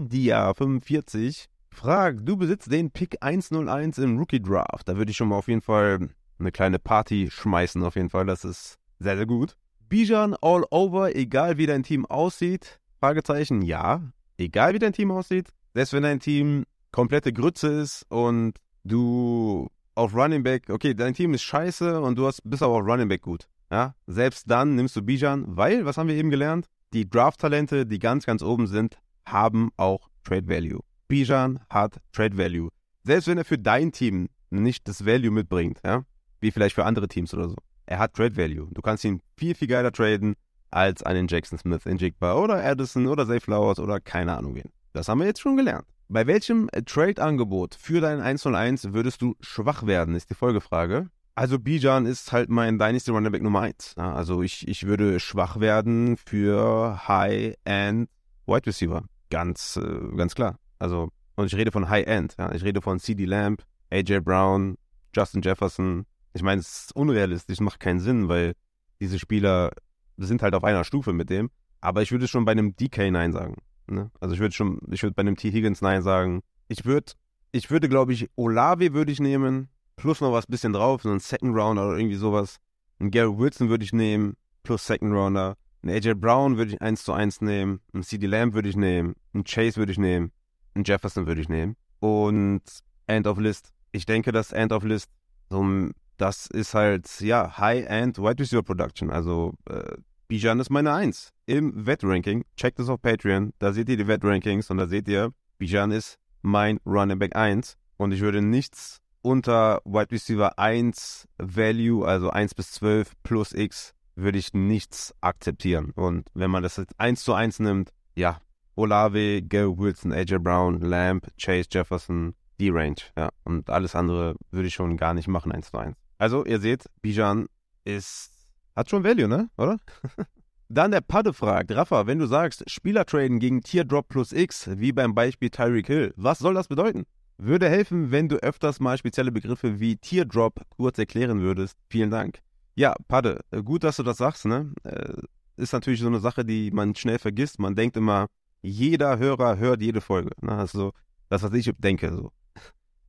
45 0.54 1.48
fragt, 1.70 2.22
du 2.28 2.38
besitzt 2.38 2.72
den 2.72 2.92
Pick 2.92 3.18
101 3.20 3.98
im 3.98 4.18
Rookie 4.18 4.42
Draft. 4.42 4.88
Da 4.88 4.96
würde 4.96 5.12
ich 5.12 5.18
schon 5.18 5.28
mal 5.28 5.36
auf 5.36 5.50
jeden 5.50 5.62
Fall 5.62 6.10
eine 6.40 6.52
kleine 6.52 6.80
Party 6.80 7.30
schmeißen, 7.30 7.84
auf 7.84 7.96
jeden 7.96 8.10
Fall. 8.10 8.26
Das 8.26 8.46
ist 8.46 8.78
sehr, 9.00 9.18
sehr 9.18 9.26
gut. 9.26 9.58
Bijan 9.90 10.36
all 10.42 10.64
over, 10.72 11.14
egal 11.16 11.58
wie 11.58 11.66
dein 11.66 11.84
Team 11.84 12.06
aussieht? 12.06 12.80
Fragezeichen, 13.00 13.62
ja. 13.62 14.02
Egal 14.38 14.74
wie 14.74 14.80
dein 14.80 14.94
Team 14.94 15.12
aussieht. 15.12 15.50
Selbst 15.74 15.92
wenn 15.92 16.04
dein 16.04 16.22
Team 16.22 16.64
komplette 16.92 17.34
Grütze 17.34 17.68
ist 17.82 18.06
und 18.10 18.54
du 18.84 19.70
auf 19.96 20.16
Running 20.16 20.44
Back, 20.44 20.70
okay, 20.70 20.94
dein 20.94 21.14
Team 21.14 21.34
ist 21.34 21.44
scheiße 21.44 22.02
und 22.02 22.18
du 22.18 22.28
hast, 22.28 22.42
bist 22.44 22.64
aber 22.64 22.76
auf 22.76 22.86
Running 22.86 23.08
Back 23.08 23.22
gut. 23.22 23.48
Ja, 23.72 23.96
selbst 24.06 24.50
dann 24.50 24.76
nimmst 24.76 24.96
du 24.96 25.02
Bijan, 25.02 25.46
weil, 25.48 25.86
was 25.86 25.98
haben 25.98 26.10
wir 26.10 26.16
eben 26.16 26.30
gelernt? 26.30 26.68
Die 26.94 27.10
Draft-Talente, 27.10 27.86
die 27.86 28.00
ganz, 28.00 28.26
ganz 28.26 28.44
oben 28.44 28.68
sind, 28.68 28.98
haben 29.26 29.72
auch 29.78 30.10
Trade 30.24 30.48
Value. 30.48 30.82
Bijan 31.08 31.60
hat 31.70 32.02
Trade 32.12 32.38
Value. 32.38 32.70
Selbst 33.04 33.28
wenn 33.28 33.38
er 33.38 33.46
für 33.46 33.58
dein 33.58 33.92
Team 33.92 34.28
nicht 34.50 34.88
das 34.88 35.06
Value 35.06 35.32
mitbringt, 35.32 35.80
ja, 35.86 36.04
wie 36.42 36.52
vielleicht 36.52 36.76
für 36.76 36.86
andere 36.86 37.08
Teams 37.08 37.34
oder 37.34 37.50
so. 37.50 37.56
Er 37.86 38.00
hat 38.00 38.14
Trade 38.14 38.36
Value. 38.36 38.68
Du 38.72 38.82
kannst 38.82 39.04
ihn 39.06 39.22
viel, 39.38 39.56
viel 39.56 39.68
geiler 39.68 39.92
traden 39.92 40.36
als 40.70 41.04
einen 41.04 41.28
Jackson 41.28 41.58
Smith 41.58 41.86
in 41.86 41.98
Jigba 41.98 42.36
oder 42.36 42.64
Addison 42.64 43.08
oder 43.08 43.26
Zay 43.26 43.40
Flowers 43.40 43.80
oder 43.80 44.00
keine 44.00 44.38
Ahnung 44.38 44.56
wen. 44.56 44.72
Das 44.94 45.08
haben 45.08 45.20
wir 45.20 45.26
jetzt 45.26 45.42
schon 45.42 45.58
gelernt. 45.58 45.86
Bei 46.12 46.28
welchem 46.28 46.68
äh, 46.74 46.82
Trade-Angebot 46.82 47.74
für 47.74 48.02
dein 48.02 48.20
101 48.20 48.92
würdest 48.92 49.22
du 49.22 49.38
schwach 49.40 49.86
werden, 49.86 50.14
ist 50.14 50.30
die 50.30 50.36
Folgefrage. 50.36 51.10
Also 51.36 51.58
Bijan 51.58 52.06
ist 52.06 52.34
halt 52.34 52.50
mein 52.50 52.78
Dynasty 52.78 53.12
Running 53.12 53.32
Back 53.32 53.42
Nummer 53.42 53.62
1. 53.62 53.96
Ja, 53.98 54.14
also 54.14 54.42
ich, 54.42 54.68
ich 54.68 54.86
würde 54.86 55.22
schwach 55.22 55.62
werden 55.62 56.18
für 56.18 57.08
High-End 57.08 58.10
Wide 58.46 58.66
Receiver. 58.66 59.06
Ganz, 59.30 59.80
äh, 59.82 60.16
ganz 60.18 60.36
klar. 60.36 60.60
Also, 60.80 61.12
und 61.36 61.46
ich 61.46 61.56
rede 61.56 61.72
von 61.72 61.88
High-End. 61.88 62.36
Ja. 62.38 62.52
Ich 62.52 62.66
rede 62.66 62.82
von 62.82 63.00
CD 63.00 63.24
Lamb, 63.24 63.64
AJ 63.90 64.20
Brown, 64.20 64.76
Justin 65.16 65.42
Jefferson. 65.42 66.06
Ich 66.34 66.44
meine, 66.44 66.60
es 66.60 66.88
ist 66.88 66.96
unrealistisch, 66.96 67.62
macht 67.62 67.80
keinen 67.80 68.02
Sinn, 68.02 68.28
weil 68.28 68.52
diese 69.00 69.18
Spieler 69.18 69.72
sind 70.18 70.42
halt 70.42 70.56
auf 70.56 70.66
einer 70.66 70.84
Stufe 70.84 71.14
mit 71.14 71.30
dem. 71.30 71.52
Aber 71.80 72.02
ich 72.02 72.12
würde 72.12 72.28
schon 72.28 72.44
bei 72.44 72.52
einem 72.52 72.76
DK 72.76 73.12
Nein 73.12 73.32
sagen. 73.32 73.56
Ne? 73.92 74.10
Also 74.20 74.34
ich 74.34 74.40
würde 74.40 74.56
schon, 74.56 74.80
ich 74.90 75.04
würde 75.04 75.14
bei 75.14 75.22
einem 75.22 75.36
T. 75.36 75.52
Higgins 75.52 75.82
Nein 75.82 76.02
sagen. 76.02 76.42
Ich 76.68 76.86
würde, 76.86 77.14
ich 77.52 77.70
würde, 77.70 77.90
glaube 77.90 78.14
ich, 78.14 78.30
Olave 78.36 78.94
würde 78.94 79.12
ich 79.12 79.20
nehmen, 79.20 79.70
plus 79.98 80.22
noch 80.22 80.32
was 80.32 80.48
bisschen 80.48 80.74
drauf, 80.74 81.02
so 81.04 81.12
ein 81.12 81.20
Second 81.20 81.56
Rounder 81.56 81.88
oder 81.88 81.98
irgendwie 81.98 82.16
sowas. 82.16 82.58
Ein 83.00 83.12
Gary 83.12 83.38
Wilson 83.38 83.70
würde 83.70 83.84
ich 83.84 83.94
nehmen, 83.94 84.36
plus 84.64 84.86
Second 84.88 85.14
Rounder. 85.14 85.58
Ein 85.84 85.90
AJ 85.90 86.14
Brown 86.16 86.58
würde 86.58 86.72
ich 86.72 86.82
1 86.82 87.04
zu 87.04 87.12
1 87.12 87.42
nehmen. 87.42 87.82
Ein 87.94 88.04
CD 88.04 88.28
Lamb 88.28 88.54
würde 88.54 88.70
ich 88.70 88.76
nehmen. 88.76 89.16
Ein 89.34 89.44
Chase 89.44 89.78
würde 89.78 89.92
ich 89.92 89.98
nehmen. 89.98 90.32
Ein 90.76 90.84
Jefferson 90.84 91.28
würde 91.28 91.42
ich 91.42 91.50
nehmen. 91.50 91.76
Und 92.00 92.62
End 93.08 93.28
of 93.28 93.40
List. 93.40 93.74
Ich 93.92 94.06
denke, 94.06 94.32
dass 94.32 94.52
End 94.52 94.72
of 94.72 94.84
List, 94.84 95.10
so, 95.50 95.90
das 96.18 96.46
ist 96.46 96.74
halt, 96.76 97.20
ja, 97.20 97.58
High-End 97.58 98.20
Wide 98.20 98.40
Receiver 98.40 98.64
Production. 98.64 99.10
Also, 99.10 99.56
äh, 99.68 99.98
Bijan 100.28 100.60
ist 100.60 100.70
meine 100.70 100.94
Eins 100.94 101.34
im 101.52 101.86
Wett-Ranking. 101.86 102.46
Checkt 102.56 102.80
es 102.80 102.88
auf 102.88 103.02
Patreon, 103.02 103.52
da 103.60 103.74
seht 103.74 103.90
ihr 103.90 103.98
die 103.98 104.08
Wett-Rankings 104.08 104.72
und 104.72 104.78
da 104.78 104.88
seht 104.88 105.10
ihr, 105.10 105.34
Bijan 105.58 105.92
ist 105.92 106.18
mein 106.42 106.80
Running 106.86 107.20
Back 107.20 107.36
1 107.36 107.78
und 107.98 108.14
ich 108.14 108.22
würde 108.22 108.42
nichts 108.42 109.02
unter 109.22 109.82
Wide 109.84 110.12
Receiver 110.12 110.58
1 110.58 111.28
Value, 111.38 112.08
also 112.08 112.30
1 112.30 112.56
bis 112.56 112.72
12 112.72 113.12
plus 113.24 113.52
X, 113.52 113.94
würde 114.16 114.40
ich 114.40 114.54
nichts 114.54 115.14
akzeptieren. 115.20 115.92
Und 115.92 116.30
wenn 116.34 116.50
man 116.50 116.64
das 116.64 116.78
jetzt 116.78 116.98
1 116.98 117.22
zu 117.22 117.34
1 117.34 117.60
nimmt, 117.60 117.92
ja, 118.16 118.40
Olave, 118.76 119.42
Gary 119.42 119.78
Wilson, 119.78 120.14
AJ 120.14 120.38
Brown, 120.40 120.80
Lamb, 120.80 121.28
Chase 121.38 121.68
Jefferson, 121.70 122.34
die 122.62 122.70
Range, 122.70 122.96
ja. 123.18 123.30
Und 123.44 123.70
alles 123.70 123.94
andere 123.94 124.38
würde 124.52 124.68
ich 124.70 124.74
schon 124.74 124.96
gar 124.96 125.14
nicht 125.14 125.28
machen, 125.28 125.52
1 125.52 125.70
zu 125.70 125.78
1. 125.78 125.98
Also, 126.18 126.46
ihr 126.46 126.60
seht, 126.60 126.90
Bijan 127.02 127.48
ist 127.84 128.32
hat 128.76 128.90
schon 128.90 129.04
Value, 129.04 129.28
ne? 129.28 129.50
Oder? 129.58 129.78
Dann 130.74 130.92
der 130.92 131.02
Padde 131.02 131.34
fragt, 131.34 131.76
Rafa, 131.76 132.08
wenn 132.08 132.20
du 132.20 132.28
sagst, 132.28 132.64
Spieler 132.70 133.06
traden 133.06 133.40
gegen 133.40 133.60
Teardrop 133.62 134.08
plus 134.08 134.32
X, 134.32 134.70
wie 134.78 134.94
beim 134.94 135.14
Beispiel 135.14 135.50
Tyreek 135.50 135.88
Hill, 135.88 136.14
was 136.16 136.40
soll 136.40 136.54
das 136.54 136.70
bedeuten? 136.70 137.04
Würde 137.38 137.68
helfen, 137.68 138.12
wenn 138.12 138.30
du 138.30 138.38
öfters 138.38 138.80
mal 138.80 138.98
spezielle 138.98 139.34
Begriffe 139.34 139.82
wie 139.82 139.98
Teardrop 139.98 140.62
kurz 140.70 140.98
erklären 140.98 141.42
würdest. 141.42 141.78
Vielen 141.90 142.10
Dank. 142.10 142.40
Ja, 142.76 142.96
Padde, 143.10 143.42
gut, 143.66 143.84
dass 143.84 143.98
du 143.98 144.04
das 144.04 144.20
sagst, 144.20 144.46
ne? 144.46 144.72
Äh, 144.86 145.12
ist 145.58 145.74
natürlich 145.74 146.00
so 146.00 146.08
eine 146.08 146.22
Sache, 146.22 146.46
die 146.46 146.72
man 146.72 146.96
schnell 146.96 147.20
vergisst. 147.20 147.60
Man 147.60 147.76
denkt 147.76 147.98
immer, 147.98 148.28
jeder 148.62 149.18
Hörer 149.18 149.58
hört 149.58 149.82
jede 149.82 150.00
Folge. 150.00 150.32
Ne? 150.40 150.54
Also 150.54 150.94
das, 151.28 151.44
was 151.44 151.52
ich 151.52 151.70
denke. 151.80 152.14
So. 152.16 152.32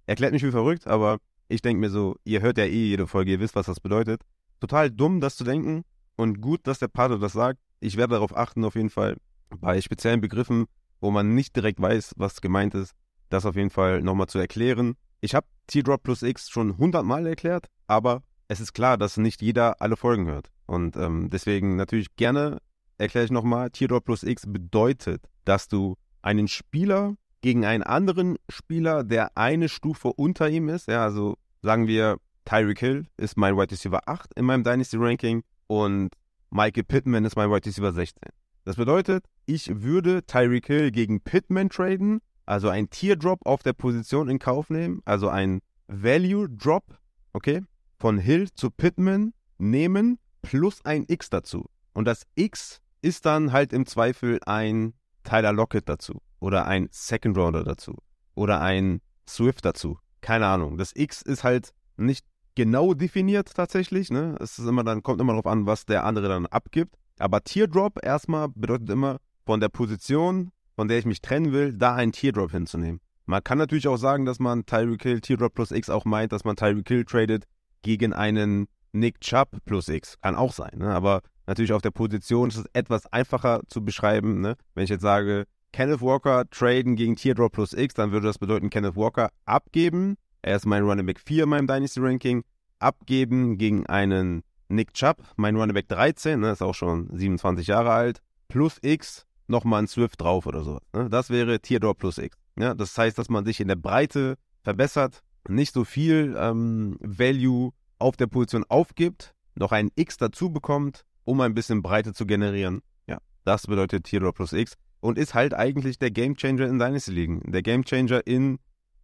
Erklärt 0.06 0.32
mich 0.32 0.42
wie 0.42 0.50
verrückt, 0.50 0.88
aber 0.88 1.18
ich 1.46 1.62
denke 1.62 1.78
mir 1.78 1.90
so, 1.90 2.16
ihr 2.24 2.40
hört 2.40 2.58
ja 2.58 2.64
eh 2.64 2.88
jede 2.88 3.06
Folge, 3.06 3.30
ihr 3.30 3.38
wisst, 3.38 3.54
was 3.54 3.66
das 3.66 3.78
bedeutet 3.78 4.20
total 4.62 4.90
dumm, 4.90 5.20
das 5.20 5.36
zu 5.36 5.44
denken. 5.44 5.84
Und 6.16 6.40
gut, 6.40 6.66
dass 6.66 6.78
der 6.78 6.88
Pater 6.88 7.18
das 7.18 7.32
sagt. 7.32 7.58
Ich 7.80 7.96
werde 7.96 8.14
darauf 8.14 8.36
achten, 8.36 8.64
auf 8.64 8.74
jeden 8.74 8.90
Fall 8.90 9.16
bei 9.60 9.80
speziellen 9.80 10.20
Begriffen, 10.20 10.66
wo 11.00 11.10
man 11.10 11.34
nicht 11.34 11.56
direkt 11.56 11.80
weiß, 11.80 12.14
was 12.16 12.40
gemeint 12.40 12.74
ist, 12.74 12.92
das 13.28 13.46
auf 13.46 13.56
jeden 13.56 13.70
Fall 13.70 14.02
nochmal 14.02 14.28
zu 14.28 14.38
erklären. 14.38 14.94
Ich 15.20 15.34
habe 15.34 15.46
T-Drop 15.66 16.02
plus 16.02 16.22
X 16.22 16.48
schon 16.48 16.78
hundertmal 16.78 17.26
erklärt, 17.26 17.66
aber 17.86 18.22
es 18.48 18.60
ist 18.60 18.72
klar, 18.72 18.98
dass 18.98 19.16
nicht 19.16 19.42
jeder 19.42 19.80
alle 19.80 19.96
Folgen 19.96 20.26
hört. 20.26 20.50
Und 20.66 20.96
ähm, 20.96 21.28
deswegen 21.30 21.76
natürlich 21.76 22.16
gerne 22.16 22.58
erkläre 22.98 23.24
ich 23.24 23.30
nochmal, 23.30 23.70
T-Drop 23.70 24.04
plus 24.04 24.22
X 24.22 24.44
bedeutet, 24.46 25.28
dass 25.44 25.68
du 25.68 25.96
einen 26.22 26.48
Spieler 26.48 27.16
gegen 27.40 27.64
einen 27.64 27.82
anderen 27.82 28.36
Spieler, 28.48 29.02
der 29.02 29.36
eine 29.36 29.68
Stufe 29.68 30.12
unter 30.12 30.48
ihm 30.48 30.68
ist, 30.68 30.86
ja, 30.86 31.02
also 31.02 31.36
sagen 31.62 31.88
wir, 31.88 32.18
Tyreek 32.44 32.78
Hill 32.78 33.06
ist 33.16 33.36
mein 33.36 33.56
Wide 33.56 33.70
Receiver 33.70 34.00
8 34.06 34.34
in 34.34 34.44
meinem 34.44 34.64
Dynasty 34.64 34.96
Ranking 34.96 35.42
und 35.72 36.10
Michael 36.50 36.84
Pittman 36.84 37.24
ist 37.24 37.34
mein 37.34 37.50
Wide 37.50 37.64
Receiver 37.64 37.92
16. 37.94 38.20
Das 38.64 38.76
bedeutet, 38.76 39.24
ich 39.46 39.82
würde 39.82 40.22
Tyreek 40.26 40.66
Hill 40.66 40.90
gegen 40.90 41.22
Pittman 41.22 41.70
traden, 41.70 42.20
also 42.44 42.68
ein 42.68 42.90
Teardrop 42.90 43.40
auf 43.46 43.62
der 43.62 43.72
Position 43.72 44.28
in 44.28 44.38
Kauf 44.38 44.68
nehmen, 44.68 45.00
also 45.06 45.30
ein 45.30 45.62
Value 45.88 46.46
Drop, 46.50 46.84
okay, 47.32 47.62
von 47.98 48.18
Hill 48.18 48.52
zu 48.52 48.70
Pittman 48.70 49.32
nehmen 49.56 50.18
plus 50.42 50.84
ein 50.84 51.06
X 51.08 51.30
dazu. 51.30 51.64
Und 51.94 52.04
das 52.04 52.26
X 52.34 52.82
ist 53.00 53.24
dann 53.24 53.52
halt 53.52 53.72
im 53.72 53.86
Zweifel 53.86 54.40
ein 54.44 54.92
Tyler 55.24 55.54
Lockett 55.54 55.88
dazu 55.88 56.20
oder 56.38 56.66
ein 56.66 56.88
Second 56.90 57.38
Rounder 57.38 57.64
dazu 57.64 57.96
oder 58.34 58.60
ein 58.60 59.00
Swift 59.26 59.64
dazu. 59.64 59.98
Keine 60.20 60.46
Ahnung. 60.48 60.76
Das 60.76 60.92
X 60.94 61.22
ist 61.22 61.44
halt 61.44 61.72
nicht 61.96 62.26
genau 62.54 62.94
definiert 62.94 63.54
tatsächlich. 63.54 64.10
Ne? 64.10 64.36
Es 64.40 64.58
ist 64.58 64.66
immer 64.66 64.84
dann, 64.84 65.02
kommt 65.02 65.20
immer 65.20 65.32
darauf 65.32 65.46
an, 65.46 65.66
was 65.66 65.86
der 65.86 66.04
andere 66.04 66.28
dann 66.28 66.46
abgibt. 66.46 66.96
Aber 67.18 67.42
Teardrop 67.42 68.04
erstmal 68.04 68.48
bedeutet 68.48 68.90
immer, 68.90 69.18
von 69.44 69.60
der 69.60 69.68
Position, 69.68 70.50
von 70.76 70.88
der 70.88 70.98
ich 70.98 71.06
mich 71.06 71.20
trennen 71.20 71.52
will, 71.52 71.72
da 71.72 71.94
einen 71.94 72.12
Teardrop 72.12 72.52
hinzunehmen. 72.52 73.00
Man 73.26 73.42
kann 73.42 73.58
natürlich 73.58 73.88
auch 73.88 73.96
sagen, 73.96 74.24
dass 74.24 74.38
man 74.38 74.66
Tyreek 74.66 75.02
Hill 75.02 75.20
Teardrop 75.20 75.54
plus 75.54 75.70
X 75.70 75.90
auch 75.90 76.04
meint, 76.04 76.32
dass 76.32 76.44
man 76.44 76.56
Tyreek 76.56 76.88
Hill 76.88 77.04
tradet 77.04 77.44
gegen 77.82 78.12
einen 78.12 78.66
Nick 78.92 79.20
Chubb 79.20 79.58
plus 79.64 79.88
X. 79.88 80.18
Kann 80.20 80.36
auch 80.36 80.52
sein, 80.52 80.72
ne? 80.76 80.94
aber 80.94 81.22
natürlich 81.46 81.72
auf 81.72 81.82
der 81.82 81.90
Position 81.90 82.48
ist 82.48 82.56
es 82.56 82.66
etwas 82.72 83.06
einfacher 83.12 83.62
zu 83.68 83.84
beschreiben. 83.84 84.40
Ne? 84.40 84.56
Wenn 84.74 84.84
ich 84.84 84.90
jetzt 84.90 85.02
sage, 85.02 85.46
Kenneth 85.72 86.02
Walker 86.02 86.48
traden 86.50 86.96
gegen 86.96 87.16
Teardrop 87.16 87.52
plus 87.52 87.72
X, 87.72 87.94
dann 87.94 88.12
würde 88.12 88.26
das 88.26 88.38
bedeuten, 88.38 88.70
Kenneth 88.70 88.96
Walker 88.96 89.30
abgeben 89.46 90.16
er 90.42 90.56
ist 90.56 90.66
mein 90.66 90.82
Running 90.82 91.06
Back 91.06 91.20
4 91.20 91.44
in 91.44 91.48
meinem 91.48 91.66
Dynasty 91.66 92.00
Ranking. 92.00 92.44
Abgeben 92.78 93.58
gegen 93.58 93.86
einen 93.86 94.42
Nick 94.68 94.92
Chubb, 94.94 95.22
mein 95.36 95.54
Running 95.56 95.74
Back 95.74 95.88
13, 95.88 96.40
ne, 96.40 96.50
ist 96.50 96.62
auch 96.62 96.74
schon 96.74 97.08
27 97.16 97.68
Jahre 97.68 97.92
alt. 97.92 98.20
Plus 98.48 98.78
X, 98.82 99.24
nochmal 99.46 99.82
ein 99.82 99.86
Swift 99.86 100.20
drauf 100.20 100.46
oder 100.46 100.64
so. 100.64 100.80
Ne? 100.92 101.08
Das 101.08 101.30
wäre 101.30 101.60
Teardrop 101.60 101.98
plus 101.98 102.18
X. 102.18 102.36
Ja, 102.58 102.74
das 102.74 102.96
heißt, 102.98 103.16
dass 103.16 103.28
man 103.28 103.44
sich 103.44 103.60
in 103.60 103.68
der 103.68 103.76
Breite 103.76 104.36
verbessert, 104.62 105.22
nicht 105.48 105.72
so 105.72 105.84
viel 105.84 106.34
ähm, 106.36 106.96
Value 107.00 107.70
auf 107.98 108.16
der 108.16 108.26
Position 108.26 108.64
aufgibt, 108.68 109.34
noch 109.54 109.72
ein 109.72 109.90
X 109.94 110.16
dazu 110.16 110.50
bekommt, 110.50 111.04
um 111.24 111.40
ein 111.40 111.54
bisschen 111.54 111.82
Breite 111.82 112.12
zu 112.12 112.26
generieren. 112.26 112.82
Ja, 113.06 113.18
das 113.44 113.66
bedeutet 113.66 114.04
Teardrop 114.04 114.36
plus 114.36 114.52
X 114.52 114.74
und 115.00 115.18
ist 115.18 115.34
halt 115.34 115.54
eigentlich 115.54 115.98
der 115.98 116.10
Gamechanger 116.10 116.66
in 116.66 116.78
Dynasty-Ligen. 116.78 117.52
Der 117.52 117.62
Gamechanger 117.62 118.26
in, 118.26 118.58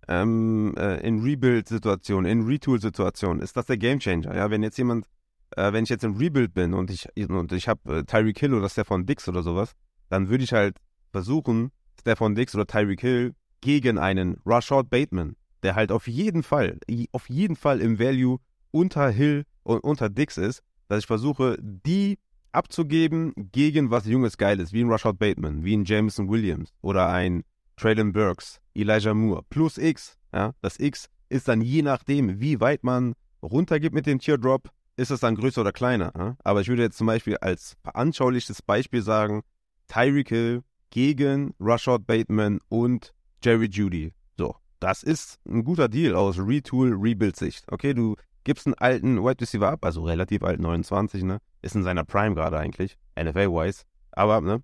ähm, 0.08 0.74
äh, 0.76 1.06
in 1.06 1.22
Rebuild-Situationen, 1.22 2.30
in 2.30 2.46
Retool-Situationen. 2.46 3.42
Ist 3.42 3.56
das 3.56 3.66
der 3.66 3.76
Gamechanger? 3.76 4.34
Ja, 4.34 4.50
wenn 4.50 4.62
jetzt 4.62 4.78
jemand, 4.78 5.06
äh, 5.56 5.72
wenn 5.72 5.84
ich 5.84 5.90
jetzt 5.90 6.04
im 6.04 6.16
Rebuild 6.16 6.54
bin 6.54 6.74
und 6.74 6.90
ich, 6.90 7.06
und 7.28 7.52
ich 7.52 7.68
habe 7.68 7.98
äh, 7.98 8.04
Tyreek 8.04 8.38
Hill 8.38 8.54
oder 8.54 8.68
Stefan 8.68 9.06
Dix 9.06 9.28
oder 9.28 9.42
sowas, 9.42 9.72
dann 10.08 10.28
würde 10.30 10.44
ich 10.44 10.52
halt 10.52 10.78
versuchen, 11.12 11.70
Stefan 12.00 12.34
Dix 12.34 12.54
oder 12.54 12.66
Tyreek 12.66 13.00
Hill 13.00 13.34
gegen 13.60 13.98
einen 13.98 14.38
Rashad 14.46 14.88
Bateman, 14.88 15.36
der 15.62 15.74
halt 15.74 15.92
auf 15.92 16.08
jeden 16.08 16.42
Fall, 16.42 16.78
auf 17.12 17.28
jeden 17.28 17.56
Fall 17.56 17.80
im 17.80 17.98
Value 17.98 18.38
unter 18.70 19.10
Hill 19.10 19.44
und 19.62 19.80
unter 19.80 20.08
Dix 20.08 20.38
ist, 20.38 20.62
dass 20.88 21.00
ich 21.00 21.06
versuche, 21.06 21.58
die 21.60 22.18
abzugeben 22.52 23.34
gegen 23.52 23.90
was 23.90 24.06
Junges 24.06 24.38
Geiles, 24.38 24.72
wie 24.72 24.82
ein 24.82 24.90
Rashad 24.90 25.18
Bateman, 25.18 25.64
wie 25.64 25.76
ein 25.76 25.84
Jameson 25.84 26.30
Williams 26.30 26.72
oder 26.80 27.08
ein 27.08 27.44
Traylon 27.78 28.12
Burks, 28.12 28.60
Elijah 28.74 29.14
Moore, 29.14 29.42
plus 29.50 29.78
X. 29.78 30.18
Ja, 30.32 30.52
das 30.60 30.78
X 30.78 31.08
ist 31.28 31.48
dann 31.48 31.60
je 31.60 31.82
nachdem, 31.82 32.40
wie 32.40 32.60
weit 32.60 32.84
man 32.84 33.14
runtergibt 33.42 33.94
mit 33.94 34.06
dem 34.06 34.18
Teardrop, 34.18 34.70
ist 34.96 35.10
es 35.10 35.20
dann 35.20 35.36
größer 35.36 35.60
oder 35.60 35.72
kleiner. 35.72 36.12
Ja? 36.16 36.36
Aber 36.42 36.60
ich 36.60 36.68
würde 36.68 36.82
jetzt 36.82 36.98
zum 36.98 37.06
Beispiel 37.06 37.36
als 37.36 37.76
veranschaulichtes 37.82 38.62
Beispiel 38.62 39.02
sagen, 39.02 39.42
Tyreek 39.86 40.28
Hill 40.28 40.62
gegen 40.90 41.54
Rashad 41.60 42.06
Bateman 42.06 42.58
und 42.68 43.14
Jerry 43.42 43.68
Judy. 43.70 44.12
So, 44.36 44.56
das 44.80 45.02
ist 45.02 45.38
ein 45.48 45.64
guter 45.64 45.88
Deal 45.88 46.14
aus 46.14 46.38
Retool-Rebuild-Sicht. 46.38 47.70
Okay, 47.70 47.94
du 47.94 48.16
gibst 48.44 48.66
einen 48.66 48.74
alten 48.74 49.22
Wide 49.22 49.40
Receiver 49.40 49.70
ab, 49.70 49.84
also 49.84 50.02
relativ 50.02 50.42
alt, 50.42 50.60
29, 50.60 51.22
ne? 51.22 51.38
Ist 51.62 51.76
in 51.76 51.84
seiner 51.84 52.04
Prime 52.04 52.34
gerade 52.34 52.58
eigentlich, 52.58 52.98
NFL-wise. 53.16 53.84
Aber, 54.12 54.40
ne, 54.40 54.62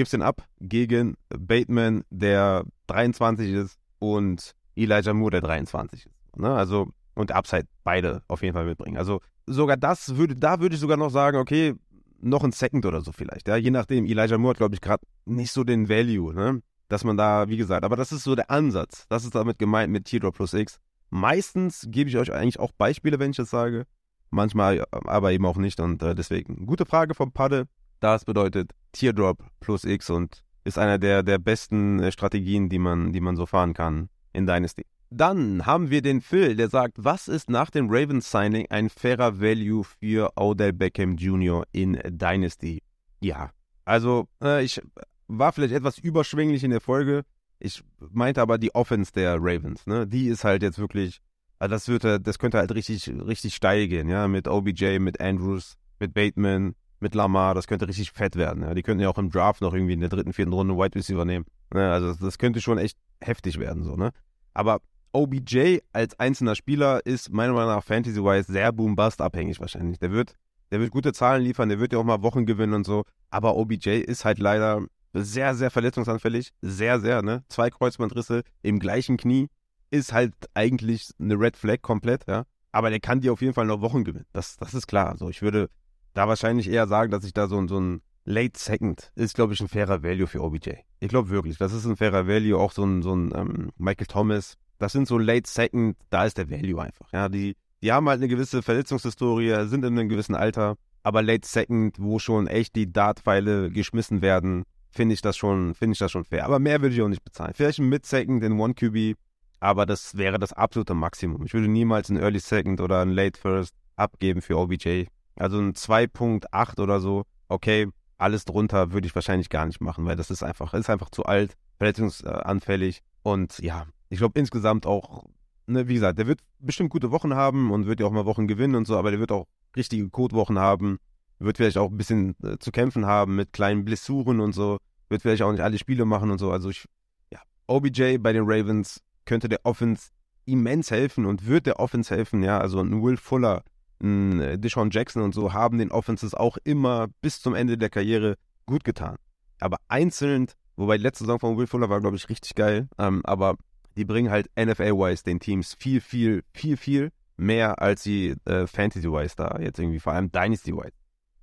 Gibst 0.00 0.14
den 0.14 0.22
ab 0.22 0.46
gegen 0.62 1.18
Bateman, 1.28 2.04
der 2.08 2.64
23 2.86 3.52
ist, 3.52 3.78
und 3.98 4.54
Elijah 4.74 5.12
Moore, 5.12 5.32
der 5.32 5.40
23 5.42 6.06
ist. 6.06 6.38
Ne? 6.38 6.50
Also, 6.50 6.88
und 7.12 7.32
Upside 7.32 7.66
beide 7.84 8.22
auf 8.26 8.40
jeden 8.40 8.54
Fall 8.54 8.64
mitbringen. 8.64 8.96
Also, 8.96 9.20
sogar 9.44 9.76
das 9.76 10.16
würde, 10.16 10.36
da 10.36 10.58
würde 10.58 10.74
ich 10.74 10.80
sogar 10.80 10.96
noch 10.96 11.10
sagen, 11.10 11.36
okay, 11.36 11.74
noch 12.18 12.42
ein 12.44 12.52
Second 12.52 12.86
oder 12.86 13.02
so 13.02 13.12
vielleicht. 13.12 13.46
Ja, 13.46 13.56
je 13.56 13.70
nachdem. 13.70 14.06
Elijah 14.06 14.38
Moore 14.38 14.52
hat, 14.52 14.56
glaube 14.56 14.74
ich, 14.74 14.80
gerade 14.80 15.04
nicht 15.26 15.52
so 15.52 15.64
den 15.64 15.90
Value, 15.90 16.32
ne? 16.32 16.62
Dass 16.88 17.04
man 17.04 17.18
da, 17.18 17.50
wie 17.50 17.58
gesagt, 17.58 17.84
aber 17.84 17.96
das 17.96 18.10
ist 18.10 18.24
so 18.24 18.34
der 18.34 18.50
Ansatz. 18.50 19.04
Das 19.10 19.24
ist 19.24 19.34
damit 19.34 19.58
gemeint 19.58 19.92
mit 19.92 20.06
Teardrop 20.06 20.36
plus 20.36 20.54
X. 20.54 20.78
Meistens 21.10 21.84
gebe 21.90 22.08
ich 22.08 22.16
euch 22.16 22.32
eigentlich 22.32 22.58
auch 22.58 22.72
Beispiele, 22.72 23.18
wenn 23.18 23.32
ich 23.32 23.36
das 23.36 23.50
sage. 23.50 23.84
Manchmal 24.30 24.82
aber 24.90 25.32
eben 25.32 25.44
auch 25.44 25.58
nicht. 25.58 25.78
Und 25.78 26.02
äh, 26.02 26.14
deswegen, 26.14 26.64
gute 26.64 26.86
Frage 26.86 27.14
vom 27.14 27.32
Padde. 27.32 27.66
Das 28.00 28.24
bedeutet 28.24 28.72
Teardrop 28.92 29.44
plus 29.60 29.84
X 29.84 30.10
und 30.10 30.42
ist 30.64 30.78
einer 30.78 30.98
der, 30.98 31.22
der 31.22 31.38
besten 31.38 32.00
äh, 32.00 32.12
Strategien, 32.12 32.68
die 32.68 32.78
man, 32.78 33.12
die 33.12 33.20
man 33.20 33.36
so 33.36 33.46
fahren 33.46 33.74
kann 33.74 34.08
in 34.32 34.46
Dynasty. 34.46 34.84
Dann 35.10 35.66
haben 35.66 35.90
wir 35.90 36.02
den 36.02 36.20
Phil, 36.20 36.54
der 36.54 36.68
sagt, 36.68 36.94
was 36.98 37.28
ist 37.28 37.50
nach 37.50 37.70
dem 37.70 37.88
Ravens 37.90 38.30
Signing 38.30 38.66
ein 38.70 38.88
fairer 38.88 39.40
Value 39.40 39.84
für 39.84 40.30
Odell 40.36 40.72
Beckham 40.72 41.16
Jr. 41.16 41.64
in 41.72 42.00
Dynasty? 42.04 42.82
Ja, 43.20 43.50
also 43.84 44.28
äh, 44.42 44.64
ich 44.64 44.80
war 45.26 45.52
vielleicht 45.52 45.74
etwas 45.74 45.98
überschwänglich 45.98 46.64
in 46.64 46.70
der 46.70 46.80
Folge. 46.80 47.24
Ich 47.58 47.82
meinte 47.98 48.40
aber 48.40 48.56
die 48.56 48.74
Offense 48.74 49.12
der 49.12 49.36
Ravens, 49.38 49.86
ne? 49.86 50.06
Die 50.06 50.28
ist 50.28 50.44
halt 50.44 50.62
jetzt 50.62 50.78
wirklich, 50.78 51.20
also 51.58 51.74
das 51.74 51.88
wird, 51.88 52.26
das 52.26 52.38
könnte 52.38 52.58
halt 52.58 52.72
richtig, 52.72 53.08
richtig 53.08 53.54
steil 53.54 53.88
gehen, 53.88 54.08
ja, 54.08 54.28
mit 54.28 54.48
OBJ, 54.48 54.98
mit 55.00 55.20
Andrews, 55.20 55.76
mit 55.98 56.14
Bateman, 56.14 56.74
mit 57.00 57.14
Lamar, 57.14 57.54
das 57.54 57.66
könnte 57.66 57.88
richtig 57.88 58.12
fett 58.12 58.36
werden. 58.36 58.62
Ja? 58.62 58.74
Die 58.74 58.82
könnten 58.82 59.02
ja 59.02 59.08
auch 59.08 59.18
im 59.18 59.30
Draft 59.30 59.60
noch 59.60 59.74
irgendwie 59.74 59.94
in 59.94 60.00
der 60.00 60.08
dritten, 60.08 60.32
vierten 60.32 60.52
Runde 60.52 60.76
Wide 60.76 60.94
Receiver 60.94 61.24
nehmen. 61.24 61.46
Ne? 61.72 61.90
Also 61.90 62.14
das 62.14 62.38
könnte 62.38 62.60
schon 62.60 62.78
echt 62.78 62.98
heftig 63.20 63.58
werden, 63.58 63.82
so, 63.82 63.96
ne? 63.96 64.10
Aber 64.54 64.80
OBJ 65.12 65.78
als 65.92 66.18
einzelner 66.18 66.54
Spieler 66.54 67.04
ist 67.04 67.32
meiner 67.32 67.52
Meinung 67.52 67.70
nach 67.70 67.84
Fantasy-wise 67.84 68.52
sehr 68.52 68.72
boom-bust-abhängig 68.72 69.60
wahrscheinlich. 69.60 69.98
Der 69.98 70.12
wird, 70.12 70.34
der 70.70 70.80
wird 70.80 70.90
gute 70.90 71.12
Zahlen 71.12 71.42
liefern, 71.42 71.68
der 71.68 71.80
wird 71.80 71.92
ja 71.92 71.98
auch 71.98 72.04
mal 72.04 72.22
Wochen 72.22 72.46
gewinnen 72.46 72.74
und 72.74 72.84
so. 72.84 73.04
Aber 73.30 73.56
OBJ 73.56 74.00
ist 74.00 74.24
halt 74.24 74.38
leider 74.38 74.84
sehr, 75.12 75.54
sehr 75.54 75.70
verletzungsanfällig. 75.70 76.50
Sehr, 76.62 77.00
sehr, 77.00 77.22
ne? 77.22 77.42
Zwei 77.48 77.70
Kreuzbandrisse 77.70 78.42
im 78.62 78.78
gleichen 78.78 79.16
Knie 79.16 79.48
ist 79.90 80.12
halt 80.12 80.34
eigentlich 80.54 81.10
eine 81.18 81.34
Red 81.34 81.56
Flag 81.56 81.82
komplett, 81.82 82.24
ja. 82.28 82.44
Aber 82.72 82.90
der 82.90 83.00
kann 83.00 83.20
dir 83.20 83.32
auf 83.32 83.40
jeden 83.40 83.54
Fall 83.54 83.66
noch 83.66 83.80
Wochen 83.80 84.04
gewinnen. 84.04 84.26
Das, 84.32 84.56
das 84.56 84.74
ist 84.74 84.86
klar. 84.86 85.10
Also 85.10 85.28
ich 85.28 85.42
würde 85.42 85.68
da 86.14 86.28
wahrscheinlich 86.28 86.68
eher 86.68 86.86
sagen, 86.86 87.10
dass 87.10 87.24
ich 87.24 87.32
da 87.32 87.48
so, 87.48 87.66
so 87.66 87.78
ein 87.78 88.02
Late 88.24 88.58
Second 88.58 89.10
ist, 89.14 89.34
glaube 89.34 89.54
ich, 89.54 89.60
ein 89.60 89.68
fairer 89.68 90.02
Value 90.02 90.26
für 90.26 90.42
OBJ. 90.42 90.70
Ich 91.00 91.08
glaube 91.08 91.30
wirklich, 91.30 91.58
das 91.58 91.72
ist 91.72 91.86
ein 91.86 91.96
fairer 91.96 92.26
Value. 92.26 92.58
Auch 92.58 92.72
so 92.72 92.84
ein, 92.84 93.02
so 93.02 93.14
ein 93.14 93.32
ähm, 93.34 93.70
Michael 93.76 94.06
Thomas, 94.06 94.56
das 94.78 94.92
sind 94.92 95.08
so 95.08 95.18
Late 95.18 95.48
Second, 95.48 95.96
da 96.10 96.24
ist 96.24 96.38
der 96.38 96.50
Value 96.50 96.80
einfach. 96.80 97.12
Ja, 97.12 97.28
die, 97.28 97.56
die 97.82 97.92
haben 97.92 98.08
halt 98.08 98.18
eine 98.18 98.28
gewisse 98.28 98.62
Verletzungshistorie, 98.62 99.66
sind 99.66 99.84
in 99.84 99.98
einem 99.98 100.08
gewissen 100.08 100.34
Alter, 100.34 100.76
aber 101.02 101.22
Late 101.22 101.46
Second, 101.46 101.96
wo 101.98 102.18
schon 102.18 102.46
echt 102.46 102.76
die 102.76 102.92
Dartpfeile 102.92 103.70
geschmissen 103.70 104.22
werden, 104.22 104.64
finde 104.90 105.14
ich 105.14 105.22
das 105.22 105.36
schon, 105.36 105.74
finde 105.74 105.94
ich 105.94 105.98
das 105.98 106.10
schon 106.10 106.24
fair. 106.24 106.44
Aber 106.44 106.58
mehr 106.58 106.82
würde 106.82 106.94
ich 106.94 107.02
auch 107.02 107.08
nicht 107.08 107.24
bezahlen. 107.24 107.52
Vielleicht 107.54 107.78
ein 107.78 107.88
Mid 107.88 108.04
Second 108.04 108.42
in 108.42 108.58
One 108.60 108.74
QB, 108.74 109.18
aber 109.60 109.86
das 109.86 110.16
wäre 110.16 110.38
das 110.38 110.52
absolute 110.52 110.94
Maximum. 110.94 111.44
Ich 111.44 111.54
würde 111.54 111.68
niemals 111.68 112.08
ein 112.10 112.16
Early 112.16 112.40
Second 112.40 112.80
oder 112.80 113.00
ein 113.00 113.10
Late 113.10 113.38
First 113.40 113.74
abgeben 113.96 114.42
für 114.42 114.56
OBJ. 114.56 115.04
Also 115.40 115.58
ein 115.58 115.72
2.8 115.72 116.80
oder 116.80 117.00
so, 117.00 117.24
okay, 117.48 117.88
alles 118.18 118.44
drunter 118.44 118.92
würde 118.92 119.06
ich 119.06 119.14
wahrscheinlich 119.14 119.48
gar 119.48 119.66
nicht 119.66 119.80
machen, 119.80 120.04
weil 120.04 120.16
das 120.16 120.30
ist 120.30 120.42
einfach, 120.42 120.74
ist 120.74 120.90
einfach 120.90 121.10
zu 121.10 121.24
alt, 121.24 121.56
verletzungsanfällig 121.78 123.02
und 123.22 123.58
ja, 123.60 123.86
ich 124.10 124.18
glaube 124.18 124.38
insgesamt 124.38 124.84
auch, 124.84 125.24
ne, 125.66 125.88
wie 125.88 125.94
gesagt, 125.94 126.18
der 126.18 126.26
wird 126.26 126.40
bestimmt 126.58 126.90
gute 126.90 127.10
Wochen 127.10 127.34
haben 127.34 127.70
und 127.70 127.86
wird 127.86 128.00
ja 128.00 128.06
auch 128.06 128.12
mal 128.12 128.26
Wochen 128.26 128.46
gewinnen 128.46 128.74
und 128.74 128.86
so, 128.86 128.98
aber 128.98 129.10
der 129.10 129.20
wird 129.20 129.32
auch 129.32 129.46
richtige 129.74 130.08
Codewochen 130.10 130.58
haben, 130.58 130.98
wird 131.38 131.56
vielleicht 131.56 131.78
auch 131.78 131.90
ein 131.90 131.96
bisschen 131.96 132.36
äh, 132.42 132.58
zu 132.58 132.70
kämpfen 132.70 133.06
haben 133.06 133.36
mit 133.36 133.52
kleinen 133.52 133.84
Blessuren 133.84 134.40
und 134.40 134.52
so, 134.52 134.78
wird 135.08 135.22
vielleicht 135.22 135.42
auch 135.42 135.52
nicht 135.52 135.62
alle 135.62 135.78
Spiele 135.78 136.04
machen 136.04 136.30
und 136.30 136.38
so. 136.38 136.50
Also 136.50 136.68
ich, 136.68 136.86
ja, 137.30 137.40
OBJ 137.66 138.18
bei 138.18 138.34
den 138.34 138.44
Ravens 138.44 139.02
könnte 139.24 139.48
der 139.48 139.60
Offense 139.64 140.10
immens 140.44 140.90
helfen 140.90 141.24
und 141.24 141.46
wird 141.46 141.66
der 141.66 141.80
Offense 141.80 142.14
helfen, 142.14 142.42
ja, 142.42 142.58
also 142.58 142.80
ein 142.80 143.02
Will 143.02 143.16
Fuller, 143.16 143.62
ein 144.02 144.40
äh, 144.40 144.58
Deshaun 144.58 144.90
Jackson 144.90 145.22
und 145.22 145.34
so 145.34 145.52
haben 145.52 145.78
den 145.78 145.90
Offenses 145.90 146.34
auch 146.34 146.56
immer 146.64 147.08
bis 147.20 147.40
zum 147.40 147.54
Ende 147.54 147.78
der 147.78 147.90
Karriere 147.90 148.36
gut 148.66 148.84
getan. 148.84 149.16
Aber 149.60 149.78
einzeln, 149.88 150.46
wobei 150.76 150.96
die 150.96 151.02
letzte 151.02 151.24
Saison 151.24 151.38
von 151.38 151.56
Will 151.58 151.66
Fuller 151.66 151.90
war, 151.90 152.00
glaube 152.00 152.16
ich, 152.16 152.28
richtig 152.28 152.54
geil, 152.54 152.88
ähm, 152.98 153.20
aber 153.24 153.56
die 153.96 154.04
bringen 154.04 154.30
halt 154.30 154.48
NFL-wise 154.58 155.24
den 155.24 155.40
Teams 155.40 155.74
viel, 155.74 156.00
viel, 156.00 156.42
viel, 156.54 156.76
viel 156.76 157.10
mehr 157.36 157.80
als 157.80 158.02
sie 158.02 158.36
äh, 158.44 158.66
Fantasy-wise 158.66 159.34
da 159.36 159.58
jetzt 159.60 159.78
irgendwie, 159.78 159.98
vor 159.98 160.12
allem 160.12 160.30
Dynasty-wise. 160.30 160.92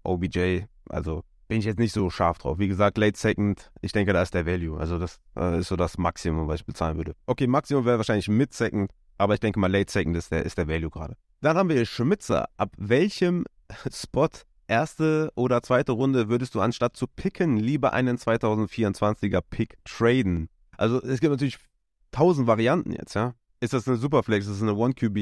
OBJ, 0.03 0.61
also 0.89 1.23
bin 1.47 1.59
ich 1.59 1.65
jetzt 1.65 1.79
nicht 1.79 1.93
so 1.93 2.09
scharf 2.09 2.37
drauf. 2.37 2.59
Wie 2.59 2.67
gesagt, 2.67 2.97
Late 2.97 3.17
Second, 3.17 3.71
ich 3.81 3.91
denke, 3.91 4.13
da 4.13 4.21
ist 4.21 4.33
der 4.33 4.45
Value. 4.45 4.79
Also 4.79 4.99
das 4.99 5.19
äh, 5.35 5.59
ist 5.59 5.67
so 5.67 5.75
das 5.75 5.97
Maximum, 5.97 6.47
was 6.47 6.61
ich 6.61 6.65
bezahlen 6.65 6.97
würde. 6.97 7.13
Okay, 7.25 7.47
Maximum 7.47 7.85
wäre 7.85 7.97
wahrscheinlich 7.97 8.27
Mid 8.27 8.53
Second, 8.53 8.91
aber 9.17 9.33
ich 9.33 9.39
denke 9.39 9.59
mal 9.59 9.71
Late 9.71 9.91
Second 9.91 10.15
ist 10.15 10.31
der, 10.31 10.45
ist 10.45 10.57
der 10.57 10.67
Value 10.67 10.89
gerade. 10.89 11.15
Dann 11.41 11.57
haben 11.57 11.69
wir 11.69 11.85
Schmitzer. 11.85 12.49
Ab 12.57 12.71
welchem 12.77 13.45
Spot, 13.91 14.29
erste 14.67 15.31
oder 15.35 15.61
zweite 15.61 15.91
Runde, 15.91 16.29
würdest 16.29 16.55
du 16.55 16.61
anstatt 16.61 16.95
zu 16.95 17.07
picken, 17.07 17.57
lieber 17.57 17.93
einen 17.93 18.17
2024er 18.17 19.41
Pick 19.41 19.77
traden? 19.85 20.49
Also 20.77 21.01
es 21.01 21.19
gibt 21.19 21.31
natürlich 21.31 21.57
tausend 22.11 22.47
Varianten 22.47 22.91
jetzt, 22.91 23.13
ja. 23.15 23.33
Ist 23.59 23.73
das 23.73 23.87
eine 23.87 23.97
Superflex? 23.97 24.45
Ist 24.45 24.61
das 24.61 24.61
eine 24.61 24.75
One-QB? 24.75 25.17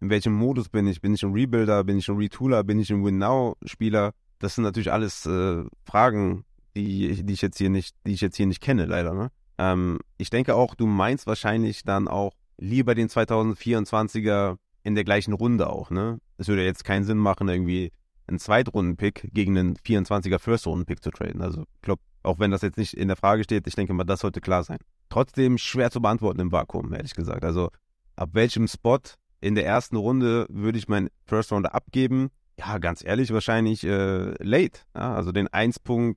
In 0.00 0.10
welchem 0.10 0.32
Modus 0.32 0.68
bin 0.68 0.86
ich? 0.86 1.00
Bin 1.00 1.14
ich 1.14 1.22
ein 1.22 1.32
Rebuilder? 1.32 1.84
Bin 1.84 1.98
ich 1.98 2.08
ein 2.08 2.16
Retooler? 2.16 2.64
Bin 2.64 2.78
ich 2.78 2.90
ein 2.90 3.04
Win-Now-Spieler? 3.04 4.12
Das 4.38 4.54
sind 4.54 4.64
natürlich 4.64 4.92
alles 4.92 5.26
äh, 5.26 5.64
Fragen, 5.84 6.44
die, 6.74 7.22
die 7.22 7.32
ich 7.32 7.42
jetzt 7.42 7.58
hier 7.58 7.70
nicht, 7.70 7.94
die 8.06 8.12
ich 8.12 8.20
jetzt 8.20 8.36
hier 8.36 8.46
nicht 8.46 8.60
kenne, 8.60 8.86
leider. 8.86 9.14
Ne? 9.14 9.30
Ähm, 9.58 9.98
ich 10.18 10.30
denke 10.30 10.54
auch, 10.54 10.74
du 10.74 10.86
meinst 10.86 11.26
wahrscheinlich 11.26 11.84
dann 11.84 12.08
auch 12.08 12.34
lieber 12.58 12.94
den 12.94 13.08
2024er 13.08 14.56
in 14.82 14.94
der 14.94 15.04
gleichen 15.04 15.32
Runde 15.32 15.68
auch, 15.70 15.90
ne? 15.90 16.18
Es 16.36 16.48
würde 16.48 16.64
jetzt 16.64 16.84
keinen 16.84 17.04
Sinn 17.04 17.18
machen, 17.18 17.48
irgendwie 17.48 17.92
einen 18.26 18.38
Zweitrunden-Pick 18.38 19.30
gegen 19.32 19.56
einen 19.56 19.76
24er 19.76 20.38
First-Runden-Pick 20.38 21.02
zu 21.02 21.10
traden. 21.10 21.42
Also, 21.42 21.62
ich 21.62 21.82
glaube, 21.82 22.02
auch 22.22 22.38
wenn 22.38 22.50
das 22.50 22.62
jetzt 22.62 22.78
nicht 22.78 22.94
in 22.94 23.08
der 23.08 23.16
Frage 23.16 23.44
steht, 23.44 23.66
ich 23.66 23.74
denke 23.74 23.92
mal, 23.92 24.04
das 24.04 24.20
sollte 24.20 24.40
klar 24.40 24.64
sein. 24.64 24.78
Trotzdem 25.08 25.58
schwer 25.58 25.90
zu 25.90 26.00
beantworten 26.00 26.40
im 26.40 26.52
Vakuum, 26.52 26.92
ehrlich 26.92 27.14
gesagt. 27.14 27.44
Also, 27.44 27.70
ab 28.16 28.30
welchem 28.32 28.66
Spot 28.66 29.00
in 29.40 29.54
der 29.54 29.66
ersten 29.66 29.96
Runde 29.96 30.46
würde 30.48 30.78
ich 30.78 30.88
meinen 30.88 31.08
First 31.26 31.52
Rounder 31.52 31.74
abgeben? 31.74 32.30
Ja, 32.58 32.78
ganz 32.78 33.04
ehrlich, 33.04 33.32
wahrscheinlich 33.32 33.84
äh, 33.84 34.42
late. 34.42 34.80
Ja, 34.94 35.14
also 35.14 35.32
den 35.32 35.48
1.10, 35.48 36.16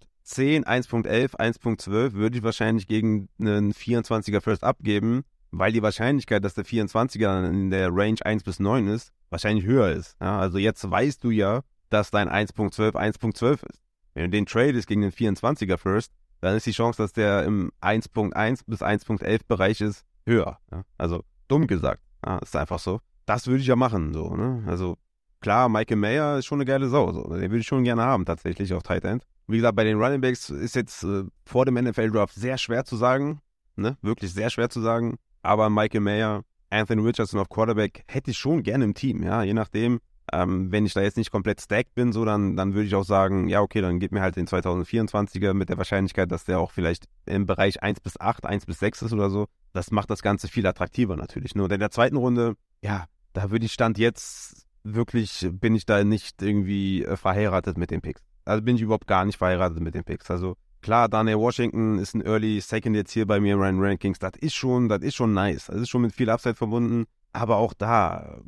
1.11, 0.63 1.35
1.12 1.35 2.13
würde 2.13 2.37
ich 2.37 2.43
wahrscheinlich 2.43 2.87
gegen 2.87 3.27
einen 3.39 3.73
24er 3.73 4.41
First 4.41 4.63
abgeben, 4.63 5.23
weil 5.51 5.71
die 5.71 5.81
Wahrscheinlichkeit, 5.81 6.43
dass 6.43 6.53
der 6.53 6.65
24er 6.65 7.19
dann 7.19 7.45
in 7.45 7.69
der 7.69 7.89
Range 7.91 8.17
1 8.23 8.43
bis 8.43 8.59
9 8.59 8.87
ist, 8.87 9.11
wahrscheinlich 9.29 9.65
höher 9.65 9.91
ist. 9.91 10.15
Ja, 10.21 10.39
also 10.39 10.57
jetzt 10.57 10.89
weißt 10.89 11.23
du 11.23 11.29
ja, 11.29 11.61
dass 11.89 12.11
dein 12.11 12.29
1.12 12.29 12.93
1.12 12.93 13.53
ist. 13.53 13.81
Wenn 14.13 14.23
du 14.25 14.29
den 14.29 14.45
tradest 14.45 14.87
gegen 14.87 15.01
den 15.01 15.11
24er 15.11 15.77
First, 15.77 16.11
dann 16.41 16.55
ist 16.55 16.65
die 16.65 16.71
Chance, 16.71 17.01
dass 17.01 17.13
der 17.13 17.43
im 17.43 17.71
1.1 17.81 18.61
bis 18.67 18.81
1.11 18.81 19.41
Bereich 19.47 19.81
ist, 19.81 20.05
höher. 20.25 20.59
Ja? 20.71 20.83
Also 20.97 21.23
dumm 21.47 21.67
gesagt. 21.67 22.01
Ja, 22.25 22.39
ist 22.39 22.55
einfach 22.55 22.79
so. 22.79 22.99
Das 23.25 23.47
würde 23.47 23.61
ich 23.61 23.67
ja 23.67 23.75
machen, 23.75 24.13
so, 24.13 24.35
ne? 24.35 24.63
Also 24.67 24.97
klar, 25.41 25.69
Michael 25.69 25.97
Mayer 25.97 26.37
ist 26.37 26.45
schon 26.45 26.57
eine 26.57 26.65
geile 26.65 26.87
Sau. 26.87 27.11
So. 27.11 27.23
Den 27.23 27.51
würde 27.51 27.59
ich 27.59 27.67
schon 27.67 27.83
gerne 27.83 28.03
haben, 28.03 28.25
tatsächlich, 28.25 28.73
auf 28.73 28.83
Tight 28.83 29.05
End. 29.05 29.23
Wie 29.47 29.57
gesagt, 29.57 29.75
bei 29.75 29.83
den 29.83 29.97
Running 29.97 30.21
Backs 30.21 30.49
ist 30.49 30.75
jetzt 30.75 31.03
äh, 31.03 31.23
vor 31.45 31.65
dem 31.65 31.75
NFL-Draft 31.75 32.33
sehr 32.33 32.57
schwer 32.57 32.85
zu 32.85 32.95
sagen. 32.97 33.41
Ne? 33.75 33.97
Wirklich 34.01 34.33
sehr 34.33 34.49
schwer 34.49 34.69
zu 34.69 34.81
sagen. 34.81 35.17
Aber 35.41 35.69
Michael 35.69 36.01
Mayer, 36.01 36.43
Anthony 36.69 37.01
Richardson 37.01 37.39
auf 37.39 37.49
Quarterback 37.49 38.03
hätte 38.07 38.31
ich 38.31 38.37
schon 38.37 38.63
gerne 38.63 38.83
im 38.83 38.93
Team, 38.93 39.23
ja, 39.23 39.43
je 39.43 39.53
nachdem. 39.53 39.99
Ähm, 40.33 40.73
wenn 40.73 40.85
ich 40.85 40.93
da 40.93 41.01
jetzt 41.01 41.15
nicht 41.15 41.31
komplett 41.31 41.61
stacked 41.61 41.95
bin, 41.95 42.11
so, 42.11 42.25
dann, 42.25 42.57
dann 42.57 42.73
würde 42.73 42.85
ich 42.85 42.95
auch 42.95 43.05
sagen, 43.05 43.47
ja, 43.47 43.61
okay, 43.61 43.79
dann 43.79 43.99
gib 43.99 44.11
mir 44.11 44.19
halt 44.19 44.35
den 44.35 44.45
2024er 44.45 45.53
mit 45.53 45.69
der 45.69 45.77
Wahrscheinlichkeit, 45.77 46.29
dass 46.31 46.43
der 46.43 46.59
auch 46.59 46.71
vielleicht 46.71 47.05
im 47.25 47.45
Bereich 47.45 47.81
1 47.81 48.01
bis 48.01 48.19
8, 48.19 48.45
1 48.45 48.65
bis 48.65 48.79
6 48.79 49.03
ist 49.03 49.13
oder 49.13 49.29
so. 49.29 49.47
Das 49.71 49.89
macht 49.91 50.09
das 50.09 50.21
Ganze 50.21 50.49
viel 50.49 50.67
attraktiver 50.67 51.15
natürlich. 51.15 51.55
Nur 51.55 51.71
in 51.71 51.79
der 51.79 51.91
zweiten 51.91 52.17
Runde, 52.17 52.55
ja, 52.81 53.05
da 53.31 53.51
würde 53.51 53.65
ich 53.65 53.71
Stand 53.71 53.97
jetzt 53.97 54.65
wirklich, 54.83 55.47
bin 55.51 55.75
ich 55.75 55.85
da 55.85 56.03
nicht 56.03 56.41
irgendwie 56.41 57.05
äh, 57.05 57.15
verheiratet 57.15 57.77
mit 57.77 57.91
den 57.91 58.01
Picks. 58.01 58.21
Also 58.43 58.61
bin 58.61 58.75
ich 58.75 58.81
überhaupt 58.81 59.07
gar 59.07 59.23
nicht 59.23 59.37
verheiratet 59.37 59.79
mit 59.79 59.95
den 59.95 60.03
Picks. 60.03 60.29
Also 60.29 60.57
klar, 60.87 61.09
Daniel 61.09 61.39
Washington 61.39 61.99
ist 61.99 62.15
ein 62.15 62.21
Early 62.21 62.61
Second 62.61 62.95
jetzt 62.95 63.11
hier 63.11 63.27
bei 63.27 63.41
mir 63.41 63.55
in 63.55 63.59
meinen 63.59 63.83
Rankings. 63.83 64.19
Das 64.19 64.31
ist 64.39 64.55
schon, 64.55 64.87
das 64.87 65.01
ist 65.01 65.15
schon 65.15 65.33
nice. 65.33 65.65
Das 65.65 65.75
ist 65.81 65.89
schon 65.89 66.03
mit 66.03 66.13
viel 66.13 66.29
Upside 66.29 66.55
verbunden. 66.55 67.07
Aber 67.33 67.57
auch 67.57 67.73
da, 67.73 68.39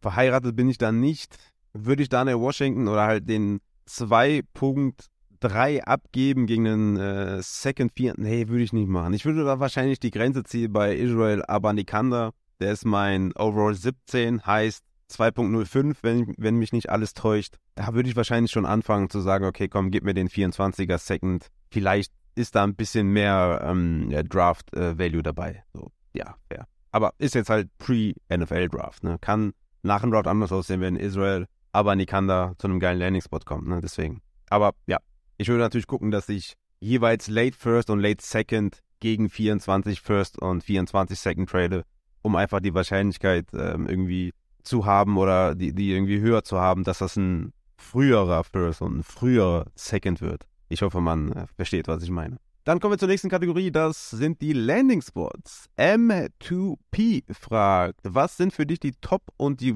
verheiratet 0.00 0.56
bin 0.56 0.70
ich 0.70 0.78
da 0.78 0.92
nicht. 0.92 1.36
Würde 1.74 2.02
ich 2.02 2.08
Daniel 2.08 2.40
Washington 2.40 2.88
oder 2.88 3.02
halt 3.02 3.28
den 3.28 3.60
2.3 3.86 5.82
abgeben 5.82 6.46
gegen 6.46 6.64
den 6.64 6.96
äh, 6.96 7.42
Second, 7.42 7.92
Vier? 7.94 8.14
Nee, 8.16 8.48
würde 8.48 8.64
ich 8.64 8.72
nicht 8.72 8.88
machen. 8.88 9.12
Ich 9.12 9.26
würde 9.26 9.44
da 9.44 9.60
wahrscheinlich 9.60 10.00
die 10.00 10.10
Grenze 10.10 10.44
ziehen 10.44 10.72
bei 10.72 10.96
Israel 10.96 11.44
Abanikanda. 11.46 12.30
Der 12.60 12.72
ist 12.72 12.86
mein 12.86 13.36
Overall 13.36 13.74
17, 13.74 14.46
heißt 14.46 14.82
2.05, 15.10 15.96
wenn, 16.02 16.34
wenn 16.36 16.56
mich 16.56 16.72
nicht 16.72 16.90
alles 16.90 17.14
täuscht. 17.14 17.56
Da 17.74 17.94
würde 17.94 18.08
ich 18.08 18.16
wahrscheinlich 18.16 18.52
schon 18.52 18.66
anfangen 18.66 19.10
zu 19.10 19.20
sagen, 19.20 19.44
okay, 19.44 19.68
komm, 19.68 19.90
gib 19.90 20.04
mir 20.04 20.14
den 20.14 20.28
24er 20.28 20.98
Second. 20.98 21.48
Vielleicht 21.70 22.12
ist 22.34 22.54
da 22.54 22.64
ein 22.64 22.74
bisschen 22.74 23.08
mehr 23.08 23.60
ähm, 23.64 24.10
Draft-Value 24.10 25.20
äh, 25.20 25.22
dabei. 25.22 25.64
So, 25.72 25.90
ja, 26.14 26.36
fair. 26.48 26.66
Aber 26.90 27.12
ist 27.18 27.34
jetzt 27.34 27.50
halt 27.50 27.68
Pre-NFL-Draft. 27.78 29.04
Ne? 29.04 29.18
Kann 29.20 29.52
nach 29.82 30.00
dem 30.02 30.10
Draft 30.10 30.26
anders 30.26 30.52
aussehen, 30.52 30.80
wenn 30.80 30.96
Israel 30.96 31.46
aber 31.72 31.94
Nikanda 31.96 32.54
zu 32.58 32.66
einem 32.66 32.80
geilen 32.80 32.98
Landing-Spot 32.98 33.40
kommt. 33.44 33.68
Ne? 33.68 33.80
Deswegen. 33.82 34.22
Aber 34.48 34.72
ja, 34.86 34.98
ich 35.36 35.48
würde 35.48 35.60
natürlich 35.60 35.86
gucken, 35.86 36.10
dass 36.10 36.28
ich 36.28 36.54
jeweils 36.80 37.28
Late 37.28 37.56
First 37.56 37.90
und 37.90 38.00
Late 38.00 38.24
Second 38.24 38.78
gegen 39.00 39.28
24 39.28 40.00
First 40.00 40.38
und 40.38 40.64
24 40.64 41.18
Second 41.18 41.48
trade, 41.48 41.84
um 42.22 42.36
einfach 42.36 42.60
die 42.60 42.74
Wahrscheinlichkeit 42.74 43.46
ähm, 43.52 43.86
irgendwie 43.86 44.32
zu 44.62 44.86
haben 44.86 45.16
oder 45.16 45.54
die, 45.54 45.72
die 45.72 45.92
irgendwie 45.92 46.20
höher 46.20 46.44
zu 46.44 46.60
haben, 46.60 46.84
dass 46.84 46.98
das 46.98 47.16
ein 47.16 47.52
früherer 47.76 48.44
First 48.44 48.82
und 48.82 48.98
ein 48.98 49.02
früherer 49.02 49.66
Second 49.74 50.20
wird. 50.20 50.46
Ich 50.68 50.82
hoffe, 50.82 51.00
man 51.00 51.32
äh, 51.32 51.46
versteht, 51.56 51.88
was 51.88 52.02
ich 52.02 52.10
meine. 52.10 52.38
Dann 52.64 52.80
kommen 52.80 52.92
wir 52.92 52.98
zur 52.98 53.08
nächsten 53.08 53.30
Kategorie, 53.30 53.70
das 53.70 54.10
sind 54.10 54.42
die 54.42 54.52
Landing 54.52 55.00
Spots. 55.00 55.70
M2P 55.78 57.22
fragt, 57.32 58.00
was 58.02 58.36
sind 58.36 58.52
für 58.52 58.66
dich 58.66 58.78
die 58.78 58.92
Top 59.00 59.22
und 59.38 59.62
die 59.62 59.74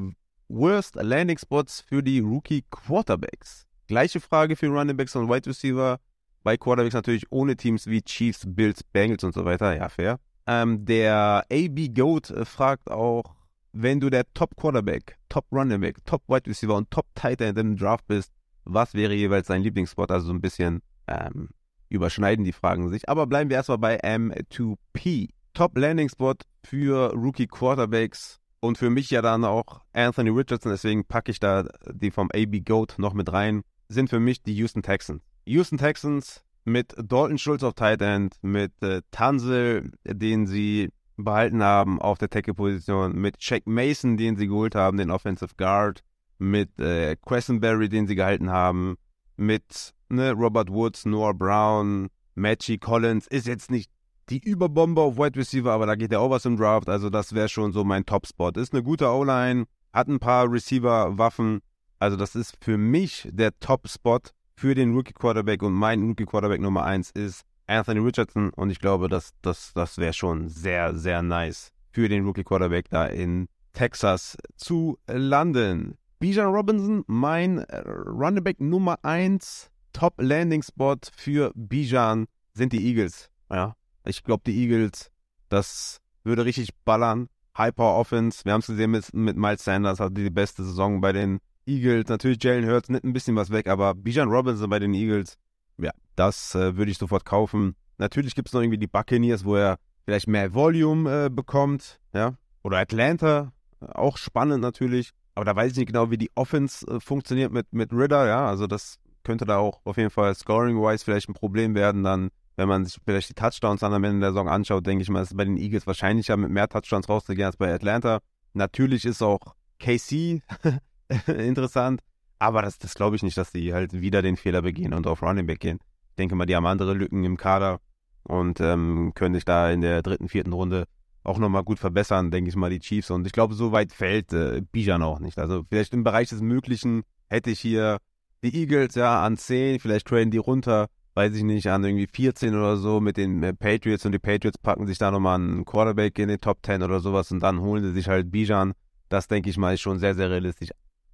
Worst 0.48 0.96
Landing 0.96 1.38
Spots 1.38 1.80
für 1.80 2.02
die 2.02 2.20
Rookie 2.20 2.64
Quarterbacks? 2.70 3.66
Gleiche 3.86 4.20
Frage 4.20 4.56
für 4.56 4.68
Running 4.68 4.96
Backs 4.96 5.16
und 5.16 5.30
Wide 5.30 5.48
Receiver. 5.48 5.98
Bei 6.42 6.58
Quarterbacks 6.58 6.94
natürlich 6.94 7.24
ohne 7.30 7.56
Teams 7.56 7.86
wie 7.86 8.02
Chiefs, 8.02 8.44
Bills, 8.46 8.82
Bengals 8.82 9.24
und 9.24 9.32
so 9.32 9.46
weiter. 9.46 9.74
Ja, 9.74 9.88
fair. 9.88 10.18
Ähm, 10.46 10.84
der 10.84 11.46
AB 11.50 11.94
Goat 11.94 12.30
äh, 12.30 12.44
fragt 12.44 12.90
auch, 12.90 13.34
wenn 13.72 14.00
du 14.00 14.10
der 14.10 14.24
Top 14.34 14.56
Quarterback, 14.56 15.18
Top 15.28 15.46
Running 15.50 15.80
Back, 15.80 16.04
Top 16.04 16.22
Wide 16.28 16.48
Receiver 16.48 16.74
und 16.74 16.90
Top 16.90 17.06
Tight 17.14 17.40
End 17.40 17.58
im 17.58 17.76
Draft 17.76 18.06
bist, 18.06 18.32
was 18.64 18.94
wäre 18.94 19.14
jeweils 19.14 19.48
dein 19.48 19.62
Lieblingsspot? 19.62 20.10
Also 20.10 20.26
so 20.26 20.32
ein 20.32 20.40
bisschen 20.40 20.82
ähm, 21.06 21.48
überschneiden 21.88 22.44
die 22.44 22.52
Fragen 22.52 22.88
sich. 22.88 23.08
Aber 23.08 23.26
bleiben 23.26 23.50
wir 23.50 23.56
erstmal 23.56 23.78
bei 23.78 24.00
M2P. 24.00 25.30
Top 25.54 25.76
Landing 25.76 26.08
Spot 26.08 26.34
für 26.64 27.12
Rookie 27.12 27.46
Quarterbacks 27.46 28.40
und 28.60 28.78
für 28.78 28.88
mich 28.88 29.10
ja 29.10 29.20
dann 29.20 29.44
auch 29.44 29.82
Anthony 29.92 30.30
Richardson, 30.30 30.72
deswegen 30.72 31.04
packe 31.04 31.30
ich 31.30 31.40
da 31.40 31.66
die 31.92 32.10
vom 32.10 32.30
AB 32.32 32.64
Goat 32.64 32.94
noch 32.96 33.12
mit 33.12 33.30
rein, 33.32 33.62
sind 33.88 34.08
für 34.08 34.20
mich 34.20 34.42
die 34.42 34.54
Houston 34.54 34.82
Texans. 34.82 35.22
Houston 35.44 35.76
Texans 35.76 36.42
mit 36.64 36.94
Dalton 36.96 37.38
Schulz 37.38 37.62
auf 37.64 37.74
Tight 37.74 38.00
End, 38.00 38.36
mit 38.40 38.72
äh, 38.82 39.02
Tansel, 39.10 39.90
den 40.04 40.46
sie 40.46 40.90
behalten 41.16 41.62
haben 41.62 42.00
auf 42.00 42.18
der 42.18 42.30
Tackle-Position, 42.30 43.14
mit 43.14 43.42
Shaq 43.42 43.66
Mason, 43.66 44.16
den 44.16 44.36
sie 44.36 44.46
geholt 44.46 44.74
haben, 44.74 44.96
den 44.96 45.10
Offensive 45.10 45.54
Guard, 45.56 46.02
mit 46.38 46.78
äh, 46.80 47.16
Cressenberry, 47.16 47.88
den 47.88 48.06
sie 48.06 48.14
gehalten 48.14 48.50
haben, 48.50 48.96
mit 49.36 49.94
ne, 50.08 50.32
Robert 50.32 50.70
Woods, 50.70 51.04
Noah 51.04 51.34
Brown, 51.34 52.08
Matchy 52.34 52.78
Collins, 52.78 53.26
ist 53.26 53.46
jetzt 53.46 53.70
nicht 53.70 53.90
die 54.28 54.38
Überbombe 54.38 55.00
auf 55.00 55.16
Wide 55.16 55.38
Receiver, 55.38 55.72
aber 55.72 55.86
da 55.86 55.94
geht 55.94 56.12
der 56.12 56.20
was 56.30 56.44
im 56.44 56.56
Draft, 56.56 56.88
also 56.88 57.10
das 57.10 57.34
wäre 57.34 57.48
schon 57.48 57.72
so 57.72 57.84
mein 57.84 58.06
Top-Spot. 58.06 58.50
Ist 58.50 58.72
eine 58.72 58.82
gute 58.82 59.08
O-Line, 59.08 59.66
hat 59.92 60.08
ein 60.08 60.18
paar 60.18 60.50
Receiver-Waffen, 60.50 61.60
also 61.98 62.16
das 62.16 62.34
ist 62.34 62.56
für 62.60 62.78
mich 62.78 63.28
der 63.30 63.58
Top-Spot 63.60 64.20
für 64.56 64.74
den 64.74 64.94
Rookie-Quarterback 64.94 65.62
und 65.62 65.72
mein 65.72 66.02
Rookie-Quarterback 66.02 66.60
Nummer 66.60 66.84
1 66.84 67.10
ist 67.10 67.42
Anthony 67.72 68.00
Richardson 68.00 68.50
und 68.50 68.70
ich 68.70 68.78
glaube, 68.78 69.08
das, 69.08 69.32
das, 69.42 69.72
das 69.74 69.98
wäre 69.98 70.12
schon 70.12 70.48
sehr, 70.48 70.94
sehr 70.94 71.22
nice 71.22 71.72
für 71.90 72.08
den 72.08 72.24
Rookie-Quarterback 72.24 72.88
da 72.88 73.06
in 73.06 73.48
Texas 73.72 74.36
zu 74.56 74.98
landen. 75.06 75.96
Bijan 76.18 76.54
Robinson, 76.54 77.04
mein 77.06 77.60
Running 77.60 78.54
Nummer 78.58 78.98
1, 79.02 79.70
Top 79.92 80.14
Landing 80.18 80.62
Spot 80.62 80.96
für 81.16 81.52
Bijan 81.54 82.26
sind 82.54 82.72
die 82.72 82.86
Eagles. 82.86 83.28
Ja, 83.50 83.76
ich 84.04 84.22
glaube, 84.22 84.42
die 84.46 84.56
Eagles, 84.56 85.10
das 85.48 86.00
würde 86.24 86.44
richtig 86.44 86.70
ballern. 86.84 87.28
High 87.56 87.74
Power 87.74 87.98
Offense. 87.98 88.44
Wir 88.44 88.52
haben 88.52 88.60
es 88.60 88.68
gesehen 88.68 88.92
mit, 88.92 89.12
mit 89.12 89.36
Miles 89.36 89.64
Sanders, 89.64 90.00
hatte 90.00 90.14
die 90.14 90.30
beste 90.30 90.64
Saison 90.64 91.00
bei 91.00 91.12
den 91.12 91.40
Eagles. 91.66 92.08
Natürlich 92.08 92.42
Jalen 92.42 92.66
Hurts 92.66 92.88
nimmt 92.88 93.04
ein 93.04 93.12
bisschen 93.12 93.36
was 93.36 93.50
weg, 93.50 93.66
aber 93.66 93.94
Bijan 93.94 94.28
Robinson 94.28 94.70
bei 94.70 94.78
den 94.78 94.94
Eagles, 94.94 95.36
ja, 95.82 95.92
das 96.16 96.54
äh, 96.54 96.76
würde 96.76 96.90
ich 96.90 96.98
sofort 96.98 97.24
kaufen. 97.24 97.76
Natürlich 97.98 98.34
gibt 98.34 98.48
es 98.48 98.54
noch 98.54 98.60
irgendwie 98.60 98.78
die 98.78 98.86
Buccaneers, 98.86 99.44
wo 99.44 99.56
er 99.56 99.78
vielleicht 100.04 100.28
mehr 100.28 100.54
Volume 100.54 101.26
äh, 101.26 101.30
bekommt, 101.30 102.00
ja. 102.12 102.34
Oder 102.62 102.78
Atlanta, 102.78 103.52
auch 103.80 104.16
spannend 104.16 104.60
natürlich. 104.60 105.10
Aber 105.34 105.44
da 105.44 105.56
weiß 105.56 105.72
ich 105.72 105.78
nicht 105.78 105.86
genau, 105.86 106.10
wie 106.10 106.18
die 106.18 106.30
Offense 106.34 106.86
äh, 106.86 107.00
funktioniert 107.00 107.52
mit, 107.52 107.72
mit 107.72 107.92
Ritter, 107.92 108.26
ja. 108.26 108.46
Also 108.46 108.66
das 108.66 108.98
könnte 109.24 109.44
da 109.44 109.58
auch 109.58 109.80
auf 109.84 109.96
jeden 109.96 110.10
Fall 110.10 110.34
scoring-wise 110.34 111.04
vielleicht 111.04 111.28
ein 111.28 111.34
Problem 111.34 111.74
werden. 111.74 112.02
Dann, 112.02 112.30
wenn 112.56 112.68
man 112.68 112.84
sich 112.84 112.98
vielleicht 113.04 113.30
die 113.30 113.34
Touchdowns 113.34 113.80
dann 113.80 113.92
am 113.92 114.04
Ende 114.04 114.20
der 114.20 114.30
Saison 114.30 114.48
anschaut, 114.48 114.86
denke 114.86 115.02
ich 115.02 115.08
mal, 115.10 115.22
ist 115.22 115.36
bei 115.36 115.44
den 115.44 115.56
Eagles 115.56 115.86
wahrscheinlicher 115.86 116.36
mit 116.36 116.50
mehr 116.50 116.68
Touchdowns 116.68 117.08
rauszugehen 117.08 117.46
als 117.46 117.56
bei 117.56 117.72
Atlanta. 117.72 118.20
Natürlich 118.52 119.04
ist 119.04 119.22
auch 119.22 119.40
KC 119.78 120.42
interessant, 121.26 122.00
aber 122.42 122.62
das, 122.62 122.76
das 122.78 122.94
glaube 122.94 123.14
ich 123.14 123.22
nicht, 123.22 123.38
dass 123.38 123.52
die 123.52 123.72
halt 123.72 123.92
wieder 123.92 124.20
den 124.20 124.36
Fehler 124.36 124.62
begehen 124.62 124.94
und 124.94 125.06
auf 125.06 125.22
Running 125.22 125.46
Back 125.46 125.60
gehen. 125.60 125.78
Ich 126.10 126.16
denke 126.16 126.34
mal, 126.34 126.44
die 126.44 126.56
haben 126.56 126.66
andere 126.66 126.92
Lücken 126.92 127.22
im 127.22 127.36
Kader 127.36 127.78
und 128.24 128.60
ähm, 128.60 129.12
können 129.14 129.36
sich 129.36 129.44
da 129.44 129.70
in 129.70 129.80
der 129.80 130.02
dritten, 130.02 130.28
vierten 130.28 130.52
Runde 130.52 130.86
auch 131.22 131.38
nochmal 131.38 131.62
gut 131.62 131.78
verbessern, 131.78 132.32
denke 132.32 132.50
ich 132.50 132.56
mal, 132.56 132.68
die 132.68 132.80
Chiefs. 132.80 133.12
Und 133.12 133.28
ich 133.28 133.32
glaube, 133.32 133.54
so 133.54 133.70
weit 133.70 133.92
fällt 133.92 134.32
äh, 134.32 134.60
Bijan 134.72 135.04
auch 135.04 135.20
nicht. 135.20 135.38
Also 135.38 135.62
vielleicht 135.68 135.94
im 135.94 136.02
Bereich 136.02 136.30
des 136.30 136.40
Möglichen 136.40 137.04
hätte 137.28 137.50
ich 137.50 137.60
hier 137.60 137.98
die 138.42 138.60
Eagles 138.60 138.96
ja 138.96 139.24
an 139.24 139.36
10, 139.36 139.78
vielleicht 139.78 140.08
traden 140.08 140.32
die 140.32 140.38
runter, 140.38 140.88
weiß 141.14 141.36
ich 141.36 141.44
nicht, 141.44 141.68
an 141.68 141.84
irgendwie 141.84 142.08
14 142.08 142.56
oder 142.56 142.76
so 142.76 143.00
mit 143.00 143.18
den 143.18 143.40
äh, 143.44 143.54
Patriots 143.54 144.04
und 144.04 144.10
die 144.10 144.18
Patriots 144.18 144.58
packen 144.58 144.88
sich 144.88 144.98
da 144.98 145.12
nochmal 145.12 145.36
einen 145.36 145.64
Quarterback 145.64 146.18
in 146.18 146.26
den 146.26 146.40
Top 146.40 146.58
10 146.66 146.82
oder 146.82 146.98
sowas 146.98 147.30
und 147.30 147.38
dann 147.38 147.60
holen 147.60 147.84
sie 147.84 147.92
sich 147.92 148.08
halt 148.08 148.32
Bijan. 148.32 148.72
Das 149.08 149.28
denke 149.28 149.48
ich 149.48 149.58
mal 149.58 149.74
ist 149.74 149.80
schon 149.80 150.00
sehr, 150.00 150.16
sehr 150.16 150.28
realistisch. 150.28 150.70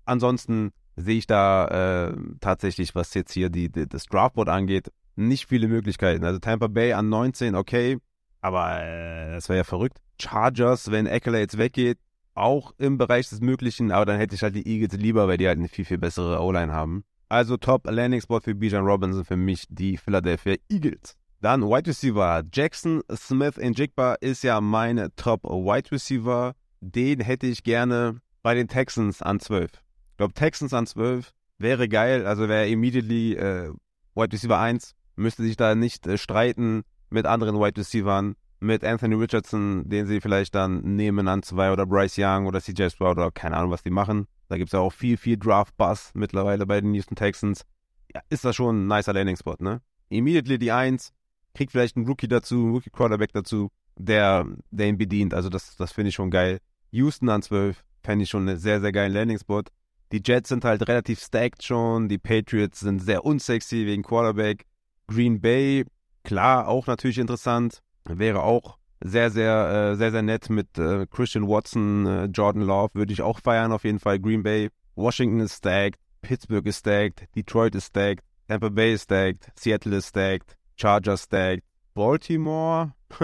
Ansonsten 0.07 0.73
sehe 0.99 1.19
ich 1.19 1.27
da 1.27 2.09
äh, 2.09 2.17
tatsächlich, 2.41 2.95
was 2.95 3.15
jetzt 3.15 3.33
hier 3.33 3.51
die, 3.51 3.71
die, 3.71 3.89
das 3.89 4.05
Draftboard 4.07 4.49
angeht, 4.49 4.91
nicht 5.17 5.49
viele 5.49 5.69
Möglichkeiten. 5.69 6.25
Also 6.25 6.39
Tampa 6.39 6.69
Bay 6.69 6.93
an 6.93 7.09
19, 7.09 7.55
okay, 7.55 7.99
aber 8.41 8.83
äh, 8.83 9.33
das 9.33 9.49
wäre 9.49 9.59
ja 9.59 9.65
verrückt. 9.65 9.99
Chargers, 10.21 10.91
wenn 10.91 11.07
Eckler 11.07 11.39
jetzt 11.39 11.59
weggeht, 11.59 11.99
auch 12.35 12.73
im 12.79 12.99
Bereich 12.99 13.29
des 13.29 13.41
Möglichen, 13.41 13.91
aber 13.91 14.07
dann 14.07 14.19
hätte 14.19 14.35
ich 14.35 14.43
halt 14.43 14.55
die 14.55 14.67
Eagles 14.67 14.99
lieber, 14.99 15.27
weil 15.29 15.39
die 15.39 15.49
halt 15.49 15.59
eine 15.59 15.69
viel, 15.69 15.85
viel 15.85 15.99
bessere 15.99 16.41
O-Line 16.41 16.73
haben. 16.73 17.05
Also 17.29 17.57
Top 17.57 17.89
Landing 17.91 18.21
Spot 18.21 18.41
für 18.41 18.55
Bijan 18.55 18.85
Robinson 18.85 19.25
für 19.25 19.37
mich 19.37 19.67
die 19.69 19.97
Philadelphia 19.97 20.55
Eagles. 20.69 21.17
Dann 21.41 21.63
Wide 21.63 21.89
Receiver. 21.89 22.43
Jackson 22.53 23.03
Smith 23.15 23.59
in 23.59 23.73
Jigba 23.73 24.15
ist 24.15 24.43
ja 24.43 24.61
meine 24.61 25.15
Top 25.15 25.45
Wide 25.45 25.93
Receiver. 25.93 26.55
Den 26.81 27.21
hätte 27.21 27.47
ich 27.47 27.63
gerne 27.63 28.21
bei 28.43 28.55
den 28.55 28.69
Texans 28.69 29.21
an 29.21 29.41
12. 29.41 29.71
Ich 30.19 30.21
glaube, 30.21 30.35
Texans 30.35 30.75
an 30.75 30.85
12 30.85 31.33
wäre 31.59 31.89
geil. 31.89 32.27
Also 32.27 32.49
wäre 32.49 32.69
immediately 32.69 33.35
äh, 33.35 33.71
Wide 34.17 34.33
Receiver 34.33 34.59
1. 34.59 34.97
Müsste 35.15 35.45
sich 35.45 35.57
da 35.57 35.77
nicht 35.77 36.09
äh, 36.09 36.19
streiten 36.19 36.83
mit 37.09 37.25
anderen 37.25 37.61
Wide 37.61 37.81
Receivers. 37.81 38.35
Mit 38.59 38.83
Anthony 38.83 39.15
Richardson, 39.15 39.89
den 39.89 40.09
sie 40.09 40.21
vielleicht 40.21 40.57
dann 40.57 40.97
nehmen 40.97 41.29
an 41.29 41.45
2 41.45 41.71
oder 41.71 41.87
Bryce 41.87 42.19
Young 42.19 42.47
oder 42.47 42.61
CJ 42.61 42.89
Stroud 42.89 43.17
oder 43.17 43.31
keine 43.31 43.57
Ahnung, 43.57 43.71
was 43.71 43.85
die 43.85 43.91
machen. 43.91 44.27
Da 44.49 44.57
gibt 44.57 44.71
es 44.71 44.73
ja 44.73 44.81
auch 44.81 44.93
viel, 44.93 45.17
viel 45.17 45.37
Draft-Buzz 45.37 46.11
mittlerweile 46.15 46.67
bei 46.67 46.81
den 46.81 46.95
Houston 46.95 47.15
Texans. 47.15 47.63
Ja, 48.13 48.21
ist 48.29 48.45
das 48.45 48.57
schon 48.57 48.89
ein 48.89 48.89
nicer 48.89 49.13
Landing-Spot, 49.13 49.55
ne? 49.61 49.83
Immediately 50.09 50.59
die 50.59 50.73
1, 50.73 51.13
kriegt 51.55 51.71
vielleicht 51.71 51.97
einen 51.97 52.09
Rookie 52.09 52.27
dazu, 52.27 52.57
einen 52.57 52.73
Rookie-Quarterback 52.73 53.33
dazu, 53.33 53.71
der, 53.97 54.49
der 54.73 54.89
ihn 54.89 54.99
bedient. 54.99 55.33
Also 55.33 55.49
das, 55.49 55.77
das 55.77 55.93
finde 55.93 56.09
ich 56.09 56.17
schon 56.17 56.33
geil. 56.33 56.59
Houston 56.91 57.29
an 57.29 57.43
12 57.43 57.85
fände 58.03 58.25
ich 58.25 58.31
schon 58.31 58.49
einen 58.49 58.59
sehr, 58.59 58.81
sehr 58.81 58.91
geilen 58.91 59.13
Landing-Spot. 59.13 59.63
Die 60.13 60.23
Jets 60.25 60.49
sind 60.49 60.65
halt 60.65 60.89
relativ 60.89 61.21
stacked 61.21 61.63
schon. 61.63 62.09
Die 62.09 62.19
Patriots 62.19 62.81
sind 62.81 63.01
sehr 63.01 63.25
unsexy 63.25 63.87
wegen 63.87 64.03
Quarterback. 64.03 64.65
Green 65.07 65.41
Bay, 65.41 65.85
klar, 66.25 66.69
auch 66.69 66.87
natürlich 66.87 67.19
interessant. 67.19 67.81
Wäre 68.05 68.43
auch 68.43 68.79
sehr, 69.01 69.31
sehr, 69.31 69.93
äh, 69.93 69.97
sehr, 69.97 70.11
sehr 70.11 70.23
nett 70.23 70.51
mit 70.51 70.79
äh, 70.79 71.07
Christian 71.07 71.47
Watson, 71.47 72.07
äh, 72.07 72.25
Jordan 72.27 72.63
Love. 72.63 72.91
Würde 72.95 73.13
ich 73.13 73.23
auch 73.23 73.41
feiern, 73.41 73.73
auf 73.73 73.85
jeden 73.85 74.01
Fall. 74.01 74.19
Green 74.19 74.43
Bay. 74.43 74.71
Washington 74.97 75.41
ist 75.41 75.57
stacked. 75.59 76.01
Pittsburgh 76.23 76.67
ist 76.67 76.81
stacked. 76.81 77.25
Detroit 77.37 77.75
ist 77.75 77.87
stacked. 77.87 78.25
Tampa 78.49 78.69
Bay 78.71 78.95
ist 78.95 79.05
stacked. 79.05 79.51
Seattle 79.59 79.97
ist 79.97 80.09
stacked. 80.09 80.57
Chargers 80.77 81.25
stacked. 81.25 81.65
Baltimore. 81.95 82.93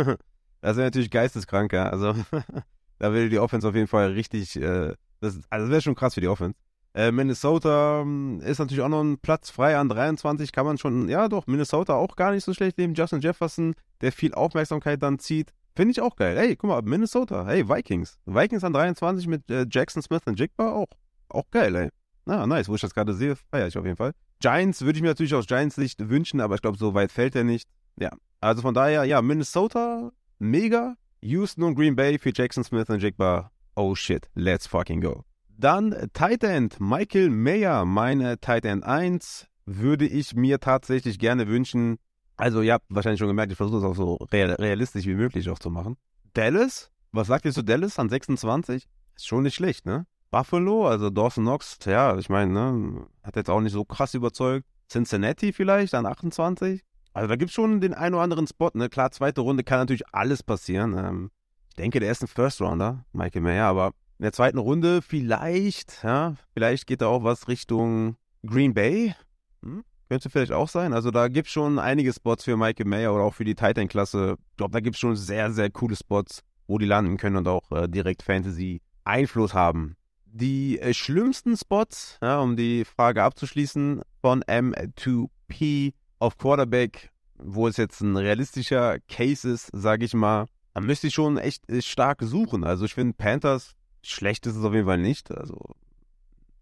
das 0.60 0.76
wäre 0.76 0.86
natürlich 0.86 1.10
geisteskrank, 1.10 1.72
ja. 1.72 1.88
Also, 1.88 2.14
da 2.98 3.12
würde 3.12 3.28
die 3.28 3.38
Offense 3.38 3.66
auf 3.68 3.74
jeden 3.74 3.88
Fall 3.88 4.12
richtig. 4.12 4.56
Äh, 4.56 4.94
das, 5.20 5.40
also, 5.50 5.66
das 5.66 5.70
wäre 5.70 5.80
schon 5.80 5.94
krass 5.94 6.14
für 6.14 6.20
die 6.20 6.28
Offense. 6.28 6.56
Äh, 6.94 7.10
Minnesota 7.10 8.02
ähm, 8.02 8.40
ist 8.40 8.60
natürlich 8.60 8.82
auch 8.82 8.88
noch 8.88 9.02
ein 9.02 9.18
Platz 9.18 9.50
frei 9.50 9.76
an 9.76 9.88
23, 9.88 10.52
kann 10.52 10.64
man 10.64 10.78
schon, 10.78 11.08
ja 11.08 11.28
doch, 11.28 11.48
Minnesota 11.48 11.94
auch 11.94 12.14
gar 12.14 12.30
nicht 12.30 12.44
so 12.44 12.54
schlecht 12.54 12.78
neben 12.78 12.94
Justin 12.94 13.20
Jefferson, 13.20 13.74
der 14.00 14.12
viel 14.12 14.32
Aufmerksamkeit 14.32 15.02
dann 15.02 15.18
zieht. 15.18 15.52
Finde 15.74 15.90
ich 15.90 16.00
auch 16.00 16.14
geil. 16.14 16.38
Hey, 16.38 16.54
guck 16.54 16.70
mal, 16.70 16.82
Minnesota, 16.82 17.46
hey, 17.46 17.68
Vikings. 17.68 18.20
Vikings 18.26 18.62
an 18.62 18.72
23 18.72 19.26
mit 19.26 19.50
äh, 19.50 19.66
Jackson 19.68 20.02
Smith 20.02 20.22
und 20.26 20.38
Jigba 20.38 20.72
auch. 20.72 20.86
Auch 21.28 21.50
geil, 21.50 21.74
ey. 21.74 21.88
Na, 22.26 22.46
nice, 22.46 22.68
wo 22.68 22.76
ich 22.76 22.80
das 22.80 22.94
gerade 22.94 23.12
sehe, 23.12 23.34
feiere 23.34 23.66
ich 23.66 23.76
auf 23.76 23.84
jeden 23.84 23.96
Fall. 23.96 24.12
Giants 24.40 24.82
würde 24.82 24.96
ich 24.96 25.02
mir 25.02 25.08
natürlich 25.08 25.34
aus 25.34 25.48
Giants 25.48 25.74
Sicht 25.74 26.08
wünschen, 26.08 26.40
aber 26.40 26.54
ich 26.54 26.62
glaube, 26.62 26.78
so 26.78 26.94
weit 26.94 27.10
fällt 27.10 27.34
er 27.34 27.42
nicht. 27.42 27.68
Ja, 27.98 28.10
also 28.40 28.62
von 28.62 28.72
daher, 28.72 29.04
ja, 29.04 29.20
Minnesota, 29.20 30.12
mega. 30.38 30.94
Houston 31.22 31.64
und 31.64 31.74
Green 31.74 31.96
Bay 31.96 32.18
für 32.18 32.32
Jackson 32.32 32.62
Smith 32.62 32.88
und 32.88 33.02
Jigba. 33.02 33.50
Oh 33.74 33.94
shit, 33.96 34.28
let's 34.34 34.66
fucking 34.66 35.00
go. 35.00 35.24
Dann 35.56 36.08
Tight 36.12 36.42
End, 36.44 36.80
Michael 36.80 37.30
Mayer, 37.30 37.84
meine 37.84 38.40
Tight 38.40 38.64
End 38.64 38.84
1, 38.84 39.46
würde 39.66 40.06
ich 40.06 40.34
mir 40.34 40.60
tatsächlich 40.60 41.18
gerne 41.18 41.48
wünschen. 41.48 41.98
Also, 42.36 42.60
ihr 42.60 42.72
habt 42.74 42.86
wahrscheinlich 42.88 43.20
schon 43.20 43.28
gemerkt, 43.28 43.52
ich 43.52 43.56
versuche 43.56 43.78
es 43.78 43.84
auch 43.84 43.94
so 43.94 44.14
realistisch 44.32 45.06
wie 45.06 45.14
möglich 45.14 45.48
auch 45.50 45.58
zu 45.58 45.70
machen. 45.70 45.96
Dallas, 46.32 46.90
was 47.12 47.28
sagt 47.28 47.44
ihr 47.44 47.52
zu 47.52 47.62
Dallas 47.62 47.98
an 47.98 48.08
26? 48.08 48.88
Ist 49.14 49.26
schon 49.26 49.44
nicht 49.44 49.54
schlecht, 49.54 49.86
ne? 49.86 50.06
Buffalo, 50.30 50.88
also 50.88 51.10
Dawson 51.10 51.44
Knox, 51.44 51.78
ja, 51.84 52.18
ich 52.18 52.28
meine, 52.28 52.52
ne, 52.52 53.06
hat 53.22 53.36
jetzt 53.36 53.48
auch 53.48 53.60
nicht 53.60 53.72
so 53.72 53.84
krass 53.84 54.14
überzeugt. 54.14 54.66
Cincinnati 54.90 55.52
vielleicht 55.52 55.94
an 55.94 56.06
28. 56.06 56.82
Also 57.12 57.28
da 57.28 57.36
gibt 57.36 57.50
es 57.50 57.54
schon 57.54 57.80
den 57.80 57.94
einen 57.94 58.16
oder 58.16 58.24
anderen 58.24 58.48
Spot, 58.48 58.70
ne? 58.74 58.88
Klar, 58.88 59.12
zweite 59.12 59.42
Runde 59.42 59.62
kann 59.62 59.78
natürlich 59.78 60.02
alles 60.10 60.42
passieren. 60.42 60.98
Ähm, 60.98 61.30
ich 61.68 61.76
denke, 61.76 62.00
der 62.00 62.10
ist 62.10 62.22
ein 62.22 62.26
First 62.26 62.60
Rounder, 62.60 63.04
Michael 63.12 63.42
Mayer, 63.42 63.66
aber 63.66 63.92
in 64.18 64.22
der 64.22 64.32
zweiten 64.32 64.58
Runde 64.58 65.02
vielleicht, 65.02 66.02
ja, 66.02 66.34
vielleicht 66.52 66.86
geht 66.86 67.00
da 67.00 67.08
auch 67.08 67.24
was 67.24 67.48
Richtung 67.48 68.16
Green 68.46 68.74
Bay. 68.74 69.14
Hm? 69.62 69.84
Könnte 70.08 70.30
vielleicht 70.30 70.52
auch 70.52 70.68
sein. 70.68 70.92
Also 70.92 71.10
da 71.10 71.28
gibt 71.28 71.48
es 71.48 71.52
schon 71.52 71.78
einige 71.78 72.12
Spots 72.12 72.44
für 72.44 72.56
Michael 72.56 72.86
Mayer 72.86 73.14
oder 73.14 73.24
auch 73.24 73.34
für 73.34 73.44
die 73.44 73.54
Titan-Klasse. 73.54 74.36
Ich 74.38 74.56
glaube, 74.56 74.72
da 74.72 74.80
gibt 74.80 74.96
es 74.96 75.00
schon 75.00 75.16
sehr, 75.16 75.50
sehr 75.52 75.70
coole 75.70 75.96
Spots, 75.96 76.42
wo 76.66 76.78
die 76.78 76.86
landen 76.86 77.16
können 77.16 77.36
und 77.36 77.48
auch 77.48 77.70
äh, 77.72 77.88
direkt 77.88 78.22
Fantasy-Einfluss 78.22 79.54
haben. 79.54 79.96
Die 80.26 80.78
äh, 80.78 80.94
schlimmsten 80.94 81.56
Spots, 81.56 82.18
ja, 82.22 82.40
um 82.40 82.56
die 82.56 82.84
Frage 82.84 83.22
abzuschließen, 83.22 84.02
von 84.20 84.42
M2P 84.44 85.94
auf 86.18 86.36
Quarterback, 86.36 87.10
wo 87.36 87.66
es 87.66 87.76
jetzt 87.76 88.00
ein 88.00 88.16
realistischer 88.16 88.98
Case 89.08 89.48
ist, 89.48 89.70
sage 89.72 90.04
ich 90.04 90.14
mal, 90.14 90.46
da 90.74 90.80
müsste 90.80 91.06
ich 91.06 91.14
schon 91.14 91.38
echt 91.38 91.68
äh, 91.70 91.80
stark 91.82 92.22
suchen. 92.22 92.64
Also 92.64 92.84
ich 92.84 92.94
finde 92.94 93.14
Panthers 93.14 93.74
Schlecht 94.04 94.46
ist 94.46 94.56
es 94.56 94.64
auf 94.64 94.74
jeden 94.74 94.86
Fall 94.86 94.98
nicht. 94.98 95.30
Also 95.30 95.58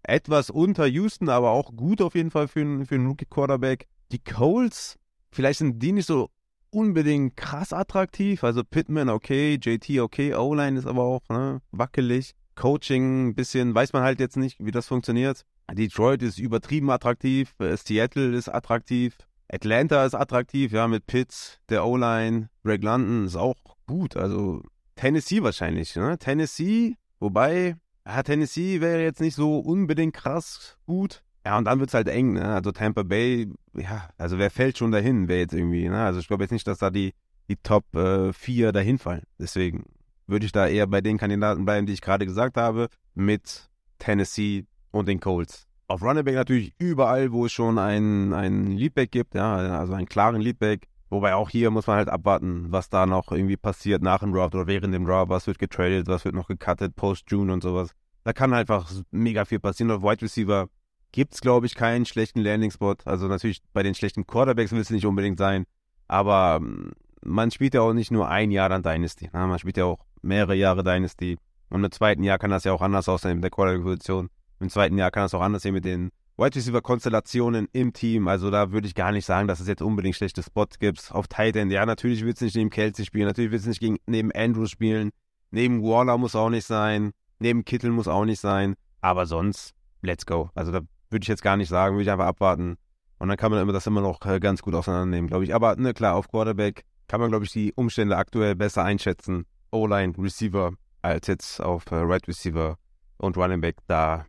etwas 0.03 0.51
unter 0.51 0.87
Houston, 0.87 1.29
aber 1.29 1.51
auch 1.51 1.75
gut 1.75 2.01
auf 2.01 2.15
jeden 2.15 2.31
Fall 2.31 2.49
für, 2.49 2.61
einen, 2.61 2.87
für 2.87 2.97
einen 2.97 3.07
Rookie-Quarterback. 3.07 3.87
Die 4.11 4.19
Coles, 4.19 4.99
vielleicht 5.31 5.59
sind 5.61 5.83
die 5.83 5.93
nicht 5.93 6.07
so 6.07 6.31
unbedingt 6.71 7.37
krass 7.37 7.73
attraktiv. 7.73 8.45
Also 8.45 8.63
Pittman 8.65 9.09
okay, 9.09 9.59
JT 9.63 10.01
okay, 10.01 10.35
O-Line 10.35 10.79
ist 10.79 10.87
aber 10.87 11.03
auch 11.03 11.23
ne, 11.29 11.61
wackelig. 11.71 12.33
Coaching 12.55 13.29
ein 13.29 13.35
bisschen, 13.35 13.75
weiß 13.75 13.93
man 13.93 14.03
halt 14.03 14.21
jetzt 14.21 14.37
nicht, 14.37 14.59
wie 14.61 14.71
das 14.71 14.87
funktioniert. 14.87 15.45
Detroit 15.71 16.23
ist 16.23 16.39
übertrieben 16.39 16.91
attraktiv, 16.91 17.55
äh, 17.61 17.77
Seattle 17.77 18.37
ist 18.37 18.49
attraktiv, 18.49 19.17
Atlanta 19.49 20.05
ist 20.05 20.15
attraktiv, 20.15 20.73
ja, 20.73 20.87
mit 20.87 21.07
Pitts, 21.07 21.61
der 21.71 21.87
O-Line, 21.87 22.51
Greg 22.63 22.83
London 22.83 23.27
ist 23.27 23.37
auch 23.37 23.57
gut. 23.87 24.17
Also 24.17 24.63
Tennessee 24.97 25.43
wahrscheinlich, 25.43 25.97
ne? 25.97 26.19
Tennessee 26.19 26.97
Wobei, 27.23 27.77
ja, 28.05 28.23
Tennessee 28.25 28.81
wäre 28.81 29.01
jetzt 29.01 29.21
nicht 29.21 29.37
so 29.37 29.61
unbedingt 29.61 30.13
krass 30.13 30.77
gut. 30.87 31.23
Ja, 31.47 31.57
und 31.57 31.67
dann 31.67 31.79
wird 31.79 31.91
es 31.91 31.95
halt 31.95 32.09
eng, 32.09 32.33
ne? 32.33 32.53
Also 32.53 32.73
Tampa 32.73 33.05
Bay, 33.05 33.49
ja, 33.75 34.09
also 34.19 34.39
wer 34.39 34.51
fällt 34.51 34.77
schon 34.77 34.91
dahin, 34.91 35.29
wer 35.29 35.39
jetzt 35.39 35.55
irgendwie, 35.55 35.89
ne? 35.89 36.03
Also 36.03 36.19
ich 36.19 36.27
glaube 36.27 36.43
jetzt 36.43 36.51
nicht, 36.51 36.67
dass 36.67 36.79
da 36.79 36.91
die, 36.91 37.15
die 37.49 37.55
Top 37.55 37.85
4 37.93 38.69
äh, 38.69 38.73
dahin 38.73 38.99
fallen. 38.99 39.23
Deswegen 39.39 39.85
würde 40.27 40.47
ich 40.47 40.51
da 40.51 40.67
eher 40.67 40.89
bei 40.89 41.01
den 41.01 41.17
Kandidaten 41.17 41.65
bleiben, 41.65 41.87
die 41.87 41.93
ich 41.93 42.01
gerade 42.01 42.27
gesagt 42.27 42.57
habe, 42.57 42.89
mit 43.15 43.71
Tennessee 44.01 44.67
und 44.91 45.07
den 45.07 45.21
Colts. 45.21 45.69
Auf 45.87 46.03
Running 46.03 46.25
Back 46.25 46.35
natürlich 46.35 46.75
überall, 46.79 47.31
wo 47.31 47.47
es 47.47 47.53
schon 47.53 47.79
einen, 47.79 48.33
einen 48.33 48.73
Leadback 48.73 49.13
gibt, 49.13 49.37
ja, 49.37 49.79
also 49.79 49.93
einen 49.93 50.09
klaren 50.09 50.41
Leadback, 50.41 50.89
Wobei 51.13 51.35
auch 51.35 51.51
hier 51.51 51.71
muss 51.71 51.87
man 51.87 51.97
halt 51.97 52.09
abwarten, 52.09 52.73
was 52.73 52.89
da 52.89 53.05
noch 53.05 53.33
irgendwie 53.33 53.59
passiert 53.59 54.03
nach 54.03 54.21
dem 54.21 54.33
Draft 54.33 54.55
oder 54.55 54.67
während 54.67 54.95
dem 54.95 55.05
Draft. 55.05 55.29
Was 55.29 55.47
wird 55.47 55.59
getradet, 55.59 56.07
was 56.07 56.25
wird 56.25 56.35
noch 56.35 56.49
gecuttet, 56.49 56.97
Post-June 56.97 57.53
und 57.53 57.63
sowas. 57.63 57.91
Da 58.25 58.33
kann 58.33 58.55
halt 58.55 58.71
einfach 58.71 58.91
mega 59.11 59.45
viel 59.45 59.61
passieren. 59.61 59.91
Auf 59.91 60.03
Wide 60.03 60.23
Receiver 60.23 60.71
gibt 61.13 61.35
es, 61.35 61.43
glaube 61.43 61.67
ich, 61.67 61.75
keinen 61.75 62.07
schlechten 62.07 62.41
Landing-Spot. 62.41 62.95
Also 63.05 63.29
natürlich 63.29 63.61
bei 63.75 63.83
den 63.83 63.95
schlechten 63.95 64.27
Quarterbacks 64.27 64.73
will 64.73 64.81
es 64.81 64.89
nicht 64.89 65.05
unbedingt 65.05 65.39
sein. 65.39 65.67
Aber 66.09 66.61
ähm, 66.63 66.93
man 67.23 67.51
spielt 67.51 67.75
ja 67.75 67.83
auch 67.83 67.93
nicht 67.93 68.11
nur 68.11 68.31
ein 68.31 68.51
Jahr 68.51 68.71
dann 68.71 68.83
Dynasty. 68.83 69.27
Ne? 69.27 69.47
Man 69.47 69.59
spielt 69.59 69.77
ja 69.77 69.85
auch 69.85 70.07
mehrere 70.23 70.55
Jahre 70.55 70.83
Dynasty. 70.83 71.37
Und 71.69 71.85
im 71.85 71.93
zweiten 71.93 72.23
Jahr 72.23 72.39
kann 72.39 72.49
das 72.49 72.65
ja 72.65 72.73
auch 72.73 72.81
anders 72.81 73.11
aussehen 73.11 73.35
mit 73.35 73.45
der 73.45 73.51
Quarterback-Position. 73.51 74.31
Im 74.61 74.71
zweiten 74.71 74.97
Jahr 74.97 75.11
kann 75.11 75.25
das 75.25 75.35
auch 75.35 75.43
anders 75.43 75.61
sehen 75.61 75.75
mit 75.75 75.85
den 75.85 76.11
Wide 76.37 76.57
Receiver-Konstellationen 76.57 77.69
im 77.73 77.93
Team, 77.93 78.27
also 78.27 78.51
da 78.51 78.73
würde 78.73 78.87
ich 78.87 78.95
gar 78.95 79.13
nicht 79.13 79.27
sagen, 79.27 79.49
dass 79.49 79.61
es 79.61 79.69
jetzt 79.69 79.83
unbedingt 79.83 80.17
schlechte 80.17 80.43
Spots 80.43 80.79
gibt. 80.79 81.13
Auf 81.13 81.29
Tight 81.29 81.57
End, 81.57 81.71
ja, 81.71 81.85
natürlich 81.85 82.25
wird 82.25 82.37
es 82.37 82.41
nicht 82.41 82.57
neben 82.57 82.71
Kelsey 82.71 83.05
spielen, 83.05 83.27
natürlich 83.27 83.51
wird 83.51 83.61
es 83.61 83.67
nicht 83.67 83.81
gegen, 83.81 83.99
neben 84.07 84.33
Andrews 84.33 84.71
spielen, 84.71 85.11
neben 85.51 85.83
Waller 85.83 86.17
muss 86.17 86.35
auch 86.35 86.49
nicht 86.49 86.67
sein, 86.67 87.13
neben 87.39 87.65
Kittel 87.65 87.91
muss 87.91 88.09
auch 88.09 88.25
nicht 88.25 88.41
sein, 88.41 88.75
aber 89.01 89.27
sonst, 89.27 89.75
let's 90.01 90.25
go. 90.25 90.51
Also 90.55 90.73
da 90.73 90.81
würde 91.11 91.25
ich 91.25 91.29
jetzt 91.29 91.43
gar 91.43 91.57
nicht 91.57 91.69
sagen, 91.69 91.97
würde 91.97 92.05
ich 92.05 92.11
einfach 92.11 92.27
abwarten. 92.27 92.77
Und 93.19 93.29
dann 93.29 93.37
kann 93.37 93.53
man 93.53 93.69
das 93.69 93.87
immer 93.87 94.01
noch 94.01 94.21
äh, 94.27 94.41
ganz 94.41 94.63
gut 94.63 94.75
auseinandernehmen, 94.75 95.29
glaube 95.29 95.45
ich. 95.45 95.55
Aber 95.55 95.77
ne, 95.77 95.95
klar, 95.95 96.17
auf 96.17 96.29
Quarterback 96.29 96.85
kann 97.07 97.21
man, 97.21 97.31
glaube 97.31 97.45
ich, 97.45 97.53
die 97.53 97.73
Umstände 97.75 98.17
aktuell 98.17 98.57
besser 98.57 98.83
einschätzen. 98.83 99.45
O-Line, 99.71 100.15
Receiver, 100.19 100.73
als 101.03 101.27
jetzt 101.29 101.61
auf 101.61 101.85
äh, 101.91 101.97
Right 101.97 102.27
Receiver 102.27 102.79
und 103.19 103.37
Running 103.37 103.61
Back. 103.61 103.77
Da 103.87 104.27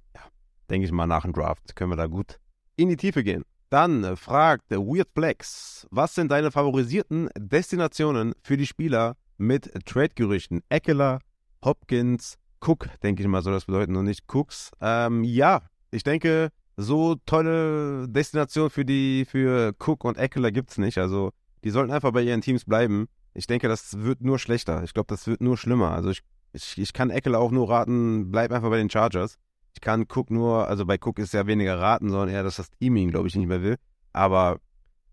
denke 0.74 0.88
ich 0.88 0.92
mal, 0.92 1.06
nach 1.06 1.22
dem 1.22 1.34
Draft 1.34 1.76
können 1.76 1.92
wir 1.92 1.98
da 1.98 2.08
gut 2.08 2.40
in 2.76 2.90
die 2.90 2.98
Tiefe 2.98 3.24
gehen. 3.24 3.44
Dann 3.70 4.04
äh, 4.04 4.16
fragt 4.16 4.72
Weird 4.72 5.10
Flex, 5.14 5.86
was 5.92 6.16
sind 6.16 6.32
deine 6.32 6.50
favorisierten 6.50 7.30
Destinationen 7.38 8.34
für 8.42 8.58
die 8.58 8.66
Spieler 8.66 9.16
mit 9.38 9.72
Trade-Gerüchten? 9.86 10.62
Eckler, 10.70 11.20
Hopkins, 11.64 12.40
Cook, 12.60 12.90
denke 13.04 13.22
ich 13.22 13.28
mal, 13.28 13.44
soll 13.44 13.54
das 13.54 13.66
bedeuten 13.66 13.96
und 13.96 14.06
nicht 14.06 14.24
Cooks. 14.34 14.72
Ähm, 14.82 15.24
ja, 15.24 15.62
ich 15.92 16.04
denke, 16.04 16.50
so 16.76 17.16
tolle 17.28 18.10
Destinationen 18.10 18.72
für 18.72 18.84
die, 18.84 19.26
für 19.30 19.76
Cook 19.78 20.04
und 20.04 20.18
Eckler 20.18 20.52
gibt 20.52 20.72
es 20.72 20.80
nicht. 20.80 20.98
Also, 20.98 21.34
die 21.64 21.70
sollten 21.70 21.92
einfach 21.92 22.12
bei 22.12 22.24
ihren 22.24 22.42
Teams 22.42 22.66
bleiben. 22.66 23.08
Ich 23.36 23.46
denke, 23.46 23.68
das 23.68 24.00
wird 24.00 24.22
nur 24.22 24.40
schlechter. 24.40 24.84
Ich 24.84 24.96
glaube, 24.96 25.08
das 25.08 25.28
wird 25.28 25.42
nur 25.42 25.56
schlimmer. 25.56 25.92
Also, 25.92 26.10
ich, 26.10 26.22
ich, 26.52 26.80
ich 26.80 26.94
kann 26.94 27.12
Eckler 27.12 27.40
auch 27.40 27.52
nur 27.52 27.70
raten, 27.70 28.32
bleib 28.32 28.52
einfach 28.52 28.72
bei 28.72 28.78
den 28.78 28.90
Chargers. 28.90 29.38
Ich 29.74 29.82
kann 29.82 30.06
Cook 30.08 30.30
nur, 30.30 30.68
also 30.68 30.86
bei 30.86 30.98
Cook 31.02 31.20
ist 31.20 31.34
ja 31.34 31.48
weniger 31.48 31.80
raten, 31.80 32.10
sondern 32.10 32.30
eher, 32.30 32.44
dass 32.44 32.58
das 32.58 32.70
Team 32.72 32.96
ihn, 32.96 33.12
glaube 33.12 33.28
ich, 33.28 33.36
nicht 33.36 33.48
mehr 33.48 33.62
will. 33.62 33.78
Aber, 34.14 34.60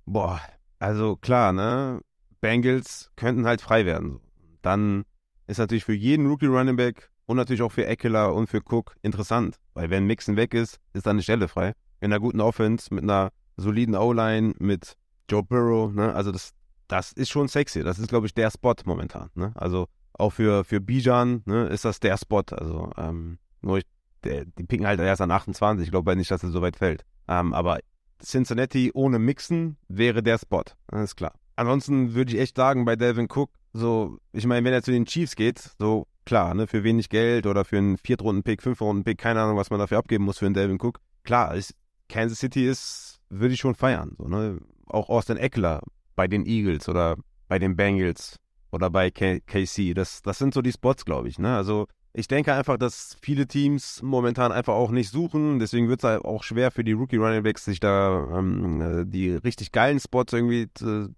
boah, 0.07 0.41
also 0.79 1.17
klar, 1.17 1.53
ne? 1.53 2.01
Bengals 2.41 3.11
könnten 3.17 3.47
halt 3.47 3.61
frei 3.61 3.85
werden. 3.87 4.21
Dann 4.63 5.05
ist 5.47 5.59
natürlich 5.59 5.85
für 5.85 5.95
jeden 5.95 6.27
Rookie 6.27 6.47
Running 6.47 6.77
Back 6.77 7.11
und 7.27 7.37
natürlich 7.37 7.63
auch 7.63 7.73
für 7.73 7.87
Eckler 7.87 8.35
und 8.35 8.49
für 8.49 8.61
Cook 8.65 8.97
interessant. 9.03 9.59
Weil 9.75 9.91
wenn 9.91 10.07
Mixon 10.07 10.37
weg 10.37 10.55
ist, 10.55 10.79
ist 10.93 11.07
da 11.07 11.11
eine 11.11 11.23
Stelle 11.23 11.49
frei. 11.49 11.75
In 12.01 12.13
einer 12.13 12.21
guten 12.21 12.41
Offense, 12.41 12.93
mit 12.95 13.05
einer 13.05 13.31
soliden 13.57 13.95
O-Line, 13.95 14.55
mit 14.59 14.97
Joe 15.29 15.43
Burrow, 15.43 15.93
ne? 15.93 16.15
Also 16.15 16.33
das, 16.33 16.53
das 16.89 17.13
ist 17.13 17.31
schon 17.31 17.49
sexy. 17.49 17.83
Das 17.83 17.99
ist, 17.99 18.09
glaube 18.09 18.27
ich, 18.27 18.35
der 18.35 18.51
Spot 18.51 18.75
momentan. 18.85 19.31
Ne? 19.35 19.53
Also 19.55 19.87
auch 20.13 20.31
für, 20.31 20.65
für 20.65 20.81
Bijan 20.81 21.43
ne, 21.47 21.67
ist 21.67 21.85
das 21.85 22.01
der 22.01 22.17
Spot. 22.17 22.43
Also 22.51 22.91
ähm, 22.97 23.39
nur 23.63 23.79
ich, 23.79 23.85
der, 24.25 24.45
die 24.45 24.65
picken 24.65 24.87
halt 24.87 25.01
erst 25.01 25.21
an 25.21 25.31
28. 25.31 25.87
Ich 25.87 25.91
glaube 25.91 26.15
nicht, 26.17 26.31
dass 26.31 26.43
er 26.43 26.51
so 26.51 26.63
weit 26.63 26.77
fällt. 26.77 27.05
Ähm, 27.29 27.55
aber 27.55 27.81
Cincinnati 28.23 28.91
ohne 28.95 29.19
Mixen 29.19 29.77
wäre 29.89 30.23
der 30.23 30.39
Spot. 30.39 30.65
Ist 30.93 31.17
klar. 31.17 31.33
Ansonsten 31.57 32.15
würde 32.15 32.33
ich 32.33 32.41
echt 32.41 32.57
sagen, 32.57 32.85
bei 32.85 32.97
Devin 32.97 33.29
Cook, 33.31 33.51
so, 33.73 34.19
ich 34.33 34.47
meine, 34.47 34.65
wenn 34.65 34.73
er 34.73 34.83
zu 34.83 34.91
den 34.91 35.07
Chiefs 35.07 35.37
geht, 35.37 35.59
so 35.79 36.07
klar, 36.25 36.55
ne, 36.55 36.67
für 36.67 36.85
wenig 36.85 37.09
Geld 37.09 37.47
oder 37.47 37.65
für 37.65 37.79
einen 37.79 37.99
Viertrunden-Pick, 37.99 38.63
Fünfrunden-Pick, 38.63 39.19
keine 39.19 39.43
Ahnung, 39.43 39.57
was 39.57 39.71
man 39.71 39.79
dafür 39.79 39.99
abgeben 39.99 40.25
muss 40.25 40.39
für 40.39 40.47
einen 40.47 40.55
Devin 40.55 40.79
Cook. 40.81 41.01
Klar, 41.25 41.57
ich, 41.57 41.71
Kansas 42.09 42.39
City 42.39 42.67
ist, 42.67 43.21
würde 43.29 43.55
ich 43.55 43.61
schon 43.61 43.75
feiern. 43.75 44.17
So, 44.19 44.29
ne? 44.29 44.59
Auch 44.87 45.09
Austin 45.09 45.37
Eckler 45.37 45.83
bei 46.17 46.27
den 46.27 46.45
Eagles 46.47 46.89
oder 46.89 47.17
bei 47.49 47.59
den 47.59 47.77
Bengals 47.77 48.37
oder 48.73 48.91
bei 48.91 49.11
K 49.11 49.41
KC. 49.41 49.95
Das, 49.95 50.23
das 50.23 50.39
sind 50.39 50.55
so 50.55 50.63
die 50.63 50.73
Spots, 50.73 51.05
glaube 51.05 51.29
ich. 51.29 51.39
Ne? 51.39 51.55
Also 51.55 51.87
ich 52.13 52.29
denke 52.29 52.55
einfach, 52.55 52.77
dass 52.77 53.17
viele 53.23 53.47
Teams 53.47 54.03
momentan 54.03 54.53
einfach 54.53 54.75
auch 54.75 54.91
nicht 54.91 55.11
suchen. 55.11 55.59
Deswegen 55.59 55.89
wird 55.89 56.01
es 56.01 56.05
halt 56.05 56.25
auch 56.25 56.43
schwer 56.43 56.71
für 56.71 56.83
die 56.83 56.93
Rookie 56.93 57.17
Running 57.17 57.43
Backs, 57.43 57.65
sich 57.65 57.79
da 57.79 58.27
ähm, 58.37 58.81
äh, 58.81 59.05
die 59.07 59.31
richtig 59.31 59.71
geilen 59.71 60.01
Spots 60.01 60.33
irgendwie, 60.33 60.63
äh, 60.81 61.09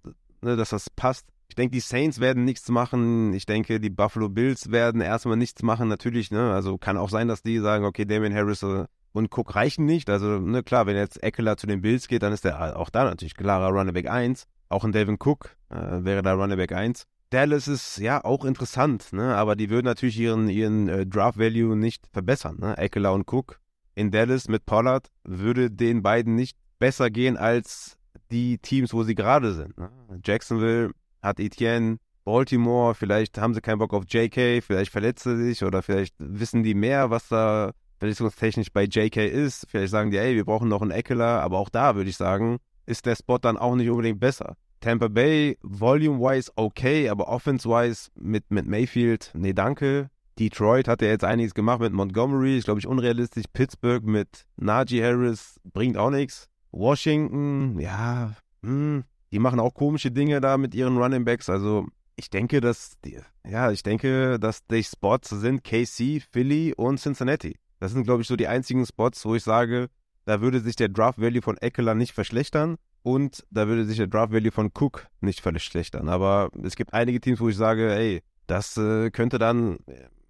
ne, 0.43 0.57
dass 0.57 0.70
das 0.70 0.90
passt. 0.90 1.26
Ich 1.49 1.55
denke, 1.55 1.72
die 1.72 1.80
Saints 1.80 2.20
werden 2.20 2.45
nichts 2.45 2.68
machen. 2.68 3.32
Ich 3.34 3.47
denke, 3.47 3.80
die 3.80 3.90
Buffalo 3.90 4.28
Bills 4.28 4.70
werden 4.70 5.01
erstmal 5.01 5.36
nichts 5.36 5.62
machen. 5.62 5.88
Natürlich, 5.88 6.30
ne? 6.30 6.53
Also 6.53 6.78
kann 6.78 6.97
auch 6.97 7.11
sein, 7.11 7.28
dass 7.28 7.43
die 7.43 7.59
sagen, 7.59 7.84
okay, 7.84 8.05
Damien 8.05 8.34
Harris 8.34 8.62
äh, 8.62 8.84
und 9.12 9.36
Cook 9.36 9.55
reichen 9.55 9.84
nicht. 9.84 10.11
Also, 10.11 10.38
ne, 10.38 10.62
klar, 10.62 10.86
wenn 10.86 10.97
jetzt 10.97 11.22
Eckler 11.22 11.57
zu 11.57 11.66
den 11.66 11.82
Bills 11.82 12.09
geht, 12.09 12.22
dann 12.22 12.32
ist 12.32 12.45
der 12.45 12.78
auch 12.78 12.90
da 12.90 13.05
natürlich 13.05 13.34
klarer 13.34 13.68
Running 13.68 13.95
Back 13.95 14.11
1. 14.11 14.47
Auch 14.68 14.84
ein 14.84 14.93
Devin 14.93 15.18
Cook 15.22 15.57
äh, 15.70 16.05
wäre 16.05 16.22
da 16.22 16.32
Running 16.34 16.57
Back 16.57 16.72
1. 16.72 17.07
Dallas 17.33 17.66
ist 17.66 17.97
ja 17.97 18.22
auch 18.24 18.45
interessant, 18.45 19.12
ne? 19.12 19.35
aber 19.35 19.57
die 19.57 19.70
würden 19.70 19.87
natürlich 19.87 20.18
ihren, 20.18 20.51
ihren 20.51 20.89
äh, 20.89 21.07
Draft 21.07 21.39
Value 21.39 21.76
nicht 21.76 22.07
verbessern. 22.12 22.59
Ne? 22.61 22.76
Eckler 22.76 23.14
und 23.14 23.26
Cook 23.33 23.59
in 23.95 24.11
Dallas 24.11 24.49
mit 24.49 24.66
Pollard 24.66 25.09
würde 25.24 25.70
den 25.70 26.03
beiden 26.03 26.35
nicht 26.35 26.59
besser 26.78 27.11
gehen 27.11 27.37
als 27.37 27.97
die 28.30 28.59
Teams, 28.59 28.93
wo 28.93 29.03
sie 29.03 29.14
gerade 29.14 29.55
sind. 29.55 29.78
Ne? 29.78 29.91
Jacksonville 30.24 30.93
hat 31.22 31.41
Etienne, 31.41 31.97
Baltimore, 32.24 32.95
vielleicht 32.95 33.39
haben 33.39 33.55
sie 33.55 33.62
keinen 33.62 33.78
Bock 33.78 33.95
auf 33.95 34.05
JK, 34.07 34.62
vielleicht 34.62 34.93
verletzt 34.93 35.26
er 35.26 35.37
sich 35.37 35.64
oder 35.64 35.83
vielleicht 35.83 36.14
wissen 36.18 36.62
die 36.62 36.74
mehr, 36.74 37.11
was 37.11 37.28
da 37.28 37.72
verletzungstechnisch 37.99 38.72
bei 38.72 38.85
JK 38.85 39.16
ist. 39.16 39.66
Vielleicht 39.68 39.91
sagen 39.91 40.11
die, 40.11 40.18
ey, 40.18 40.35
wir 40.35 40.45
brauchen 40.45 40.68
noch 40.68 40.83
einen 40.83 40.91
Eckler, 40.91 41.41
aber 41.41 41.59
auch 41.59 41.70
da 41.70 41.95
würde 41.95 42.11
ich 42.11 42.16
sagen, 42.16 42.59
ist 42.85 43.07
der 43.07 43.16
Spot 43.16 43.39
dann 43.39 43.57
auch 43.57 43.74
nicht 43.74 43.89
unbedingt 43.89 44.20
besser. 44.20 44.57
Tampa 44.83 45.07
Bay, 45.07 45.57
volume-wise 45.62 46.51
okay, 46.57 47.09
aber 47.09 47.28
offense-wise 47.28 48.11
mit, 48.16 48.51
mit 48.51 48.66
Mayfield, 48.66 49.30
nee, 49.33 49.53
danke. 49.53 50.11
Detroit 50.41 50.89
hat 50.89 51.03
ja 51.03 51.09
jetzt 51.09 51.24
einiges 51.24 51.55
gemacht 51.55 51.80
mit 51.80 51.93
Montgomery, 51.93 52.59
ist 52.59 52.64
glaube 52.64 52.80
ich 52.80 52.87
unrealistisch. 52.89 53.45
Pittsburgh 53.53 54.05
mit 54.05 54.45
Najee 54.57 55.03
Harris 55.05 55.61
bringt 55.72 55.97
auch 55.97 56.11
nichts. 56.11 56.49
Washington, 56.72 57.78
ja, 57.78 58.33
hm, 58.64 59.05
die 59.30 59.39
machen 59.39 59.61
auch 59.61 59.72
komische 59.72 60.11
Dinge 60.11 60.41
da 60.41 60.59
mit 60.59 60.74
ihren 60.74 60.97
Running 60.99 61.24
Backs. 61.24 61.49
Also 61.49 61.87
ich 62.16 62.28
denke, 62.28 62.61
dass 62.61 62.95
die, 63.05 63.20
ja, 63.49 63.70
ich 63.70 63.85
denke, 63.85 64.41
dass 64.41 64.66
die 64.66 64.83
Spots 64.83 65.30
sind 65.30 65.62
KC, 65.62 66.20
Philly 66.33 66.74
und 66.76 66.99
Cincinnati. 66.99 67.57
Das 67.78 67.93
sind 67.93 68.03
glaube 68.03 68.22
ich 68.22 68.28
so 68.28 68.35
die 68.35 68.49
einzigen 68.49 68.85
Spots, 68.85 69.24
wo 69.24 69.37
ich 69.37 69.45
sage, 69.45 69.91
da 70.24 70.41
würde 70.41 70.59
sich 70.59 70.74
der 70.74 70.89
Draft 70.89 71.20
Value 71.20 71.43
von 71.43 71.57
Eckler 71.59 71.95
nicht 71.95 72.14
verschlechtern 72.14 72.78
und 73.03 73.44
da 73.50 73.68
würde 73.68 73.84
sich 73.84 73.96
der 73.96 74.07
Draft 74.07 74.32
Value 74.32 74.53
von 74.53 74.70
Cook 74.72 75.07
nicht 75.20 75.40
verschlechtern. 75.40 76.09
Aber 76.09 76.50
es 76.62 76.76
gibt 76.76 76.94
einige 76.94 77.20
Teams, 77.20 77.40
wo 77.40 77.48
ich 77.48 77.57
sage, 77.57 77.92
ey, 77.92 78.22
das 78.46 78.76
äh, 78.76 79.11
könnte 79.11 79.38
dann 79.38 79.78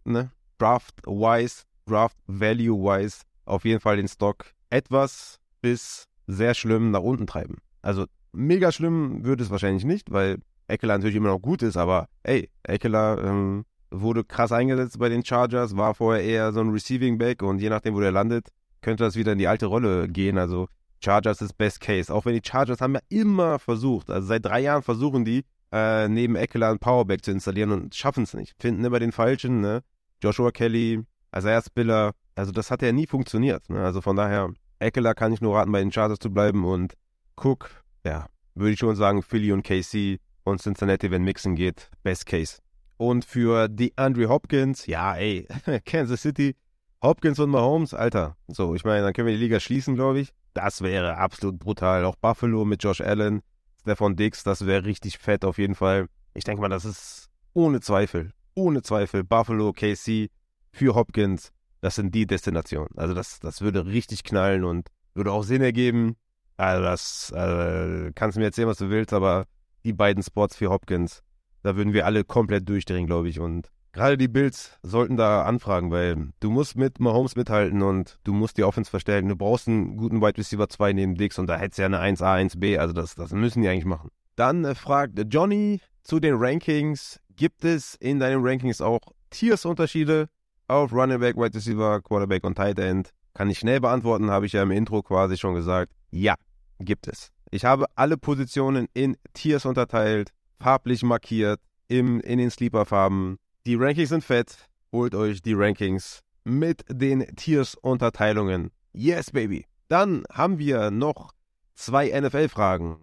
ne, 0.04 0.30
Draft-wise, 0.58 1.64
Draft-Value-wise 1.86 3.22
auf 3.44 3.64
jeden 3.64 3.80
Fall 3.80 3.96
den 3.96 4.08
Stock 4.08 4.46
etwas 4.70 5.38
bis 5.60 6.06
sehr 6.26 6.54
schlimm 6.54 6.90
nach 6.90 7.00
unten 7.00 7.26
treiben. 7.26 7.58
Also 7.82 8.06
mega 8.32 8.72
schlimm 8.72 9.24
würde 9.24 9.42
es 9.42 9.50
wahrscheinlich 9.50 9.84
nicht, 9.84 10.10
weil 10.10 10.38
Eckler 10.68 10.96
natürlich 10.96 11.16
immer 11.16 11.28
noch 11.28 11.40
gut 11.40 11.62
ist, 11.62 11.76
aber 11.76 12.08
ey, 12.22 12.48
Eckler 12.62 13.22
ähm, 13.22 13.64
wurde 13.90 14.24
krass 14.24 14.52
eingesetzt 14.52 14.98
bei 14.98 15.08
den 15.08 15.24
Chargers, 15.24 15.76
war 15.76 15.94
vorher 15.94 16.24
eher 16.24 16.52
so 16.52 16.60
ein 16.60 16.70
Receiving 16.70 17.18
Back 17.18 17.42
und 17.42 17.60
je 17.60 17.68
nachdem, 17.68 17.94
wo 17.94 18.00
der 18.00 18.12
landet, 18.12 18.48
könnte 18.80 19.04
das 19.04 19.16
wieder 19.16 19.32
in 19.32 19.38
die 19.38 19.48
alte 19.48 19.66
Rolle 19.66 20.08
gehen. 20.08 20.38
Also 20.38 20.68
Chargers 21.03 21.40
ist 21.40 21.59
Best 21.59 21.80
Case. 21.80 22.12
Auch 22.12 22.24
wenn 22.24 22.34
die 22.34 22.46
Chargers 22.46 22.80
haben 22.80 22.94
ja 22.94 23.00
immer 23.09 23.59
versucht, 23.59 24.11
also 24.11 24.26
seit 24.26 24.44
drei 24.44 24.61
Jahren 24.61 24.82
versuchen 24.82 25.24
die, 25.24 25.44
äh, 25.72 26.09
neben 26.09 26.36
Eckler 26.36 26.70
ein 26.70 26.78
Powerback 26.78 27.24
zu 27.24 27.30
installieren 27.30 27.72
und 27.72 27.94
schaffen 27.94 28.24
es 28.24 28.34
nicht. 28.34 28.55
Finden 28.61 28.84
immer 28.84 28.98
den 28.98 29.12
falschen, 29.12 29.61
ne? 29.61 29.82
Joshua 30.22 30.50
Kelly, 30.50 31.03
Isaiah 31.34 31.62
Spiller, 31.62 32.12
also 32.34 32.53
das 32.53 32.70
hat 32.70 32.82
ja 32.82 32.92
nie 32.92 33.07
funktioniert. 33.07 33.68
Ne? 33.68 33.82
Also 33.82 34.00
von 34.00 34.16
daher, 34.16 34.53
Eckler 34.78 35.14
kann 35.14 35.32
ich 35.32 35.40
nur 35.40 35.57
raten, 35.57 35.72
bei 35.72 35.80
den 35.80 35.92
Chargers 35.92 36.18
zu 36.18 36.30
bleiben 36.30 36.64
und 36.64 36.94
Cook, 37.36 37.70
ja, 38.05 38.26
würde 38.55 38.72
ich 38.72 38.78
schon 38.78 38.96
sagen, 38.96 39.22
Philly 39.22 39.53
und 39.53 39.62
KC 39.62 40.18
und 40.44 40.61
Cincinnati, 40.61 41.11
wenn 41.11 41.24
Mixen 41.24 41.55
geht, 41.57 41.90
Best 42.03 42.26
Case. 42.26 42.59
Und 42.96 43.24
für 43.24 43.68
die 43.68 43.96
Andre 43.96 44.28
Hopkins, 44.28 44.86
ja, 44.86 45.16
ey, 45.16 45.48
Kansas 45.84 46.22
City, 46.22 46.55
Hopkins 47.03 47.38
und 47.40 47.50
Mahomes, 47.50 47.94
Alter. 47.94 48.36
So, 48.46 48.74
ich 48.74 48.84
meine, 48.84 49.03
dann 49.03 49.12
können 49.12 49.26
wir 49.26 49.34
die 49.34 49.42
Liga 49.42 49.59
schließen, 49.59 49.96
glaube 49.96 50.20
ich. 50.20 50.32
Das 50.55 50.82
wäre 50.82 51.16
absolut 51.16 51.59
brutal. 51.59 52.05
Auch 52.05 52.16
Buffalo 52.16 52.64
mit 52.64 52.82
Josh 52.82 53.00
Allen, 53.00 53.42
Stefan 53.80 54.16
Dix, 54.16 54.44
das 54.44 54.66
wäre 54.66 54.84
richtig 54.84 55.18
fett 55.18 55.44
auf 55.44 55.59
jeden 55.59 55.74
Fall. 55.74 56.07
Ich 56.34 56.44
denke 56.44 56.61
mal, 56.61 56.68
das 56.68 56.84
ist 56.84 57.30
ohne 57.55 57.80
Zweifel, 57.80 58.32
ohne 58.55 58.82
Zweifel 58.82 59.24
Buffalo, 59.24 59.72
KC 59.72 60.30
für 60.70 60.94
Hopkins. 60.94 61.50
Das 61.80 61.96
sind 61.96 62.14
die 62.14 62.26
Destinationen. 62.26 62.96
Also 62.96 63.12
das, 63.14 63.40
das 63.40 63.61
würde 63.61 63.86
richtig 63.86 64.24
knallen 64.24 64.64
und 64.64 64.88
würde 65.14 65.32
auch 65.32 65.42
Sinn 65.42 65.62
ergeben. 65.62 66.16
Also 66.57 66.82
das 66.82 67.32
äh, 67.32 68.12
kannst 68.14 68.36
du 68.36 68.40
mir 68.40 68.46
erzählen, 68.46 68.68
was 68.68 68.78
du 68.78 68.88
willst, 68.88 69.12
aber 69.12 69.46
die 69.84 69.92
beiden 69.92 70.22
Spots 70.22 70.57
für 70.57 70.70
Hopkins, 70.70 71.22
da 71.62 71.76
würden 71.76 71.92
wir 71.92 72.07
alle 72.07 72.24
komplett 72.24 72.68
durchdrehen, 72.68 73.07
glaube 73.07 73.28
ich. 73.28 73.40
Und 73.40 73.68
Gerade 73.93 74.16
die 74.16 74.28
Bills 74.28 74.78
sollten 74.82 75.18
da 75.18 75.45
anfragen, 75.45 75.90
weil 75.90 76.30
du 76.40 76.51
musst 76.51 76.76
mit 76.76 76.99
Mahomes 76.99 77.36
mithalten 77.36 77.82
und 77.82 78.18
du 78.24 78.32
musst 78.32 78.57
die 78.57 78.64
Offense 78.64 78.90
verstärken. 78.90 79.28
Du 79.28 79.36
brauchst 79.36 79.68
einen 79.68 79.99
guten 79.99 80.22
Wide 80.22 80.38
Receiver 80.38 80.66
2 80.66 80.95
neben 80.95 81.14
Dix 81.14 81.38
und 81.38 81.47
da 81.47 81.59
hättest 81.59 81.78
du 81.78 81.82
ja 81.82 81.86
eine 81.86 82.01
1A, 82.01 82.40
1B, 82.40 82.78
also 82.78 82.95
das, 82.95 83.14
das 83.14 83.32
müssen 83.32 83.61
die 83.61 83.68
eigentlich 83.68 83.84
machen. 83.84 84.11
Dann 84.34 84.64
äh, 84.64 84.74
fragt 84.74 85.20
Johnny 85.28 85.80
zu 86.03 86.20
den 86.20 86.36
Rankings. 86.36 87.20
Gibt 87.36 87.64
es 87.64 87.95
in 87.97 88.18
deinen 88.18 88.43
Rankings 88.43 88.80
auch 88.80 89.01
Tiersunterschiede 89.28 90.28
auf 90.68 90.93
Running 90.93 91.20
Back, 91.20 91.36
Wide 91.36 91.55
Receiver, 91.55 92.01
Quarterback 92.01 92.45
und 92.45 92.55
Tight 92.55 92.78
End? 92.78 93.11
Kann 93.34 93.51
ich 93.51 93.59
schnell 93.59 93.80
beantworten, 93.80 94.30
habe 94.30 94.47
ich 94.47 94.53
ja 94.53 94.62
im 94.62 94.70
Intro 94.70 95.03
quasi 95.03 95.36
schon 95.36 95.55
gesagt. 95.55 95.93
Ja, 96.11 96.34
gibt 96.80 97.09
es. 97.09 97.30
Ich 97.51 97.66
habe 97.66 97.84
alle 97.95 98.16
Positionen 98.16 98.88
in 98.95 99.18
Tiers 99.34 99.66
unterteilt, 99.66 100.30
farblich 100.59 101.03
markiert, 101.03 101.61
im, 101.88 102.20
in 102.20 102.38
den 102.38 102.51
Sleeper-Farben 102.51 103.38
die 103.66 103.76
Rankings 103.76 104.08
sind 104.08 104.24
fett. 104.24 104.68
Holt 104.90 105.14
euch 105.14 105.40
die 105.40 105.54
Rankings 105.54 106.20
mit 106.44 106.84
den 106.88 107.24
Tiers-Unterteilungen. 107.36 108.70
Yes, 108.92 109.30
baby. 109.30 109.66
Dann 109.88 110.24
haben 110.32 110.58
wir 110.58 110.90
noch 110.90 111.32
zwei 111.74 112.08
NFL-Fragen. 112.08 112.96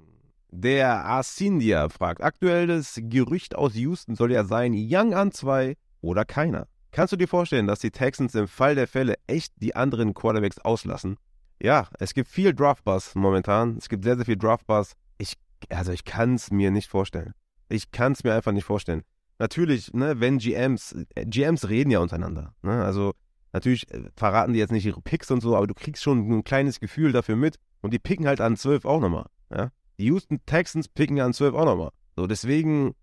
Der 0.52 1.06
Asindia 1.06 1.88
fragt, 1.90 2.22
aktuelles 2.22 3.00
Gerücht 3.04 3.56
aus 3.56 3.76
Houston 3.76 4.16
soll 4.16 4.32
ja 4.32 4.44
sein, 4.44 4.74
Young 4.76 5.14
an 5.14 5.32
zwei 5.32 5.76
oder 6.02 6.26
keiner. 6.26 6.68
Kannst 6.92 7.14
du 7.14 7.18
dir 7.18 7.28
vorstellen, 7.28 7.68
dass 7.68 7.80
die 7.80 7.92
Texans 7.92 8.36
im 8.36 8.48
Fall 8.48 8.76
der 8.76 8.88
Fälle 8.88 9.16
echt 9.28 9.54
die 9.58 9.76
anderen 9.76 10.14
Quarterbacks 10.14 10.58
auslassen? 10.60 11.18
Ja, 11.62 11.88
es 12.00 12.14
gibt 12.14 12.30
viel 12.30 12.54
Draftbus 12.54 13.16
momentan. 13.16 13.78
Es 13.78 13.90
gibt 13.90 14.04
sehr, 14.04 14.16
sehr 14.16 14.26
viel 14.26 14.38
Draftbus. 14.38 14.94
Ich, 15.20 15.36
also 15.70 15.92
ich 15.92 16.04
kann 16.04 16.36
es 16.36 16.52
mir 16.52 16.72
nicht 16.72 16.90
vorstellen. 16.90 17.34
Ich 17.70 17.92
kann 17.92 18.14
es 18.14 18.24
mir 18.24 18.34
einfach 18.34 18.52
nicht 18.52 18.66
vorstellen 18.66 19.04
natürlich, 19.40 19.94
ne, 19.94 20.20
wenn 20.20 20.38
GMs, 20.38 20.96
äh, 21.16 21.26
GMs 21.26 21.70
reden 21.70 21.90
ja 21.90 22.00
untereinander. 22.00 22.54
Ne? 22.62 22.84
Also 22.84 23.14
natürlich 23.54 23.92
äh, 23.92 24.10
verraten 24.16 24.54
die 24.54 24.60
jetzt 24.60 24.72
nicht 24.72 24.86
ihre 24.86 25.02
Picks 25.02 25.32
und 25.32 25.42
so, 25.42 25.56
aber 25.56 25.68
du 25.68 25.74
kriegst 25.74 26.04
schon 26.04 26.30
ein 26.30 26.44
kleines 26.44 26.80
Gefühl 26.80 27.12
dafür 27.12 27.36
mit 27.36 27.56
und 27.82 27.94
die 27.94 28.00
picken 28.00 28.28
halt 28.28 28.42
an 28.42 28.58
12 28.58 28.86
auch 28.86 29.00
nochmal. 29.00 29.26
Ja? 29.50 29.72
Die 29.98 30.06
Houston 30.06 30.40
Texans 30.46 30.88
picken 30.88 31.20
an 31.20 31.34
12 31.34 31.56
auch 31.56 31.66
nochmal. 31.66 31.92
So, 32.16 32.28
deswegen, 32.28 32.96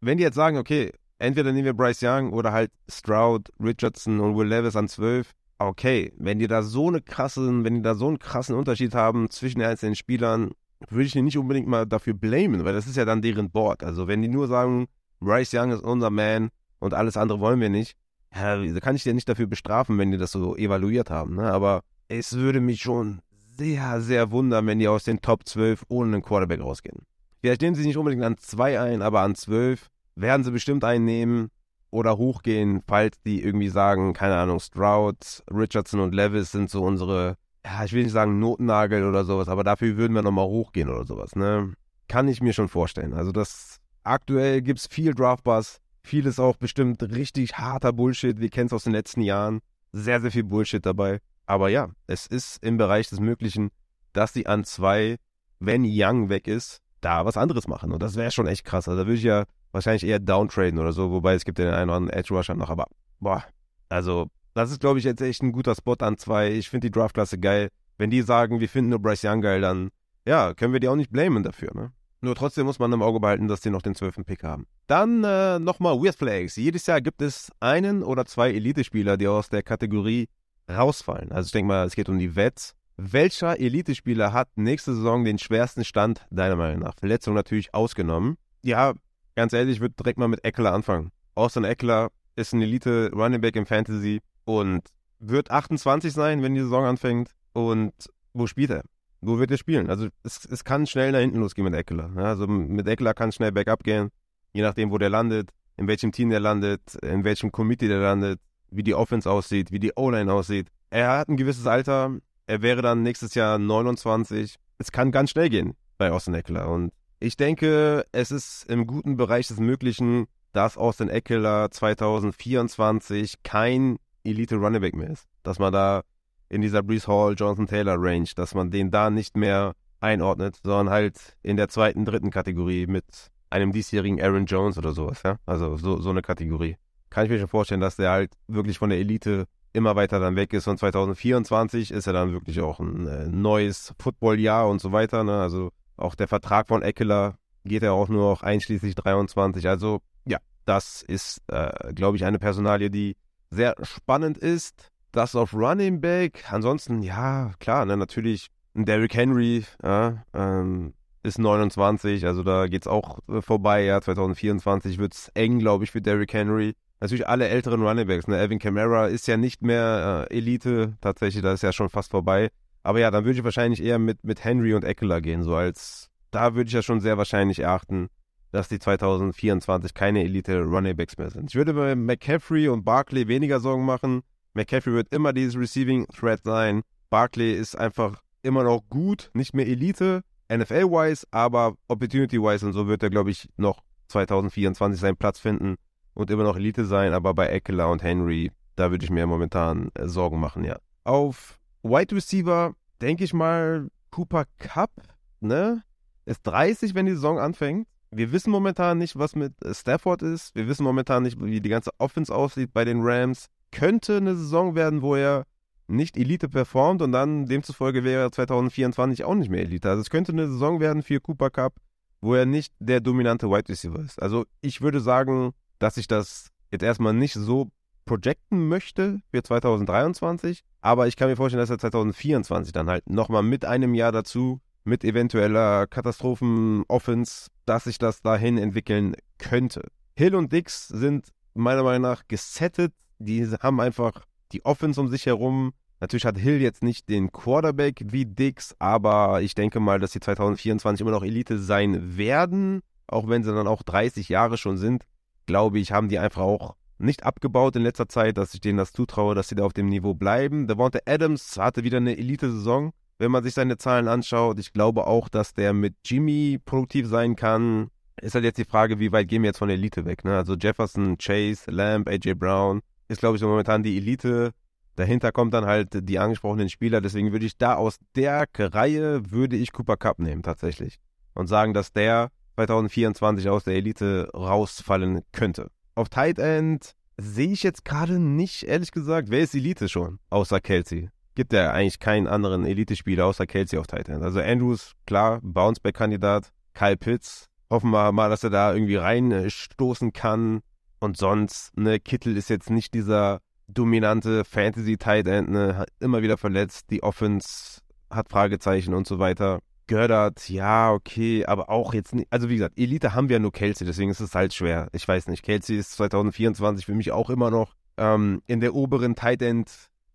wenn 0.00 0.18
die 0.18 0.24
jetzt 0.24 0.34
sagen, 0.34 0.58
okay, 0.58 0.92
entweder 1.18 1.52
nehmen 1.52 1.64
wir 1.64 1.74
Bryce 1.74 2.02
Young 2.02 2.32
oder 2.32 2.52
halt 2.52 2.70
Stroud, 2.90 3.50
Richardson 3.60 4.20
und 4.20 4.36
Will 4.36 4.48
Levis 4.48 4.76
an 4.76 4.88
12, 4.88 5.30
okay, 5.58 6.12
wenn 6.18 6.38
die 6.38 6.48
da 6.48 6.62
so 6.62 6.88
eine 6.88 7.00
krassen, 7.00 7.64
wenn 7.64 7.76
die 7.76 7.82
da 7.82 7.94
so 7.94 8.08
einen 8.08 8.18
krassen 8.18 8.56
Unterschied 8.56 8.94
haben 8.94 9.30
zwischen 9.30 9.60
den 9.60 9.68
einzelnen 9.68 9.94
Spielern, 9.94 10.50
würde 10.90 11.04
ich 11.04 11.16
ihn 11.16 11.24
nicht 11.24 11.38
unbedingt 11.38 11.68
mal 11.68 11.86
dafür 11.86 12.14
blamen, 12.14 12.64
weil 12.64 12.74
das 12.74 12.86
ist 12.86 12.96
ja 12.96 13.04
dann 13.04 13.22
deren 13.22 13.50
Board. 13.50 13.82
Also 13.82 14.06
wenn 14.08 14.22
die 14.22 14.28
nur 14.28 14.48
sagen, 14.48 14.86
Bryce 15.20 15.54
Young 15.54 15.70
ist 15.70 15.82
unser 15.82 16.10
Man 16.10 16.50
und 16.78 16.94
alles 16.94 17.16
andere 17.16 17.40
wollen 17.40 17.60
wir 17.60 17.70
nicht, 17.70 17.96
ja, 18.34 18.80
kann 18.80 18.96
ich 18.96 19.04
dir 19.04 19.14
nicht 19.14 19.28
dafür 19.28 19.46
bestrafen, 19.46 19.98
wenn 19.98 20.10
die 20.10 20.18
das 20.18 20.32
so 20.32 20.56
evaluiert 20.56 21.10
haben. 21.10 21.36
Ne? 21.36 21.50
Aber 21.50 21.82
es 22.08 22.34
würde 22.34 22.60
mich 22.60 22.80
schon 22.80 23.20
sehr, 23.56 24.00
sehr 24.00 24.30
wundern, 24.30 24.66
wenn 24.66 24.78
die 24.78 24.88
aus 24.88 25.04
den 25.04 25.20
Top 25.20 25.46
12 25.46 25.84
ohne 25.88 26.14
einen 26.14 26.22
Quarterback 26.22 26.60
rausgehen. 26.60 27.02
Vielleicht 27.40 27.62
nehmen 27.62 27.76
sie 27.76 27.86
nicht 27.86 27.96
unbedingt 27.96 28.24
an 28.24 28.38
2 28.38 28.80
ein, 28.80 29.02
aber 29.02 29.20
an 29.20 29.34
12 29.34 29.88
werden 30.16 30.44
sie 30.44 30.50
bestimmt 30.50 30.84
einnehmen 30.84 31.50
oder 31.90 32.16
hochgehen, 32.16 32.82
falls 32.86 33.20
die 33.22 33.42
irgendwie 33.42 33.68
sagen, 33.68 34.14
keine 34.14 34.36
Ahnung, 34.36 34.58
Stroud, 34.58 35.44
Richardson 35.50 36.00
und 36.00 36.14
Levis 36.14 36.50
sind 36.50 36.70
so 36.70 36.82
unsere, 36.82 37.36
ja, 37.64 37.84
ich 37.84 37.92
will 37.92 38.02
nicht 38.02 38.12
sagen 38.12 38.40
Notnagel 38.40 39.04
oder 39.04 39.24
sowas, 39.24 39.48
aber 39.48 39.62
dafür 39.62 39.96
würden 39.96 40.14
wir 40.14 40.22
nochmal 40.22 40.46
hochgehen 40.46 40.88
oder 40.88 41.04
sowas, 41.04 41.36
ne? 41.36 41.72
Kann 42.08 42.28
ich 42.28 42.42
mir 42.42 42.52
schon 42.52 42.68
vorstellen. 42.68 43.14
Also 43.14 43.30
das, 43.30 43.73
aktuell 44.04 44.62
gibt 44.62 44.78
es 44.78 44.86
viel 44.86 45.14
Draftbus, 45.14 45.80
vieles 46.02 46.38
auch 46.38 46.56
bestimmt 46.56 47.02
richtig 47.02 47.58
harter 47.58 47.92
Bullshit, 47.92 48.38
wir 48.38 48.50
kennen 48.50 48.66
es 48.66 48.72
aus 48.72 48.84
den 48.84 48.92
letzten 48.92 49.22
Jahren. 49.22 49.60
Sehr, 49.92 50.20
sehr 50.20 50.30
viel 50.30 50.44
Bullshit 50.44 50.84
dabei. 50.84 51.20
Aber 51.46 51.68
ja, 51.68 51.88
es 52.06 52.26
ist 52.26 52.62
im 52.62 52.76
Bereich 52.76 53.08
des 53.08 53.20
Möglichen, 53.20 53.70
dass 54.12 54.32
sie 54.32 54.46
an 54.46 54.64
zwei, 54.64 55.16
wenn 55.58 55.84
Young 55.86 56.28
weg 56.28 56.46
ist, 56.46 56.80
da 57.00 57.24
was 57.24 57.36
anderes 57.36 57.68
machen. 57.68 57.92
Und 57.92 58.02
das 58.02 58.16
wäre 58.16 58.30
schon 58.30 58.46
echt 58.46 58.64
krass. 58.64 58.88
Also 58.88 59.02
da 59.02 59.06
würde 59.06 59.18
ich 59.18 59.24
ja 59.24 59.44
wahrscheinlich 59.72 60.04
eher 60.04 60.20
downtraden 60.20 60.78
oder 60.78 60.92
so, 60.92 61.10
wobei 61.10 61.34
es 61.34 61.44
gibt 61.44 61.58
den 61.58 61.68
einen 61.68 61.90
oder 61.90 61.96
anderen 61.96 62.18
Edge 62.18 62.34
Rusher 62.34 62.54
noch, 62.54 62.70
aber 62.70 62.86
boah, 63.20 63.44
also 63.88 64.28
das 64.54 64.70
ist, 64.70 64.80
glaube 64.80 65.00
ich, 65.00 65.04
jetzt 65.04 65.20
echt 65.20 65.42
ein 65.42 65.52
guter 65.52 65.74
Spot 65.74 65.96
an 65.98 66.16
zwei. 66.16 66.52
Ich 66.52 66.70
finde 66.70 66.88
die 66.88 66.92
Draftklasse 66.92 67.38
geil. 67.38 67.68
Wenn 67.98 68.10
die 68.10 68.22
sagen, 68.22 68.60
wir 68.60 68.68
finden 68.68 68.90
nur 68.90 69.00
Bryce 69.00 69.24
Young 69.24 69.40
geil, 69.40 69.60
dann 69.60 69.90
ja, 70.26 70.54
können 70.54 70.72
wir 70.72 70.80
die 70.80 70.88
auch 70.88 70.96
nicht 70.96 71.10
blamen 71.10 71.42
dafür, 71.42 71.70
ne? 71.74 71.92
Nur 72.24 72.34
trotzdem 72.34 72.64
muss 72.64 72.78
man 72.78 72.90
im 72.90 73.02
Auge 73.02 73.20
behalten, 73.20 73.48
dass 73.48 73.60
die 73.60 73.68
noch 73.68 73.82
den 73.82 73.94
12. 73.94 74.24
Pick 74.24 74.44
haben. 74.44 74.66
Dann 74.86 75.22
äh, 75.24 75.58
nochmal 75.58 76.00
Weird 76.02 76.16
Flags. 76.16 76.56
Jedes 76.56 76.86
Jahr 76.86 77.02
gibt 77.02 77.20
es 77.20 77.52
einen 77.60 78.02
oder 78.02 78.24
zwei 78.24 78.50
Elite-Spieler, 78.50 79.18
die 79.18 79.28
aus 79.28 79.50
der 79.50 79.62
Kategorie 79.62 80.30
rausfallen. 80.66 81.32
Also 81.32 81.48
ich 81.48 81.52
denke 81.52 81.68
mal, 81.68 81.86
es 81.86 81.94
geht 81.94 82.08
um 82.08 82.18
die 82.18 82.34
Vets. 82.34 82.72
Welcher 82.96 83.60
Elite-Spieler 83.60 84.32
hat 84.32 84.48
nächste 84.56 84.94
Saison 84.94 85.22
den 85.26 85.38
schwersten 85.38 85.84
Stand, 85.84 86.24
deiner 86.30 86.56
Meinung 86.56 86.80
nach? 86.80 86.94
Verletzung 86.98 87.34
natürlich 87.34 87.74
ausgenommen. 87.74 88.38
Ja, 88.62 88.94
ganz 89.34 89.52
ehrlich, 89.52 89.74
ich 89.74 89.80
würde 89.82 89.94
direkt 89.94 90.18
mal 90.18 90.28
mit 90.28 90.44
Eckler 90.46 90.72
anfangen. 90.72 91.10
Austin 91.34 91.64
Eckler 91.64 92.10
ist 92.36 92.54
ein 92.54 92.62
Elite-Running 92.62 93.42
Back 93.42 93.56
im 93.56 93.66
Fantasy 93.66 94.22
und 94.46 94.80
wird 95.18 95.50
28 95.50 96.10
sein, 96.10 96.42
wenn 96.42 96.54
die 96.54 96.62
Saison 96.62 96.86
anfängt. 96.86 97.32
Und 97.52 97.92
wo 98.32 98.46
spielt 98.46 98.70
er? 98.70 98.82
Wo 99.26 99.38
wird 99.38 99.50
er 99.50 99.56
spielen? 99.56 99.88
Also 99.88 100.08
es, 100.22 100.44
es 100.44 100.64
kann 100.64 100.86
schnell 100.86 101.12
nach 101.12 101.20
hinten 101.20 101.38
losgehen 101.38 101.64
mit 101.64 101.74
Eckler. 101.74 102.10
Ja, 102.16 102.24
also 102.24 102.46
mit 102.46 102.86
Eckler 102.86 103.14
kann 103.14 103.30
es 103.30 103.36
schnell 103.36 103.52
bergab 103.52 103.82
gehen, 103.82 104.10
je 104.52 104.62
nachdem, 104.62 104.90
wo 104.90 104.98
der 104.98 105.10
landet, 105.10 105.50
in 105.76 105.88
welchem 105.88 106.12
Team 106.12 106.30
der 106.30 106.40
landet, 106.40 106.94
in 107.02 107.24
welchem 107.24 107.50
Committee 107.50 107.88
der 107.88 108.00
landet, 108.00 108.40
wie 108.70 108.82
die 108.82 108.94
Offense 108.94 109.30
aussieht, 109.30 109.72
wie 109.72 109.78
die 109.78 109.92
O-Line 109.96 110.32
aussieht. 110.32 110.68
Er 110.90 111.10
hat 111.18 111.28
ein 111.28 111.36
gewisses 111.36 111.66
Alter. 111.66 112.18
Er 112.46 112.62
wäre 112.62 112.82
dann 112.82 113.02
nächstes 113.02 113.34
Jahr 113.34 113.58
29. 113.58 114.56
Es 114.78 114.92
kann 114.92 115.10
ganz 115.10 115.30
schnell 115.30 115.48
gehen 115.48 115.74
bei 115.96 116.10
Austin 116.10 116.34
Eckler. 116.34 116.68
Und 116.68 116.92
ich 117.20 117.36
denke, 117.36 118.04
es 118.12 118.30
ist 118.30 118.68
im 118.68 118.86
guten 118.86 119.16
Bereich 119.16 119.48
des 119.48 119.58
Möglichen, 119.58 120.26
dass 120.52 120.76
Austin 120.76 121.08
Eckler 121.08 121.70
2024 121.70 123.42
kein 123.42 123.98
Elite 124.22 124.56
Running 124.56 124.80
Back 124.80 124.94
mehr 124.94 125.10
ist. 125.10 125.26
Dass 125.42 125.58
man 125.58 125.72
da 125.72 126.02
in 126.48 126.60
dieser 126.60 126.82
Brees 126.82 127.08
Hall, 127.08 127.34
Jonathan 127.36 127.66
Taylor 127.66 127.96
Range, 127.98 128.28
dass 128.36 128.54
man 128.54 128.70
den 128.70 128.90
da 128.90 129.10
nicht 129.10 129.36
mehr 129.36 129.74
einordnet, 130.00 130.60
sondern 130.62 130.90
halt 130.90 131.36
in 131.42 131.56
der 131.56 131.68
zweiten, 131.68 132.04
dritten 132.04 132.30
Kategorie 132.30 132.86
mit 132.86 133.04
einem 133.50 133.72
diesjährigen 133.72 134.20
Aaron 134.20 134.46
Jones 134.46 134.78
oder 134.78 134.92
sowas, 134.92 135.22
ja. 135.24 135.36
Also 135.46 135.76
so, 135.76 136.00
so 136.00 136.10
eine 136.10 136.22
Kategorie 136.22 136.76
kann 137.14 137.26
ich 137.26 137.30
mir 137.30 137.38
schon 137.38 137.48
vorstellen, 137.48 137.80
dass 137.80 137.94
der 137.94 138.10
halt 138.10 138.32
wirklich 138.48 138.76
von 138.76 138.90
der 138.90 138.98
Elite 138.98 139.46
immer 139.72 139.94
weiter 139.94 140.18
dann 140.18 140.34
weg 140.34 140.52
ist. 140.52 140.66
Und 140.66 140.78
2024 140.78 141.92
ist 141.92 142.08
er 142.08 142.12
dann 142.12 142.32
wirklich 142.32 142.60
auch 142.60 142.80
ein 142.80 143.06
äh, 143.06 143.28
neues 143.28 143.94
Footballjahr 144.00 144.68
und 144.68 144.80
so 144.80 144.90
weiter. 144.90 145.22
Ne? 145.22 145.40
Also 145.40 145.70
auch 145.96 146.16
der 146.16 146.26
Vertrag 146.26 146.66
von 146.66 146.82
Eckler 146.82 147.38
geht 147.64 147.84
ja 147.84 147.92
auch 147.92 148.08
nur 148.08 148.30
noch 148.30 148.42
einschließlich 148.42 148.96
23. 148.96 149.68
Also 149.68 150.00
ja, 150.24 150.38
das 150.64 151.02
ist, 151.02 151.40
äh, 151.46 151.94
glaube 151.94 152.16
ich, 152.16 152.24
eine 152.24 152.40
Personalie, 152.40 152.90
die 152.90 153.16
sehr 153.50 153.76
spannend 153.82 154.36
ist. 154.36 154.90
Das 155.14 155.36
auf 155.36 155.54
Running 155.54 156.00
Back. 156.00 156.44
Ansonsten, 156.50 157.00
ja, 157.00 157.52
klar, 157.60 157.86
ne, 157.86 157.96
natürlich 157.96 158.48
ein 158.74 158.84
Derrick 158.84 159.14
Henry 159.14 159.64
ja, 159.80 160.24
ähm, 160.34 160.92
ist 161.22 161.38
29, 161.38 162.26
also 162.26 162.42
da 162.42 162.66
geht 162.66 162.82
es 162.82 162.88
auch 162.88 163.20
äh, 163.28 163.40
vorbei. 163.40 163.84
Ja, 163.84 164.00
2024 164.00 164.98
wird 164.98 165.14
es 165.14 165.28
eng, 165.34 165.60
glaube 165.60 165.84
ich, 165.84 165.92
für 165.92 166.02
Derrick 166.02 166.32
Henry 166.32 166.74
natürlich 166.98 167.28
alle 167.28 167.46
älteren 167.46 167.82
Runningbacks. 167.86 168.26
Ne? 168.26 168.36
Alvin 168.36 168.58
Kamara 168.58 169.06
ist 169.06 169.28
ja 169.28 169.36
nicht 169.36 169.62
mehr 169.62 170.26
äh, 170.28 170.36
Elite, 170.36 170.96
tatsächlich, 171.00 171.44
da 171.44 171.52
ist 171.52 171.62
ja 171.62 171.72
schon 171.72 171.90
fast 171.90 172.10
vorbei. 172.10 172.50
Aber 172.82 172.98
ja, 172.98 173.12
dann 173.12 173.24
würde 173.24 173.38
ich 173.38 173.44
wahrscheinlich 173.44 173.80
eher 173.80 174.00
mit, 174.00 174.24
mit 174.24 174.42
Henry 174.42 174.74
und 174.74 174.84
Eckler 174.84 175.20
gehen, 175.20 175.44
so 175.44 175.54
als, 175.54 176.10
da 176.32 176.56
würde 176.56 176.66
ich 176.66 176.74
ja 176.74 176.82
schon 176.82 177.00
sehr 177.00 177.18
wahrscheinlich 177.18 177.60
erachten, 177.60 178.08
dass 178.50 178.68
die 178.68 178.80
2024 178.80 179.94
keine 179.94 180.24
Elite 180.24 180.60
Runningbacks 180.60 181.18
mehr 181.18 181.30
sind. 181.30 181.50
Ich 181.50 181.54
würde 181.54 181.74
bei 181.74 181.94
McCaffrey 181.94 182.66
und 182.66 182.84
Barkley 182.84 183.28
weniger 183.28 183.60
Sorgen 183.60 183.84
machen. 183.84 184.22
McCaffrey 184.54 184.92
wird 184.92 185.12
immer 185.12 185.32
dieses 185.32 185.56
Receiving 185.56 186.06
Threat 186.06 186.42
sein. 186.44 186.82
Barkley 187.10 187.52
ist 187.52 187.76
einfach 187.76 188.22
immer 188.42 188.62
noch 188.62 188.82
gut, 188.88 189.30
nicht 189.34 189.54
mehr 189.54 189.66
Elite, 189.66 190.22
NFL-wise, 190.52 191.26
aber 191.30 191.76
Opportunity-wise 191.88 192.66
und 192.66 192.72
so 192.72 192.86
wird 192.86 193.02
er, 193.02 193.10
glaube 193.10 193.30
ich, 193.30 193.48
noch 193.56 193.82
2024 194.08 195.00
seinen 195.00 195.16
Platz 195.16 195.38
finden 195.38 195.76
und 196.14 196.30
immer 196.30 196.44
noch 196.44 196.56
Elite 196.56 196.84
sein, 196.84 197.12
aber 197.12 197.34
bei 197.34 197.48
Eckler 197.48 197.90
und 197.90 198.02
Henry, 198.02 198.52
da 198.76 198.90
würde 198.90 199.04
ich 199.04 199.10
mir 199.10 199.26
momentan 199.26 199.90
äh, 199.94 200.06
Sorgen 200.06 200.38
machen, 200.38 200.64
ja. 200.64 200.78
Auf 201.02 201.58
Wide 201.82 202.14
Receiver 202.14 202.74
denke 203.00 203.24
ich 203.24 203.34
mal 203.34 203.88
Cooper 204.10 204.44
Cup, 204.58 204.92
ne? 205.40 205.82
Ist 206.26 206.42
30, 206.44 206.94
wenn 206.94 207.06
die 207.06 207.12
Saison 207.12 207.38
anfängt. 207.38 207.86
Wir 208.10 208.30
wissen 208.30 208.50
momentan 208.50 208.98
nicht, 208.98 209.18
was 209.18 209.34
mit 209.34 209.52
Stafford 209.72 210.22
ist. 210.22 210.54
Wir 210.54 210.68
wissen 210.68 210.84
momentan 210.84 211.24
nicht, 211.24 211.42
wie 211.42 211.60
die 211.60 211.68
ganze 211.68 211.90
Offense 211.98 212.34
aussieht 212.34 212.72
bei 212.72 212.84
den 212.84 213.00
Rams. 213.02 213.48
Könnte 213.74 214.16
eine 214.16 214.36
Saison 214.36 214.74
werden, 214.74 215.02
wo 215.02 215.16
er 215.16 215.44
nicht 215.86 216.16
Elite 216.16 216.48
performt 216.48 217.02
und 217.02 217.12
dann 217.12 217.46
demzufolge 217.46 218.04
wäre 218.04 218.22
er 218.22 218.32
2024 218.32 219.24
auch 219.24 219.34
nicht 219.34 219.50
mehr 219.50 219.60
Elite. 219.60 219.90
Also 219.90 220.00
es 220.00 220.10
könnte 220.10 220.32
eine 220.32 220.48
Saison 220.48 220.80
werden 220.80 221.02
für 221.02 221.20
Cooper 221.20 221.50
Cup, 221.50 221.74
wo 222.20 222.34
er 222.34 222.46
nicht 222.46 222.72
der 222.78 223.00
dominante 223.00 223.50
Wide 223.50 223.68
Receiver 223.68 223.98
ist. 223.98 224.22
Also 224.22 224.46
ich 224.62 224.80
würde 224.80 225.00
sagen, 225.00 225.52
dass 225.78 225.96
ich 225.96 226.06
das 226.06 226.48
jetzt 226.70 226.82
erstmal 226.82 227.12
nicht 227.12 227.34
so 227.34 227.70
projecten 228.06 228.68
möchte 228.68 229.20
für 229.30 229.42
2023, 229.42 230.62
aber 230.80 231.06
ich 231.06 231.16
kann 231.16 231.28
mir 231.28 231.36
vorstellen, 231.36 231.60
dass 231.60 231.70
er 231.70 231.78
2024 231.78 232.72
dann 232.72 232.88
halt 232.88 233.08
nochmal 233.08 233.42
mit 233.42 233.64
einem 233.64 233.94
Jahr 233.94 234.12
dazu, 234.12 234.60
mit 234.84 235.04
eventueller 235.04 235.86
Katastrophen-Offense, 235.86 237.48
dass 237.64 237.84
sich 237.84 237.98
das 237.98 238.20
dahin 238.20 238.58
entwickeln 238.58 239.16
könnte. 239.38 239.88
Hill 240.16 240.34
und 240.34 240.52
Dix 240.52 240.88
sind 240.88 241.28
meiner 241.54 241.82
Meinung 241.82 242.02
nach 242.02 242.28
gesettet. 242.28 242.92
Die 243.18 243.46
haben 243.46 243.80
einfach 243.80 244.24
die 244.52 244.64
Offense 244.64 245.00
um 245.00 245.08
sich 245.08 245.26
herum. 245.26 245.72
Natürlich 246.00 246.26
hat 246.26 246.38
Hill 246.38 246.60
jetzt 246.60 246.82
nicht 246.82 247.08
den 247.08 247.32
Quarterback 247.32 248.02
wie 248.06 248.26
Dix, 248.26 248.74
aber 248.78 249.40
ich 249.42 249.54
denke 249.54 249.80
mal, 249.80 250.00
dass 250.00 250.12
sie 250.12 250.20
2024 250.20 251.00
immer 251.00 251.12
noch 251.12 251.22
Elite 251.22 251.58
sein 251.58 252.16
werden, 252.16 252.82
auch 253.06 253.28
wenn 253.28 253.42
sie 253.42 253.54
dann 253.54 253.66
auch 253.66 253.82
30 253.82 254.28
Jahre 254.28 254.58
schon 254.58 254.76
sind 254.76 255.04
glaube 255.46 255.78
ich, 255.78 255.92
haben 255.92 256.08
die 256.08 256.18
einfach 256.18 256.42
auch 256.42 256.76
nicht 256.98 257.24
abgebaut 257.24 257.76
in 257.76 257.82
letzter 257.82 258.08
Zeit, 258.08 258.38
dass 258.38 258.54
ich 258.54 258.60
denen 258.60 258.78
das 258.78 258.92
zutraue, 258.92 259.34
dass 259.34 259.48
sie 259.48 259.54
da 259.56 259.64
auf 259.64 259.72
dem 259.72 259.86
Niveau 259.86 260.14
bleiben. 260.14 260.66
Devonta 260.66 261.00
Adams 261.06 261.58
hatte 261.58 261.84
wieder 261.84 261.98
eine 261.98 262.16
Elite-Saison, 262.16 262.92
wenn 263.18 263.30
man 263.30 263.42
sich 263.42 263.54
seine 263.54 263.78
Zahlen 263.78 264.08
anschaut. 264.08 264.58
Ich 264.58 264.72
glaube 264.72 265.06
auch, 265.06 265.28
dass 265.28 265.54
der 265.54 265.72
mit 265.72 265.94
Jimmy 266.04 266.60
produktiv 266.64 267.06
sein 267.08 267.36
kann. 267.36 267.88
Ist 268.20 268.34
halt 268.34 268.44
jetzt 268.44 268.58
die 268.58 268.64
Frage, 268.64 269.00
wie 269.00 269.10
weit 269.10 269.28
gehen 269.28 269.42
wir 269.42 269.48
jetzt 269.48 269.58
von 269.58 269.68
der 269.68 269.76
Elite 269.76 270.04
weg? 270.04 270.24
Ne? 270.24 270.36
Also 270.36 270.54
Jefferson, 270.54 271.18
Chase, 271.18 271.70
Lamb, 271.70 272.08
AJ 272.08 272.34
Brown 272.34 272.80
ist, 273.08 273.20
glaube 273.20 273.36
ich, 273.36 273.40
so 273.40 273.48
momentan 273.48 273.82
die 273.82 273.96
Elite. 273.96 274.52
Dahinter 274.96 275.32
kommt 275.32 275.54
dann 275.54 275.66
halt 275.66 276.08
die 276.08 276.18
angesprochenen 276.18 276.68
Spieler. 276.68 277.00
Deswegen 277.00 277.32
würde 277.32 277.46
ich 277.46 277.58
da 277.58 277.74
aus 277.74 277.96
der 278.14 278.46
Reihe 278.56 279.30
würde 279.30 279.56
ich 279.56 279.72
Cooper 279.72 279.96
Cup 279.96 280.18
nehmen 280.18 280.42
tatsächlich 280.42 280.98
und 281.34 281.48
sagen, 281.48 281.74
dass 281.74 281.92
der 281.92 282.30
2024 282.56 283.48
aus 283.48 283.64
der 283.64 283.74
Elite 283.74 284.30
rausfallen 284.32 285.22
könnte. 285.32 285.70
Auf 285.96 286.08
Tight 286.08 286.38
End 286.38 286.92
sehe 287.16 287.52
ich 287.52 287.62
jetzt 287.62 287.84
gerade 287.84 288.18
nicht, 288.18 288.64
ehrlich 288.64 288.92
gesagt, 288.92 289.30
wer 289.30 289.40
ist 289.40 289.54
Elite 289.54 289.88
schon, 289.88 290.18
außer 290.30 290.60
Kelsey. 290.60 291.10
Gibt 291.34 291.52
ja 291.52 291.72
eigentlich 291.72 291.98
keinen 291.98 292.28
anderen 292.28 292.64
Elite-Spieler 292.64 293.26
außer 293.26 293.46
Kelsey 293.46 293.78
auf 293.78 293.88
Tight 293.88 294.08
End. 294.08 294.22
Also 294.22 294.40
Andrews, 294.40 294.92
klar, 295.06 295.40
Bounceback-Kandidat. 295.42 296.52
Kyle 296.74 296.96
Pitts, 296.96 297.48
hoffen 297.70 297.90
wir 297.90 298.12
mal, 298.12 298.30
dass 298.30 298.44
er 298.44 298.50
da 298.50 298.72
irgendwie 298.72 298.96
reinstoßen 298.96 300.12
kann. 300.12 300.60
Und 301.04 301.18
sonst, 301.18 301.76
ne, 301.76 302.00
Kittel 302.00 302.34
ist 302.34 302.48
jetzt 302.48 302.70
nicht 302.70 302.94
dieser 302.94 303.42
dominante 303.68 304.42
Fantasy-Tight 304.42 305.26
End, 305.26 305.50
ne, 305.50 305.84
immer 306.00 306.22
wieder 306.22 306.38
verletzt. 306.38 306.86
Die 306.90 307.02
Offense 307.02 307.80
hat 308.08 308.30
Fragezeichen 308.30 308.94
und 308.94 309.06
so 309.06 309.18
weiter. 309.18 309.58
Gördert, 309.86 310.48
ja, 310.48 310.90
okay, 310.92 311.44
aber 311.44 311.68
auch 311.68 311.92
jetzt 311.92 312.14
nicht. 312.14 312.28
Also 312.30 312.48
wie 312.48 312.54
gesagt, 312.54 312.78
Elite 312.78 313.12
haben 313.12 313.28
wir 313.28 313.34
ja 313.34 313.40
nur 313.40 313.52
Kelsey, 313.52 313.86
deswegen 313.86 314.10
ist 314.10 314.20
es 314.20 314.34
halt 314.34 314.54
schwer. 314.54 314.88
Ich 314.92 315.06
weiß 315.06 315.28
nicht, 315.28 315.42
Kelsey 315.42 315.76
ist 315.76 315.92
2024 315.92 316.86
für 316.86 316.94
mich 316.94 317.12
auch 317.12 317.28
immer 317.28 317.50
noch 317.50 317.74
ähm, 317.98 318.40
in 318.46 318.60
der 318.60 318.74
oberen 318.74 319.14
Tight 319.14 319.42
End 319.42 319.70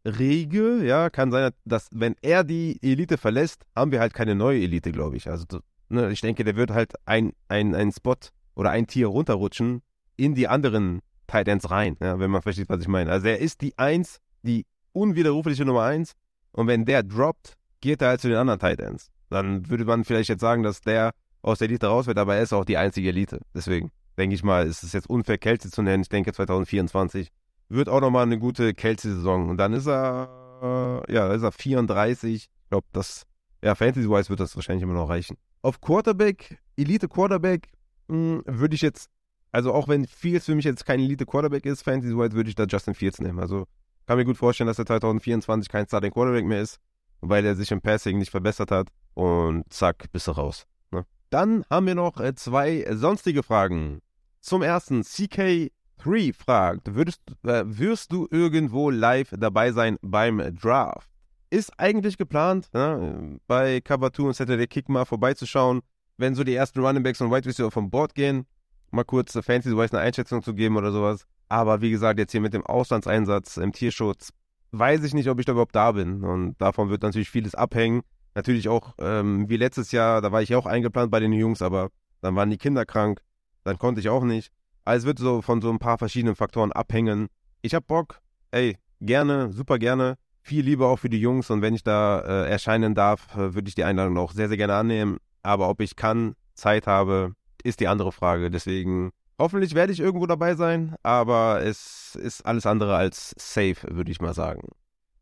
Regel, 0.06 0.84
ja, 0.84 1.12
kann 1.12 1.30
sein, 1.30 1.52
dass 1.66 1.90
wenn 1.92 2.16
er 2.24 2.44
die 2.44 2.80
Elite 2.82 3.20
verlässt, 3.20 3.64
haben 3.76 3.92
wir 3.92 4.00
halt 4.00 4.16
keine 4.16 4.34
neue 4.34 4.64
Elite, 4.64 4.92
glaube 4.92 5.18
ich. 5.18 5.30
Also 5.30 5.46
ne, 5.90 6.10
ich 6.10 6.22
denke, 6.22 6.44
der 6.44 6.56
wird 6.56 6.72
halt 6.72 6.94
ein, 7.06 7.34
ein, 7.48 7.76
ein 7.76 7.92
Spot 7.92 8.16
oder 8.56 8.72
ein 8.72 8.88
Tier 8.88 9.06
runterrutschen 9.06 9.84
in 10.20 10.36
die 10.36 10.47
anderen 10.47 11.01
Tight 11.28 11.47
Ends 11.47 11.70
rein, 11.72 11.97
ja, 12.01 12.20
wenn 12.20 12.32
man 12.32 12.41
versteht, 12.41 12.70
was 12.70 12.82
ich 12.82 12.88
meine. 12.88 13.11
Also 13.11 13.28
er 13.28 13.39
ist 13.39 13.61
die 13.61 13.78
Eins, 13.78 14.20
die 14.43 14.65
unwiderrufliche 14.93 15.65
Nummer 15.65 15.84
Eins 15.84 16.13
und 16.51 16.67
wenn 16.67 16.86
der 16.86 17.03
droppt, 17.03 17.53
geht 17.82 18.01
er 18.01 18.09
halt 18.09 18.22
zu 18.22 18.28
den 18.28 18.38
anderen 18.38 18.59
Tight 18.59 18.80
Ends 18.80 19.11
dann 19.30 19.70
würde 19.70 19.86
man 19.86 20.03
vielleicht 20.03 20.30
jetzt 20.30 20.41
sagen, 20.41 20.63
dass 20.63 20.82
der 20.82 21.11
aus 21.41 21.59
der 21.59 21.70
Elite 21.70 21.88
raus 21.88 22.07
wird, 22.07 22.17
aber 22.17 22.36
er 22.36 22.43
ist 22.43 22.53
auch 22.53 22.65
die 22.65 22.78
einzige 22.78 23.09
Elite. 23.09 23.39
Deswegen 23.53 23.91
denke 24.17 24.36
ich 24.36 24.43
mal, 24.43 24.67
ist 24.67 24.84
es 24.84 24.93
jetzt 24.93 25.09
unfair, 25.09 25.38
Kelsey 25.38 25.72
zu 25.72 25.82
nennen. 25.82 26.01
Ich 26.01 26.09
denke, 26.09 26.34
2024 26.34 27.30
wird 27.70 27.88
auch 27.88 28.01
nochmal 28.01 28.24
eine 28.24 28.39
gute 28.39 28.74
Kelsey-Saison. 28.74 29.49
Und 29.49 29.57
dann 29.57 29.74
ist 29.74 29.88
er, 29.88 31.05
äh, 31.07 31.13
ja, 31.13 31.32
ist 31.32 31.43
er 31.43 31.51
34. 31.51 32.36
Ich 32.36 32.49
glaube, 32.70 32.88
das, 32.91 33.24
ja, 33.63 33.76
Fantasy-wise 33.76 34.30
wird 34.30 34.41
das 34.41 34.55
wahrscheinlich 34.55 34.84
immer 34.84 34.93
noch 34.93 35.09
reichen. 35.09 35.38
Auf 35.61 35.80
Quarterback, 35.80 36.59
Elite-Quarterback, 36.76 37.70
hm, 38.09 38.43
würde 38.45 38.76
ich 38.76 38.82
jetzt, 38.82 39.09
also 39.52 39.74
auch 39.74 39.88
wenn 39.88 40.06
Fields 40.06 40.45
für 40.45 40.56
mich 40.56 40.66
jetzt 40.66 40.86
kein 40.86 41.00
Elite-Quarterback 41.00 41.66
ist, 41.66 41.84
Fantasy-wise, 41.84 42.34
würde 42.34 42.50
ich 42.50 42.56
da 42.56 42.66
Justin 42.66 42.93
Fields 42.93 43.20
nehmen. 43.20 43.39
Also 43.39 43.66
kann 44.06 44.18
mir 44.18 44.26
gut 44.26 44.38
vorstellen, 44.38 44.68
dass 44.68 44.80
er 44.80 44.86
2024 44.86 45.70
kein 45.70 45.86
Starting 45.86 46.12
Quarterback 46.12 46.45
mehr 46.45 46.62
ist, 46.62 46.80
weil 47.22 47.45
er 47.45 47.56
sich 47.56 47.72
im 47.72 47.82
Passing 47.82 48.18
nicht 48.18 48.32
verbessert 48.32 48.72
hat 48.72 48.89
und 49.14 49.72
zack, 49.72 50.12
bist 50.12 50.28
du 50.28 50.32
raus. 50.32 50.66
Ne? 50.91 51.06
Dann 51.30 51.64
haben 51.70 51.88
wir 51.88 51.95
noch 51.95 52.20
äh, 52.20 52.34
zwei 52.36 52.86
sonstige 52.91 53.43
Fragen. 53.43 54.00
Zum 54.41 54.62
ersten, 54.62 55.02
CK3 55.02 56.34
fragt, 56.34 56.95
würdest, 56.95 57.22
äh, 57.43 57.64
wirst 57.66 58.12
du 58.12 58.28
irgendwo 58.32 58.89
live 58.89 59.34
dabei 59.38 59.72
sein 59.72 59.97
beim 60.02 60.56
Draft? 60.56 61.10
Ist 61.52 61.78
eigentlich 61.80 62.18
geplant, 62.18 62.70
ne, 62.74 63.39
bei 63.47 63.82
Cover 63.82 64.14
2 64.14 64.24
und 64.24 64.36
Saturday 64.36 64.68
Kick 64.68 64.88
mal 64.88 65.06
vorbeizuschauen, 65.06 65.82
wenn 66.18 66.36
so 66.36 66.43
die 66.43 66.54
ersten 66.54 66.80
Running 66.80 67.04
Backs 67.04 67.22
und 67.22 67.32
Wide 67.32 67.47
Receiver 67.47 67.72
vom 67.72 67.89
Board 67.89 68.14
gehen, 68.14 68.45
mal 68.92 69.04
kurz 69.04 69.36
äh, 69.36 69.42
Fancy-wise 69.42 69.94
eine 69.94 70.06
Einschätzung 70.06 70.42
zu 70.44 70.54
geben 70.54 70.78
oder 70.78 70.92
sowas. 70.92 71.26
Aber 71.48 71.82
wie 71.82 71.92
gesagt, 71.92 72.20
jetzt 72.20 72.32
hier 72.32 72.42
mit 72.42 72.54
dem 72.54 72.66
Auslandseinsatz 72.66 73.58
im 73.58 73.72
Tierschutz, 73.72 74.30
weiß 74.72 75.04
ich 75.04 75.14
nicht, 75.14 75.30
ob 75.30 75.40
ich 75.40 75.46
da 75.46 75.54
überhaupt 75.54 75.76
da 75.76 75.92
bin. 75.92 76.24
Und 76.24 76.56
davon 76.62 76.90
wird 76.90 77.02
natürlich 77.02 77.30
vieles 77.30 77.56
abhängen. 77.56 78.02
Natürlich 78.36 78.70
auch, 78.70 78.94
ähm, 79.00 79.50
wie 79.50 79.58
letztes 79.58 79.92
Jahr, 79.92 80.22
da 80.22 80.32
war 80.32 80.42
ich 80.42 80.50
ja 80.50 80.58
auch 80.58 80.68
eingeplant 80.68 81.12
bei 81.12 81.20
den 81.20 81.34
Jungs, 81.34 81.62
aber 81.62 81.90
dann 82.22 82.36
waren 82.36 82.50
die 82.50 82.58
Kinder 82.58 82.86
krank, 82.86 83.22
dann 83.64 83.80
konnte 83.80 84.00
ich 84.00 84.10
auch 84.10 84.24
nicht. 84.24 84.52
Also 84.86 85.04
es 85.04 85.06
wird 85.08 85.20
so 85.20 85.42
von 85.42 85.62
so 85.62 85.70
ein 85.70 85.80
paar 85.80 85.98
verschiedenen 85.98 86.36
Faktoren 86.36 86.72
abhängen. 86.72 87.28
Ich 87.62 87.74
hab 87.74 87.88
Bock, 87.88 88.22
ey, 88.52 88.78
gerne, 89.02 89.52
super 89.52 89.80
gerne. 89.80 90.16
Viel 90.42 90.64
Liebe 90.64 90.86
auch 90.86 90.98
für 91.00 91.10
die 91.10 91.20
Jungs 91.20 91.50
und 91.50 91.62
wenn 91.62 91.74
ich 91.74 91.84
da 91.84 92.20
äh, 92.22 92.50
erscheinen 92.50 92.96
darf, 92.96 93.36
äh, 93.36 93.54
würde 93.54 93.68
ich 93.68 93.76
die 93.76 93.84
Einladung 93.84 94.18
auch 94.18 94.32
sehr, 94.32 94.48
sehr 94.48 94.58
gerne 94.58 94.76
annehmen. 94.76 95.18
Aber 95.44 95.70
ob 95.70 95.82
ich 95.82 95.96
kann, 95.96 96.36
Zeit 96.56 96.88
habe, 96.88 97.34
ist 97.64 97.80
die 97.80 97.88
andere 97.88 98.12
Frage. 98.12 98.49
Deswegen 98.49 99.12
hoffentlich 99.38 99.76
werde 99.76 99.93
ich 99.93 99.99
irgendwo 99.99 100.26
dabei 100.26 100.55
sein, 100.55 100.95
aber 101.03 101.62
es 101.64 102.16
ist 102.16 102.45
alles 102.45 102.66
andere 102.66 102.95
als 102.95 103.34
safe, 103.38 103.78
würde 103.89 104.12
ich 104.12 104.22
mal 104.22 104.34
sagen. 104.34 104.70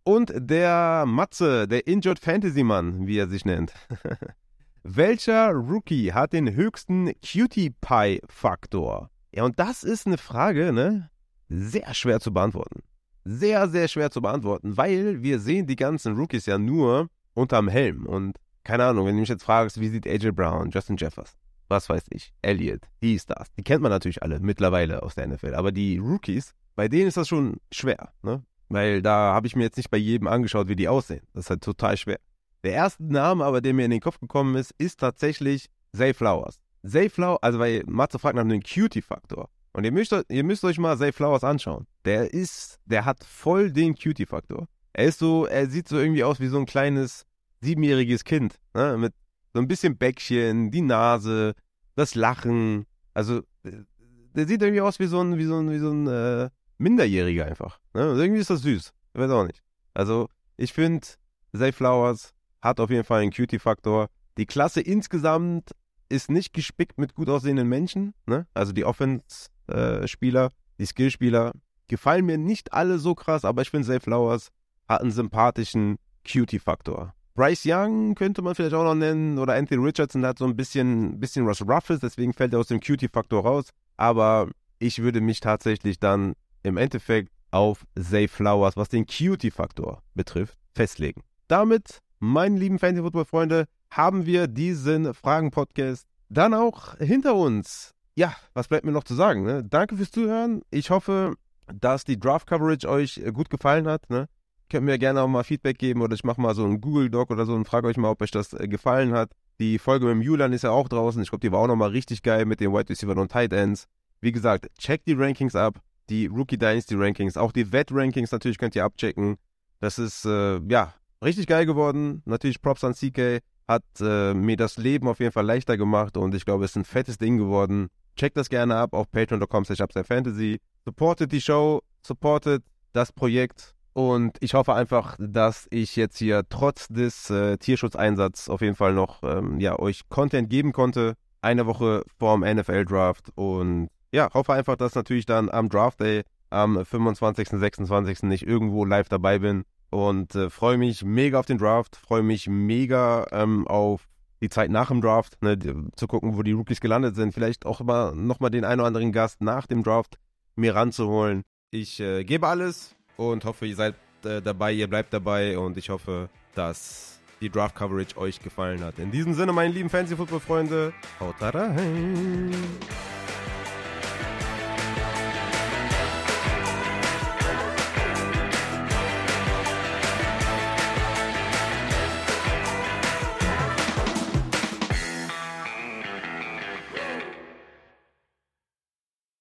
Und 0.03 0.31
der 0.35 1.05
Matze, 1.05 1.67
der 1.67 1.85
Injured 1.85 2.19
Fantasy 2.19 2.63
Mann, 2.63 3.07
wie 3.07 3.17
er 3.17 3.27
sich 3.27 3.43
nennt. 3.43 3.73
Welcher 4.83 5.51
Rookie 5.51 6.13
hat 6.13 6.31
den 6.31 6.55
höchsten 6.55 7.11
Cutie 7.21 7.71
Pie 7.81 8.21
Faktor? 8.29 9.09
Ja, 9.33 9.43
und 9.43 9.59
das 9.59 9.83
ist 9.83 10.07
eine 10.07 10.17
Frage, 10.17 10.71
ne? 10.71 11.09
Sehr 11.49 11.93
schwer 11.93 12.21
zu 12.21 12.31
beantworten. 12.31 12.83
Sehr, 13.25 13.67
sehr 13.67 13.89
schwer 13.89 14.09
zu 14.09 14.21
beantworten, 14.21 14.77
weil 14.77 15.21
wir 15.21 15.39
sehen 15.39 15.67
die 15.67 15.75
ganzen 15.75 16.15
Rookies 16.15 16.45
ja 16.45 16.57
nur 16.57 17.09
unterm 17.33 17.67
Helm. 17.67 18.05
Und 18.05 18.37
keine 18.63 18.85
Ahnung, 18.85 19.05
wenn 19.05 19.15
du 19.15 19.19
mich 19.19 19.29
jetzt 19.29 19.43
fragst, 19.43 19.81
wie 19.81 19.89
sieht 19.89 20.07
AJ 20.07 20.31
Brown, 20.31 20.69
Justin 20.69 20.95
Jeffers, 20.95 21.35
was 21.67 21.89
weiß 21.89 22.05
ich, 22.09 22.33
Elliott, 22.41 22.81
die 23.01 23.19
das, 23.27 23.51
die 23.53 23.63
kennt 23.63 23.81
man 23.81 23.91
natürlich 23.91 24.23
alle 24.23 24.39
mittlerweile 24.39 25.03
aus 25.03 25.15
der 25.15 25.27
NFL. 25.27 25.55
Aber 25.55 25.71
die 25.71 25.97
Rookies, 25.97 26.53
bei 26.75 26.87
denen 26.87 27.07
ist 27.07 27.17
das 27.17 27.27
schon 27.27 27.57
schwer, 27.71 28.11
ne? 28.21 28.43
Weil 28.69 29.01
da 29.01 29.33
habe 29.33 29.47
ich 29.47 29.55
mir 29.55 29.63
jetzt 29.63 29.77
nicht 29.77 29.89
bei 29.89 29.97
jedem 29.97 30.27
angeschaut, 30.27 30.67
wie 30.67 30.75
die 30.75 30.89
aussehen. 30.89 31.25
Das 31.33 31.45
ist 31.45 31.49
halt 31.49 31.63
total 31.63 31.95
schwer. 31.95 32.19
Der 32.63 32.73
erste 32.73 33.03
Name 33.03 33.45
aber, 33.45 33.61
der 33.61 33.73
mir 33.73 33.85
in 33.85 33.91
den 33.91 34.01
Kopf 34.01 34.19
gekommen 34.19 34.55
ist, 34.55 34.73
ist 34.77 34.99
tatsächlich 34.99 35.69
Zay 35.95 36.13
Flowers. 36.13 36.59
Zay 36.85 37.09
Flowers, 37.09 37.41
also 37.41 37.59
weil 37.59 37.83
Matze 37.87 38.19
fragt 38.19 38.35
nach 38.35 38.43
dem 38.43 38.61
Cutie-Faktor. 38.61 39.49
Und 39.73 39.83
ihr 39.83 39.91
müsst, 39.91 40.13
ihr 40.27 40.43
müsst 40.43 40.65
euch 40.65 40.79
mal 40.79 40.97
Zay 40.97 41.11
Flowers 41.11 41.43
anschauen. 41.43 41.87
Der 42.03 42.33
ist, 42.33 42.79
der 42.85 43.05
hat 43.05 43.23
voll 43.23 43.71
den 43.71 43.95
Cutie-Faktor. 43.95 44.67
Er 44.93 45.05
ist 45.05 45.19
so, 45.19 45.45
er 45.45 45.69
sieht 45.69 45.87
so 45.87 45.97
irgendwie 45.97 46.23
aus 46.23 46.39
wie 46.39 46.47
so 46.47 46.57
ein 46.57 46.65
kleines 46.65 47.25
siebenjähriges 47.61 48.23
Kind. 48.23 48.55
Ne? 48.73 48.97
Mit 48.97 49.13
so 49.57 49.61
ein 49.61 49.67
bisschen 49.67 49.97
Bäckchen, 49.97 50.69
die 50.69 50.81
Nase, 50.81 51.55
das 51.95 52.13
Lachen. 52.13 52.85
Also, 53.15 53.41
der 53.63 54.47
sieht 54.47 54.61
irgendwie 54.61 54.81
aus 54.81 54.99
wie 54.99 55.07
so 55.07 55.19
ein, 55.19 55.35
wie 55.39 55.45
so 55.45 55.57
ein, 55.57 55.71
wie 55.71 55.79
so 55.79 55.89
ein, 55.89 56.05
äh, 56.05 56.49
Minderjährige 56.77 57.43
einfach. 57.43 57.79
Ne? 57.95 58.01
irgendwie 58.01 58.39
ist 58.39 58.51
das 58.51 58.61
süß. 58.61 58.93
Ich 59.15 59.19
weiß 59.19 59.31
auch 59.31 59.47
nicht. 59.47 59.63
Also, 59.95 60.29
ich 60.57 60.73
finde, 60.73 61.07
Zay 61.55 61.71
Flowers 61.71 62.35
hat 62.61 62.79
auf 62.79 62.91
jeden 62.91 63.03
Fall 63.03 63.21
einen 63.21 63.31
Cutie-Faktor. 63.31 64.09
Die 64.37 64.45
Klasse 64.45 64.79
insgesamt 64.79 65.71
ist 66.07 66.29
nicht 66.29 66.53
gespickt 66.53 66.99
mit 66.99 67.15
gut 67.15 67.27
aussehenden 67.27 67.67
Menschen. 67.67 68.13
Ne? 68.27 68.45
Also 68.53 68.73
die 68.73 68.85
Offense-Spieler, 68.85 70.45
äh, 70.45 70.49
die 70.77 70.85
Skillspieler 70.85 71.53
gefallen 71.87 72.27
mir 72.27 72.37
nicht 72.37 72.73
alle 72.73 72.99
so 72.99 73.15
krass, 73.15 73.43
aber 73.43 73.63
ich 73.63 73.71
finde, 73.71 73.87
Zay 73.87 73.99
Flowers 73.99 74.49
hat 74.87 75.01
einen 75.01 75.09
sympathischen 75.09 75.97
Cutie-Faktor. 76.31 77.15
Bryce 77.37 77.67
Young 77.67 78.15
könnte 78.15 78.41
man 78.41 78.55
vielleicht 78.55 78.73
auch 78.73 78.83
noch 78.83 78.95
nennen 78.95 79.37
oder 79.37 79.53
Anthony 79.53 79.85
Richardson 79.85 80.25
hat 80.25 80.39
so 80.39 80.45
ein 80.45 80.55
bisschen, 80.55 81.19
bisschen 81.19 81.45
was 81.45 81.61
Roughes, 81.61 81.99
deswegen 81.99 82.33
fällt 82.33 82.51
er 82.51 82.59
aus 82.59 82.67
dem 82.67 82.79
Cutie-Faktor 82.79 83.43
raus. 83.43 83.69
Aber 83.95 84.49
ich 84.79 85.03
würde 85.03 85.21
mich 85.21 85.39
tatsächlich 85.39 85.99
dann 85.99 86.33
im 86.63 86.77
Endeffekt 86.77 87.31
auf 87.51 87.85
Zay 87.95 88.27
Flowers, 88.27 88.75
was 88.75 88.89
den 88.89 89.05
Cutie-Faktor 89.05 90.01
betrifft, 90.15 90.57
festlegen. 90.73 91.21
Damit, 91.47 91.99
meine 92.17 92.57
lieben 92.57 92.79
Fantasy-Football-Freunde, 92.79 93.65
haben 93.91 94.25
wir 94.25 94.47
diesen 94.47 95.13
Fragen-Podcast 95.13 96.07
dann 96.29 96.55
auch 96.55 96.97
hinter 96.97 97.35
uns. 97.35 97.93
Ja, 98.15 98.35
was 98.55 98.67
bleibt 98.67 98.83
mir 98.83 98.91
noch 98.91 99.03
zu 99.03 99.13
sagen? 99.13 99.43
Ne? 99.43 99.63
Danke 99.63 99.95
fürs 99.95 100.09
Zuhören. 100.09 100.63
Ich 100.71 100.89
hoffe, 100.89 101.35
dass 101.71 102.03
die 102.03 102.19
Draft-Coverage 102.19 102.89
euch 102.89 103.21
gut 103.31 103.51
gefallen 103.51 103.87
hat. 103.87 104.09
Ne? 104.09 104.27
Könnt 104.69 104.85
mir 104.85 104.97
gerne 104.97 105.21
auch 105.21 105.27
mal 105.27 105.43
Feedback 105.43 105.77
geben 105.77 106.01
oder 106.01 106.13
ich 106.13 106.23
mache 106.23 106.41
mal 106.41 106.53
so 106.55 106.65
einen 106.65 106.81
Google-Doc 106.81 107.31
oder 107.31 107.45
so 107.45 107.53
und 107.53 107.65
frage 107.65 107.87
euch 107.87 107.97
mal, 107.97 108.09
ob 108.09 108.21
euch 108.21 108.31
das 108.31 108.53
äh, 108.53 108.67
gefallen 108.67 109.13
hat. 109.13 109.31
Die 109.59 109.79
Folge 109.79 110.05
mit 110.05 110.15
dem 110.15 110.21
Julian 110.21 110.53
ist 110.53 110.63
ja 110.63 110.71
auch 110.71 110.89
draußen. 110.89 111.21
Ich 111.21 111.29
glaube, 111.29 111.41
die 111.41 111.51
war 111.51 111.59
auch 111.59 111.67
nochmal 111.67 111.89
richtig 111.89 112.21
geil 112.21 112.45
mit 112.45 112.59
den 112.59 112.73
Wide 112.73 112.89
Receiver 112.89 113.15
und 113.17 113.31
Tight 113.31 113.53
Ends. 113.53 113.87
Wie 114.21 114.31
gesagt, 114.31 114.67
checkt 114.77 115.07
die 115.07 115.13
Rankings 115.13 115.55
ab 115.55 115.81
die 116.09 116.27
Rookie 116.27 116.57
Dynasty 116.57 116.95
Rankings, 116.95 117.37
auch 117.37 117.51
die 117.51 117.71
Vet 117.71 117.91
Rankings 117.91 118.31
natürlich 118.31 118.57
könnt 118.57 118.75
ihr 118.75 118.85
abchecken. 118.85 119.37
Das 119.79 119.99
ist, 119.99 120.25
äh, 120.25 120.59
ja, 120.67 120.93
richtig 121.23 121.47
geil 121.47 121.65
geworden. 121.65 122.21
Natürlich 122.25 122.61
Props 122.61 122.83
an 122.83 122.93
CK, 122.93 123.41
hat 123.67 123.83
äh, 123.99 124.33
mir 124.33 124.55
das 124.55 124.77
Leben 124.77 125.07
auf 125.07 125.19
jeden 125.19 125.33
Fall 125.33 125.45
leichter 125.45 125.77
gemacht 125.77 126.15
und 126.15 126.33
ich 126.33 126.45
glaube, 126.45 126.65
es 126.65 126.71
ist 126.71 126.77
ein 126.77 126.85
fettes 126.85 127.17
Ding 127.17 127.37
geworden. 127.37 127.89
Checkt 128.15 128.37
das 128.37 128.49
gerne 128.49 128.75
ab 128.75 128.93
auf 128.93 129.11
patreon.com 129.11 129.65
Fantasy. 129.65 130.59
Supportet 130.85 131.31
die 131.31 131.41
Show, 131.41 131.81
supportet 132.01 132.63
das 132.93 133.11
Projekt 133.11 133.75
und 133.97 134.37
ich 134.41 134.53
hoffe 134.53 134.75
einfach, 134.75 135.17
dass 135.19 135.65
ich 135.71 135.95
jetzt 135.95 136.19
hier 136.19 136.43
trotz 136.49 136.87
des 136.87 137.31
äh, 137.31 137.57
Tierschutzeinsatzes 137.57 138.47
auf 138.47 138.61
jeden 138.61 138.75
Fall 138.75 138.93
noch 138.93 139.23
ähm, 139.23 139.59
ja, 139.59 139.79
euch 139.79 140.07
Content 140.07 140.51
geben 140.51 140.71
konnte. 140.71 141.15
Eine 141.41 141.65
Woche 141.65 142.03
vorm 142.19 142.41
NFL 142.41 142.85
Draft 142.85 143.31
und 143.33 143.89
ja, 144.11 144.31
hoffe 144.35 144.53
einfach, 144.53 144.75
dass 144.75 144.93
natürlich 144.93 145.25
dann 145.25 145.49
am 145.49 145.67
Draft 145.67 145.99
Day 145.99 146.21
am 146.51 146.85
25., 146.85 147.49
26. 147.49 148.21
nicht 148.21 148.45
irgendwo 148.45 148.85
live 148.85 149.09
dabei 149.09 149.39
bin 149.39 149.63
und 149.89 150.35
äh, 150.35 150.51
freue 150.51 150.77
mich 150.77 151.03
mega 151.03 151.39
auf 151.39 151.47
den 151.47 151.57
Draft, 151.57 151.95
freue 151.95 152.21
mich 152.21 152.47
mega 152.47 153.25
ähm, 153.31 153.67
auf 153.67 154.07
die 154.43 154.49
Zeit 154.49 154.69
nach 154.69 154.89
dem 154.89 155.01
Draft, 155.01 155.41
ne, 155.41 155.57
zu 155.95 156.05
gucken, 156.05 156.37
wo 156.37 156.43
die 156.43 156.51
Rookies 156.51 156.81
gelandet 156.81 157.15
sind, 157.15 157.33
vielleicht 157.33 157.65
auch 157.65 157.81
mal 157.81 158.13
nochmal 158.13 158.51
den 158.51 158.63
einen 158.63 158.81
oder 158.81 158.89
anderen 158.89 159.11
Gast 159.11 159.41
nach 159.41 159.65
dem 159.65 159.81
Draft 159.81 160.19
mir 160.55 160.75
ranzuholen. 160.75 161.41
Ich 161.71 161.99
äh, 161.99 162.23
gebe 162.23 162.47
alles 162.47 162.96
und 163.17 163.43
hoffe, 163.43 163.65
ihr 163.65 163.75
seid 163.75 163.95
äh, 164.23 164.41
dabei, 164.41 164.71
ihr 164.71 164.87
bleibt 164.87 165.11
dabei 165.13 165.57
und 165.57 165.77
ich 165.77 165.89
hoffe, 165.89 166.29
dass 166.55 167.19
die 167.41 167.49
Draft 167.49 167.75
Coverage 167.75 168.17
euch 168.17 168.41
gefallen 168.41 168.83
hat. 168.83 168.97
In 168.99 169.11
diesem 169.11 169.33
Sinne, 169.33 169.53
meine 169.53 169.73
lieben 169.73 169.89
Fantasy 169.89 170.15
Football 170.15 170.39
Freunde, 170.39 170.93
haut 171.19 171.35
rein! 171.41 172.55